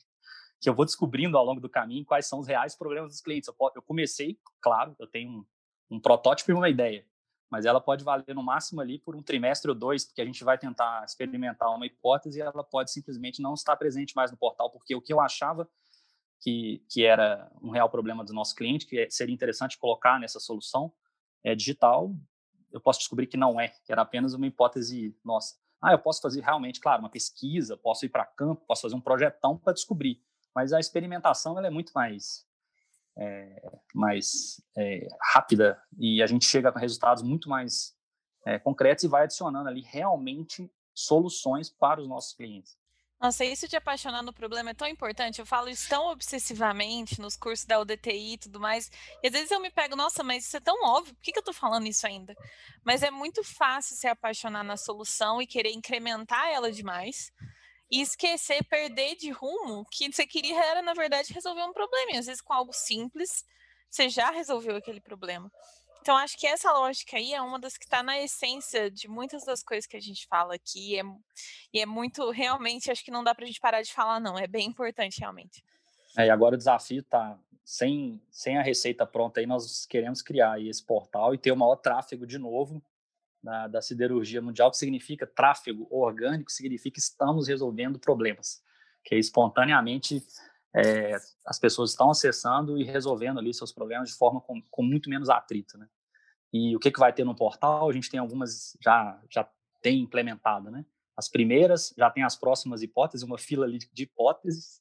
que 0.61 0.69
eu 0.69 0.75
vou 0.75 0.85
descobrindo 0.85 1.39
ao 1.39 1.45
longo 1.45 1.61
do 1.61 1.69
caminho 1.69 2.05
quais 2.05 2.27
são 2.27 2.41
os 2.41 2.49
reais 2.49 2.75
problemas 2.75 3.13
dos 3.13 3.21
clientes. 3.21 3.49
Eu, 3.49 3.55
eu 3.77 3.83
comecei, 3.83 4.39
claro, 4.61 4.97
eu 4.99 5.07
tenho 5.07 5.31
um, 5.31 5.47
um 5.97 6.01
protótipo 6.01 6.51
e 6.51 6.55
uma 6.55 6.69
ideia, 6.69 7.07
mas 7.55 7.65
ela 7.65 7.81
pode 7.81 8.03
valer 8.03 8.35
no 8.35 8.43
máximo 8.43 8.81
ali 8.81 8.99
por 8.99 9.15
um 9.15 9.23
trimestre 9.23 9.71
ou 9.71 9.77
dois, 9.77 10.05
porque 10.05 10.21
a 10.21 10.25
gente 10.25 10.43
vai 10.43 10.59
tentar 10.59 11.05
experimentar 11.05 11.73
uma 11.73 11.87
hipótese 11.87 12.41
e 12.41 12.43
ela 12.43 12.65
pode 12.65 12.91
simplesmente 12.91 13.41
não 13.41 13.55
estar 13.55 13.77
presente 13.77 14.17
mais 14.17 14.33
no 14.33 14.37
portal, 14.37 14.69
porque 14.71 14.93
o 14.93 15.01
que 15.01 15.13
eu 15.13 15.21
achava 15.21 15.71
que, 16.41 16.85
que 16.91 17.05
era 17.05 17.49
um 17.63 17.71
real 17.71 17.89
problema 17.89 18.25
do 18.25 18.33
nosso 18.33 18.57
cliente, 18.57 18.87
que 18.87 19.09
seria 19.09 19.33
interessante 19.33 19.79
colocar 19.79 20.19
nessa 20.19 20.41
solução 20.41 20.93
é, 21.45 21.55
digital, 21.55 22.13
eu 22.73 22.81
posso 22.81 22.99
descobrir 22.99 23.29
que 23.29 23.37
não 23.37 23.61
é, 23.61 23.69
que 23.69 23.93
era 23.93 24.03
apenas 24.03 24.35
uma 24.35 24.49
hipótese 24.49 25.17
nossa. 25.25 25.55
Ah, 25.81 25.93
eu 25.93 25.99
posso 26.01 26.21
fazer 26.21 26.41
realmente, 26.41 26.81
claro, 26.81 27.03
uma 27.03 27.09
pesquisa, 27.09 27.77
posso 27.77 28.05
ir 28.05 28.09
para 28.09 28.25
campo, 28.25 28.65
posso 28.67 28.83
fazer 28.83 28.97
um 28.97 29.01
projetão 29.01 29.57
para 29.57 29.73
descobrir, 29.73 30.21
mas 30.53 30.73
a 30.73 30.81
experimentação 30.81 31.57
ela 31.57 31.69
é 31.69 31.71
muito 31.71 31.93
mais 31.95 32.45
é, 33.17 33.71
mais 33.95 34.63
é, 34.77 35.07
rápida 35.33 35.81
e 35.99 36.23
a 36.23 36.27
gente 36.27 36.45
chega 36.45 36.73
com 36.73 36.79
resultados 36.79 37.23
muito 37.23 37.49
mais 37.49 37.95
é, 38.47 38.59
concretos 38.59 39.05
e 39.05 39.09
vai 39.09 39.25
adicionando 39.25 39.69
ali 39.69 39.83
realmente 39.83 40.71
soluções 40.95 41.71
para 41.71 42.01
os 42.01 42.09
nossos 42.09 42.35
clientes. 42.35 42.77
Nossa, 43.21 43.45
isso 43.45 43.67
de 43.67 43.77
apaixonar 43.77 44.23
no 44.23 44.35
problema 44.35 44.71
é 44.71 44.75
tão 44.75 44.87
importante. 44.87 45.39
Eu 45.39 45.47
falo 45.47 45.71
isso 45.71 45.89
tão 45.89 46.09
obsessivamente 46.09 47.21
nos 47.21 47.37
cursos 47.37 47.65
da 47.65 47.81
UDTI 47.81 48.35
e 48.35 48.39
tudo 48.39 48.61
mais. 48.61 48.91
E 49.23 49.29
às 49.29 49.33
vezes 49.33 49.51
eu 49.51 49.61
me 49.61 49.71
pego, 49.71 49.97
nossa, 49.97 50.23
mas 50.23 50.45
isso 50.45 50.57
é 50.57 50.61
tão 50.61 50.85
óbvio, 50.85 51.15
por 51.15 51.23
que, 51.23 51.33
que 51.33 51.39
eu 51.39 51.41
estou 51.41 51.55
falando 51.55 51.87
isso 51.87 52.07
ainda? 52.07 52.35
Mas 52.85 53.03
é 53.03 53.11
muito 53.11 53.43
fácil 53.43 53.97
se 53.97 54.07
apaixonar 54.07 54.63
na 54.63 54.77
solução 54.77 55.41
e 55.41 55.47
querer 55.47 55.71
incrementar 55.73 56.49
ela 56.49 56.71
demais 56.71 57.33
e 57.91 58.01
esquecer, 58.01 58.65
perder 58.65 59.17
de 59.17 59.31
rumo 59.31 59.87
que 59.91 60.13
você 60.13 60.27
queria 60.27 60.59
era, 60.63 60.83
na 60.83 60.95
verdade, 60.95 61.33
resolver 61.33 61.63
um 61.63 61.73
problema. 61.73 62.13
E 62.13 62.17
às 62.17 62.27
vezes, 62.27 62.41
com 62.41 62.53
algo 62.53 62.73
simples, 62.73 63.45
você 63.91 64.09
já 64.09 64.31
resolveu 64.31 64.77
aquele 64.77 65.01
problema. 65.01 65.51
Então, 66.01 66.17
acho 66.17 66.37
que 66.37 66.47
essa 66.47 66.71
lógica 66.71 67.17
aí 67.17 67.33
é 67.33 67.41
uma 67.41 67.59
das 67.59 67.79
que 67.79 67.85
está 67.85 68.03
na 68.03 68.21
essência 68.21 68.91
de 68.91 69.09
muitas 69.09 69.43
das 69.45 69.63
coisas 69.63 69.87
que 69.87 69.97
a 69.97 70.01
gente 70.01 70.27
fala 70.27 70.55
aqui. 70.55 70.93
E 70.93 70.99
é, 70.99 71.03
e 71.73 71.81
é 71.81 71.87
muito, 71.87 72.31
realmente, 72.31 72.91
acho 72.91 73.05
que 73.05 73.11
não 73.11 73.25
dá 73.25 73.35
para 73.35 73.45
a 73.45 73.47
gente 73.47 73.61
parar 73.61 73.81
de 73.81 73.93
falar, 73.93 74.21
não. 74.21 74.39
É 74.39 74.47
bem 74.47 74.67
importante, 74.67 75.21
realmente. 75.21 75.65
É, 76.17 76.27
e 76.27 76.31
agora 76.31 76.57
o 76.57 76.59
desafio 76.59 77.01
está 77.01 77.39
sem, 77.65 78.21
sem 78.31 78.59
a 78.59 78.63
receita 78.63 79.07
pronta 79.07 79.41
aí, 79.41 79.47
nós 79.47 79.87
queremos 79.87 80.21
criar 80.21 80.61
esse 80.61 80.83
portal 80.83 81.35
e 81.35 81.39
ter 81.39 81.53
o 81.53 81.57
maior 81.57 81.77
tráfego 81.77 82.27
de 82.27 82.39
novo 82.39 82.83
da, 83.45 83.69
da 83.69 83.83
siderurgia 83.83 84.41
mundial, 84.41 84.71
que 84.71 84.79
significa 84.79 85.27
tráfego 85.27 85.87
orgânico, 85.91 86.51
significa 86.51 86.99
estamos 86.99 87.47
resolvendo 87.47 87.99
problemas, 87.99 88.63
que 89.05 89.15
espontaneamente 89.17 90.25
é, 90.75 91.15
as 91.45 91.59
pessoas 91.59 91.91
estão 91.91 92.11
acessando 92.11 92.79
e 92.79 92.85
resolvendo 92.85 93.39
ali 93.39 93.53
seus 93.53 93.71
problemas 93.71 94.09
de 94.09 94.17
forma 94.17 94.41
com, 94.41 94.63
com 94.71 94.83
muito 94.83 95.11
menos 95.11 95.29
atrito, 95.29 95.77
né? 95.77 95.87
E 96.53 96.75
o 96.75 96.79
que, 96.79 96.91
que 96.91 96.99
vai 96.99 97.13
ter 97.13 97.25
no 97.25 97.35
portal? 97.35 97.91
A 97.91 97.93
gente 97.93 98.11
tem 98.11 98.19
algumas 98.19 98.77
já 98.83 99.21
já 99.31 99.49
tem 99.83 100.01
implementado, 100.01 100.71
né? 100.71 100.85
As 101.15 101.29
primeiras, 101.29 101.95
já 101.97 102.11
tem 102.11 102.25
as 102.25 102.35
próximas 102.35 102.83
hipóteses, 102.83 103.23
uma 103.23 103.39
fila 103.39 103.67
ali 103.67 103.79
de 103.79 104.03
hipóteses, 104.05 104.81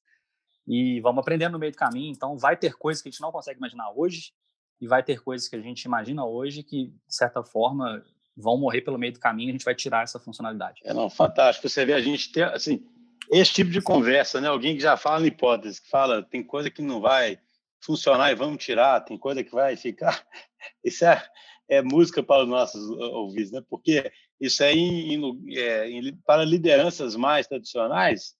e 0.65 1.01
vamos 1.01 1.19
aprendendo 1.19 1.53
no 1.53 1.59
meio 1.59 1.71
do 1.71 1.77
caminho. 1.77 2.11
Então, 2.11 2.37
vai 2.37 2.55
ter 2.57 2.73
coisas 2.73 3.03
que 3.03 3.09
a 3.09 3.11
gente 3.11 3.21
não 3.21 3.31
consegue 3.31 3.59
imaginar 3.59 3.91
hoje, 3.91 4.33
e 4.81 4.87
vai 4.87 5.03
ter 5.03 5.21
coisas 5.21 5.47
que 5.47 5.55
a 5.55 5.61
gente 5.61 5.83
imagina 5.83 6.25
hoje 6.25 6.63
que, 6.63 6.87
de 6.87 7.15
certa 7.15 7.43
forma, 7.43 8.03
vão 8.35 8.57
morrer 8.57 8.81
pelo 8.81 8.97
meio 8.97 9.13
do 9.13 9.19
caminho, 9.19 9.49
a 9.49 9.51
gente 9.53 9.65
vai 9.65 9.75
tirar 9.75 10.03
essa 10.03 10.19
funcionalidade. 10.19 10.81
É 10.83 10.93
não, 10.93 11.09
fantástico. 11.09 11.69
Você 11.69 11.85
vê 11.85 11.93
a 11.93 12.01
gente 12.01 12.31
ter 12.31 12.45
assim, 12.45 12.83
esse 13.31 13.53
tipo 13.53 13.69
de 13.69 13.81
conversa, 13.81 14.41
né? 14.41 14.47
Alguém 14.47 14.75
que 14.75 14.81
já 14.81 14.97
fala 14.97 15.23
em 15.23 15.27
hipótese, 15.27 15.81
que 15.81 15.89
fala, 15.89 16.23
tem 16.23 16.43
coisa 16.43 16.69
que 16.69 16.81
não 16.81 16.99
vai 16.99 17.39
funcionar 17.81 18.31
e 18.31 18.35
vamos 18.35 18.63
tirar, 18.63 19.01
tem 19.01 19.17
coisa 19.17 19.43
que 19.43 19.51
vai 19.51 19.75
ficar. 19.75 20.25
Isso 20.83 21.05
é, 21.05 21.23
é 21.67 21.81
música 21.81 22.23
para 22.23 22.43
os 22.43 22.49
nossos 22.49 22.89
ouvidos, 22.89 23.51
né? 23.51 23.61
Porque 23.69 24.11
isso 24.39 24.63
aí, 24.63 24.77
em, 24.77 25.57
é, 25.57 25.89
em, 25.89 26.15
para 26.25 26.43
lideranças 26.43 27.15
mais 27.15 27.47
tradicionais, 27.47 28.35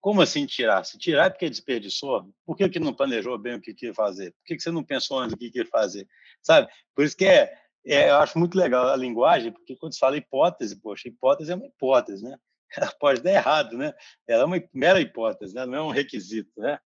como 0.00 0.20
assim 0.20 0.46
tirar? 0.46 0.84
Se 0.84 0.98
tirar 0.98 1.26
é 1.26 1.30
porque 1.30 1.48
desperdiçou? 1.48 2.30
Por 2.44 2.56
que, 2.56 2.68
que 2.68 2.78
não 2.78 2.94
planejou 2.94 3.36
bem 3.38 3.54
o 3.54 3.60
que 3.60 3.74
queria 3.74 3.94
fazer? 3.94 4.32
Por 4.32 4.44
que, 4.44 4.56
que 4.56 4.62
você 4.62 4.70
não 4.70 4.84
pensou 4.84 5.18
antes 5.18 5.34
o 5.34 5.36
que 5.36 5.50
queria 5.50 5.68
fazer? 5.68 6.06
Sabe? 6.42 6.68
Por 6.94 7.04
isso 7.04 7.16
que 7.16 7.24
é, 7.24 7.52
é, 7.86 8.10
eu 8.10 8.16
acho 8.16 8.38
muito 8.38 8.58
legal 8.58 8.88
a 8.88 8.96
linguagem, 8.96 9.52
porque 9.52 9.76
quando 9.76 9.92
se 9.92 9.98
fala 9.98 10.16
hipótese, 10.16 10.80
poxa, 10.80 11.08
hipótese 11.08 11.52
é 11.52 11.54
uma 11.54 11.66
hipótese, 11.66 12.24
né? 12.24 12.36
Ela 12.76 12.92
pode 12.98 13.22
dar 13.22 13.32
errado, 13.32 13.76
né? 13.78 13.94
Ela 14.26 14.42
é 14.42 14.44
uma 14.44 14.62
mera 14.74 15.00
hipótese, 15.00 15.54
né? 15.54 15.64
não 15.64 15.74
é 15.74 15.82
um 15.82 15.90
requisito, 15.90 16.50
né? 16.60 16.78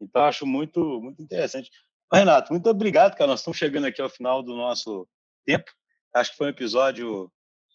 Então, 0.00 0.22
acho 0.22 0.44
muito, 0.44 1.00
muito 1.00 1.22
interessante. 1.22 1.70
Renato, 2.12 2.52
muito 2.52 2.68
obrigado, 2.68 3.16
cara. 3.16 3.30
Nós 3.30 3.40
estamos 3.40 3.58
chegando 3.58 3.86
aqui 3.86 4.00
ao 4.00 4.08
final 4.08 4.42
do 4.42 4.56
nosso 4.56 5.08
tempo. 5.44 5.70
Acho 6.14 6.30
que 6.32 6.36
foi 6.36 6.46
um 6.48 6.50
episódio 6.50 7.30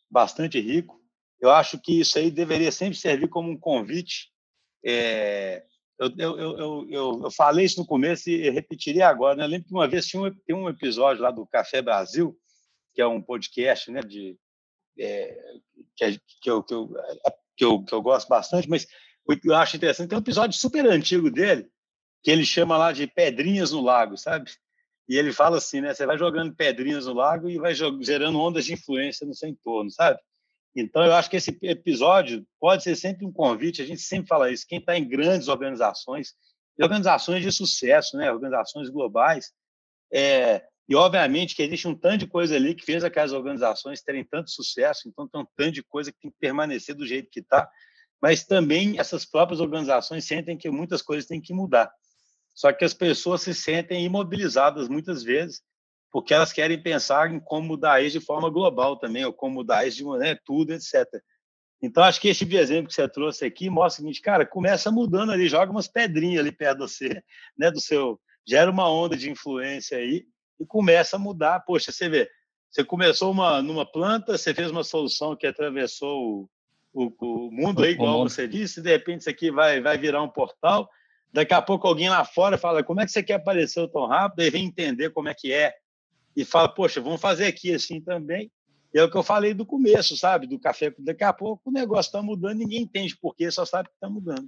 bastante 0.10 0.60
rico. 0.60 1.02
Eu 1.40 1.52
acho 1.52 1.80
que 1.80 2.00
isso 2.00 2.18
aí 2.18 2.32
deveria 2.32 2.72
sempre 2.72 2.98
servir 2.98 3.28
como 3.28 3.50
um 3.50 3.58
convite. 3.58 4.32
É, 4.86 5.64
eu, 6.00 6.12
eu, 6.18 6.40
eu, 6.40 6.88
eu, 6.90 7.22
eu 7.24 7.32
falei 7.32 7.66
isso 7.66 7.80
no 7.80 7.86
começo 7.86 8.30
e 8.30 8.50
repetiria 8.50 9.08
agora. 9.08 9.36
Né? 9.36 9.44
Eu 9.44 9.50
lembro 9.50 9.68
que 9.68 9.74
uma 9.74 9.88
vez 9.88 10.06
tinha 10.06 10.22
um, 10.22 10.32
um 10.56 10.70
episódio 10.70 11.22
lá 11.22 11.32
do 11.32 11.46
Café 11.46 11.82
Brasil, 11.82 12.38
que 12.94 13.02
é 13.02 13.08
um 13.08 13.22
podcast 13.22 13.92
né, 13.92 14.02
de, 14.02 14.38
é, 14.98 15.38
que, 15.96 16.04
é, 16.06 16.12
que, 16.42 16.50
eu, 16.50 16.64
que, 16.64 16.74
eu, 16.74 16.94
que, 17.56 17.66
eu, 17.66 17.84
que 17.84 17.94
eu 17.94 18.02
gosto 18.02 18.28
bastante, 18.28 18.70
mas 18.70 18.88
eu 19.44 19.56
acho 19.56 19.76
interessante. 19.76 20.10
Tem 20.10 20.18
um 20.18 20.22
episódio 20.22 20.58
super 20.58 20.86
antigo 20.86 21.32
dele, 21.32 21.68
que 22.22 22.32
ele 22.32 22.46
chama 22.46 22.78
lá 22.78 22.92
de 22.92 23.08
pedrinhas 23.08 23.72
no 23.72 23.82
lago, 23.82 24.18
sabe? 24.18 24.52
E 25.08 25.18
ele 25.18 25.34
fala 25.34 25.58
assim, 25.58 25.82
né? 25.82 25.94
Você 25.94 26.06
vai 26.06 26.18
jogando 26.18 26.56
pedrinhas 26.56 27.06
no 27.06 27.14
lago 27.14 27.50
e 27.50 27.58
vai 27.58 27.74
gerando 27.74 28.40
ondas 28.40 28.66
de 28.66 28.74
influência 28.74 29.28
no 29.28 29.34
seu 29.34 29.50
entorno, 29.50 29.92
sabe? 29.92 30.20
Então, 30.76 31.04
eu 31.06 31.14
acho 31.14 31.30
que 31.30 31.38
esse 31.38 31.58
episódio 31.62 32.46
pode 32.60 32.84
ser 32.84 32.96
sempre 32.96 33.26
um 33.26 33.32
convite, 33.32 33.82
a 33.82 33.86
gente 33.86 34.02
sempre 34.02 34.28
fala 34.28 34.52
isso, 34.52 34.66
quem 34.68 34.80
está 34.80 34.98
em 34.98 35.08
grandes 35.08 35.48
organizações, 35.48 36.34
organizações 36.82 37.44
de 37.44 37.52
sucesso, 37.52 38.18
né? 38.18 38.32
organizações 38.32 38.90
globais, 38.90 39.52
é, 40.12 40.66
e 40.88 40.96
obviamente 40.96 41.56
que 41.56 41.64
existe 41.64 41.88
um 41.88 41.96
tanto 41.96 42.20
de 42.20 42.28
coisa 42.28 42.56
ali 42.56 42.76
que 42.76 42.86
fez 42.86 43.04
aquelas 43.04 43.32
organizações 43.32 44.02
terem 44.02 44.24
tanto 44.24 44.52
sucesso, 44.52 45.08
então 45.08 45.28
tem 45.28 45.42
um 45.42 45.48
tanto 45.56 45.72
de 45.72 45.84
coisa 45.84 46.12
que 46.12 46.20
tem 46.20 46.32
que 46.32 46.38
permanecer 46.40 46.94
do 46.96 47.06
jeito 47.06 47.30
que 47.32 47.40
está, 47.40 47.70
mas 48.22 48.44
também 48.44 49.00
essas 49.00 49.26
próprias 49.26 49.60
organizações 49.60 50.26
sentem 50.26 50.58
que 50.58 50.70
muitas 50.70 51.02
coisas 51.02 51.26
têm 51.26 51.42
que 51.42 51.54
mudar. 51.54 51.92
Só 52.54 52.72
que 52.72 52.86
as 52.86 52.94
pessoas 52.94 53.42
se 53.42 53.54
sentem 53.54 54.06
imobilizadas 54.06 54.88
muitas 54.88 55.24
vezes, 55.24 55.62
porque 56.12 56.34
elas 56.34 56.54
querem 56.54 56.82
pensar 56.82 57.34
em 57.34 57.40
como 57.40 57.68
mudar 57.68 58.04
isso 58.04 58.20
de 58.20 58.26
forma 58.26 58.50
global 58.50 58.98
também, 58.98 59.26
ou 59.26 59.34
como 59.34 59.56
mudar 59.56 59.88
isso 59.88 59.98
de 59.98 60.20
né, 60.20 60.38
tudo, 60.46 60.72
etc. 60.72 61.06
Então, 61.82 62.04
acho 62.04 62.22
que 62.22 62.28
esse 62.30 62.46
exemplo 62.56 62.88
que 62.88 62.94
você 62.94 63.10
trouxe 63.10 63.46
aqui 63.46 63.70
mostra 63.70 64.02
o 64.02 64.04
seguinte, 64.04 64.22
cara, 64.22 64.46
começa 64.46 64.92
mudando 64.92 65.32
ali, 65.32 65.50
joga 65.50 65.72
umas 65.72 65.88
pedrinhas 65.88 66.42
ali 66.42 66.52
perto 66.52 66.78
de 66.78 66.84
você, 66.84 67.24
né, 67.58 67.72
do 67.72 67.82
seu, 67.82 68.22
gera 68.48 68.70
uma 68.70 68.90
onda 68.90 69.18
de 69.18 69.30
influência 69.30 69.98
aí 69.98 70.26
e 70.64 70.66
começa 70.66 71.16
a 71.16 71.20
mudar. 71.20 71.60
Poxa, 71.62 71.92
você 71.92 72.10
vê, 72.10 72.30
você 72.70 72.84
começou 72.84 73.32
uma, 73.32 73.62
numa 73.62 73.86
planta, 73.86 74.38
você 74.38 74.54
fez 74.54 74.72
uma 74.72 74.84
solução 74.84 75.36
que 75.36 75.46
atravessou 75.46 76.50
o, 76.94 77.06
o, 77.06 77.48
o 77.48 77.52
mundo 77.52 77.84
aí, 77.84 77.92
igual 77.92 78.28
você 78.28 78.48
disse, 78.48 78.82
de 78.82 78.90
repente 78.90 79.22
isso 79.22 79.30
aqui 79.30 79.52
vai, 79.52 79.82
vai 79.82 79.98
virar 79.98 80.24
um 80.24 80.30
portal, 80.30 80.90
Daqui 81.34 81.54
a 81.56 81.62
pouco 81.62 81.88
alguém 81.88 82.10
lá 82.10 82.24
fora 82.24 82.60
fala: 82.60 82.84
como 82.84 83.02
é 83.02 83.06
que 83.06 83.12
você 83.12 83.24
quer 83.24 83.34
aparecer 83.34 83.90
tão 83.90 84.06
rápido? 84.06 84.42
Aí 84.42 84.52
vem 84.52 84.66
entender 84.66 85.10
como 85.10 85.28
é 85.28 85.34
que 85.34 85.52
é. 85.52 85.74
E 86.36 86.46
fala: 86.46 86.70
poxa, 86.70 87.02
vamos 87.02 87.20
fazer 87.20 87.48
aqui 87.48 87.74
assim 87.74 88.00
também. 88.00 88.52
E 88.94 89.00
é 89.00 89.04
o 89.04 89.10
que 89.10 89.18
eu 89.18 89.24
falei 89.24 89.56
do 89.56 89.66
começo, 89.66 90.16
sabe? 90.16 90.46
Do 90.46 90.60
café. 90.60 90.94
Daqui 91.00 91.24
a 91.24 91.34
pouco 91.34 91.72
o 91.72 91.74
negócio 91.74 92.10
está 92.10 92.22
mudando, 92.22 92.60
ninguém 92.60 92.84
entende 92.84 93.18
por 93.18 93.36
quê, 93.36 93.50
só 93.50 93.66
sabe 93.66 93.90
que 93.90 93.96
está 93.96 94.08
mudando. 94.08 94.48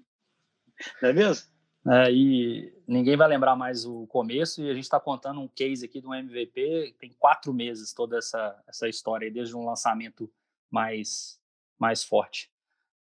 Não 1.02 1.10
é 1.10 1.14
mesmo? 1.14 1.48
É, 1.88 2.12
e 2.12 2.74
ninguém 2.88 3.16
vai 3.16 3.28
lembrar 3.28 3.56
mais 3.56 3.86
o 3.86 4.08
começo, 4.08 4.62
e 4.62 4.70
a 4.70 4.74
gente 4.74 4.84
está 4.84 5.00
contando 5.00 5.40
um 5.40 5.48
case 5.48 5.86
aqui 5.86 6.02
de 6.02 6.08
um 6.08 6.16
MVP, 6.16 6.96
tem 7.00 7.14
quatro 7.20 7.54
meses 7.54 7.94
toda 7.94 8.18
essa, 8.18 8.60
essa 8.68 8.88
história, 8.90 9.30
desde 9.30 9.56
um 9.56 9.66
lançamento 9.66 10.32
mais, 10.70 11.40
mais 11.78 12.04
forte. 12.04 12.52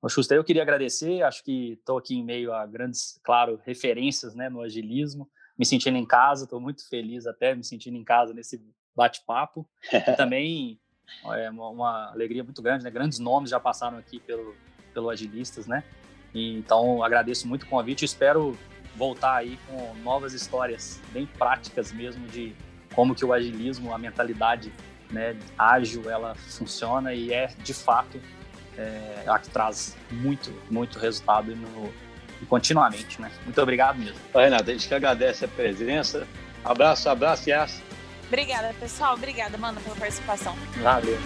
O 0.01 0.09
Schuster, 0.09 0.38
eu 0.38 0.43
queria 0.43 0.63
agradecer, 0.63 1.22
acho 1.22 1.43
que 1.43 1.74
estou 1.74 1.97
aqui 1.97 2.15
em 2.15 2.24
meio 2.24 2.53
a 2.53 2.65
grandes, 2.65 3.19
claro, 3.24 3.61
referências 3.63 4.34
né, 4.34 4.49
no 4.49 4.61
agilismo, 4.61 5.30
me 5.57 5.65
sentindo 5.65 5.97
em 5.97 6.05
casa, 6.05 6.45
estou 6.45 6.59
muito 6.59 6.88
feliz 6.89 7.28
até 7.28 7.53
me 7.53 7.63
sentindo 7.63 7.97
em 7.97 8.03
casa 8.03 8.34
nesse 8.34 8.59
bate-papo. 8.95 9.67
E 9.91 10.15
também 10.15 10.80
é 11.26 11.49
uma, 11.49 11.69
uma, 11.69 12.11
alegria 12.11 12.43
muito 12.43 12.61
grande, 12.61 12.84
né? 12.84 12.89
Grandes 12.89 13.19
nomes 13.19 13.49
já 13.49 13.59
passaram 13.59 13.97
aqui 13.97 14.19
pelo, 14.19 14.55
pelo 14.93 15.09
Agilistas, 15.09 15.67
né? 15.67 15.84
E, 16.34 16.57
então, 16.57 17.03
agradeço 17.03 17.47
muito 17.47 17.63
o 17.63 17.67
convite 17.67 18.05
espero 18.05 18.57
voltar 18.95 19.36
aí 19.36 19.57
com 19.67 19.93
novas 20.03 20.34
histórias 20.34 21.01
bem 21.11 21.25
práticas 21.25 21.91
mesmo 21.91 22.27
de 22.27 22.55
como 22.93 23.15
que 23.15 23.23
o 23.23 23.34
agilismo, 23.34 23.93
a 23.93 23.97
mentalidade 23.97 24.71
né, 25.09 25.36
ágil, 25.57 26.09
ela 26.09 26.36
funciona 26.36 27.13
e 27.13 27.34
é, 27.34 27.47
de 27.59 27.73
fato, 27.73 28.19
é, 28.77 29.23
a 29.27 29.39
que 29.39 29.49
traz 29.49 29.97
muito, 30.09 30.53
muito 30.69 30.99
resultado 30.99 31.55
no, 31.55 31.93
continuamente, 32.47 33.21
né? 33.21 33.32
Muito 33.43 33.61
obrigado 33.61 33.97
mesmo. 33.97 34.17
Renata, 34.34 34.71
a 34.71 34.73
gente 34.73 34.88
que 34.88 34.93
agradece 34.93 35.45
a 35.45 35.47
presença. 35.47 36.27
Abraço, 36.63 37.09
abraço, 37.09 37.49
Yas. 37.49 37.82
Obrigada, 38.27 38.73
pessoal. 38.79 39.15
Obrigada, 39.15 39.57
mano, 39.57 39.79
pela 39.82 39.95
participação. 39.95 40.55
Valeu. 40.82 41.17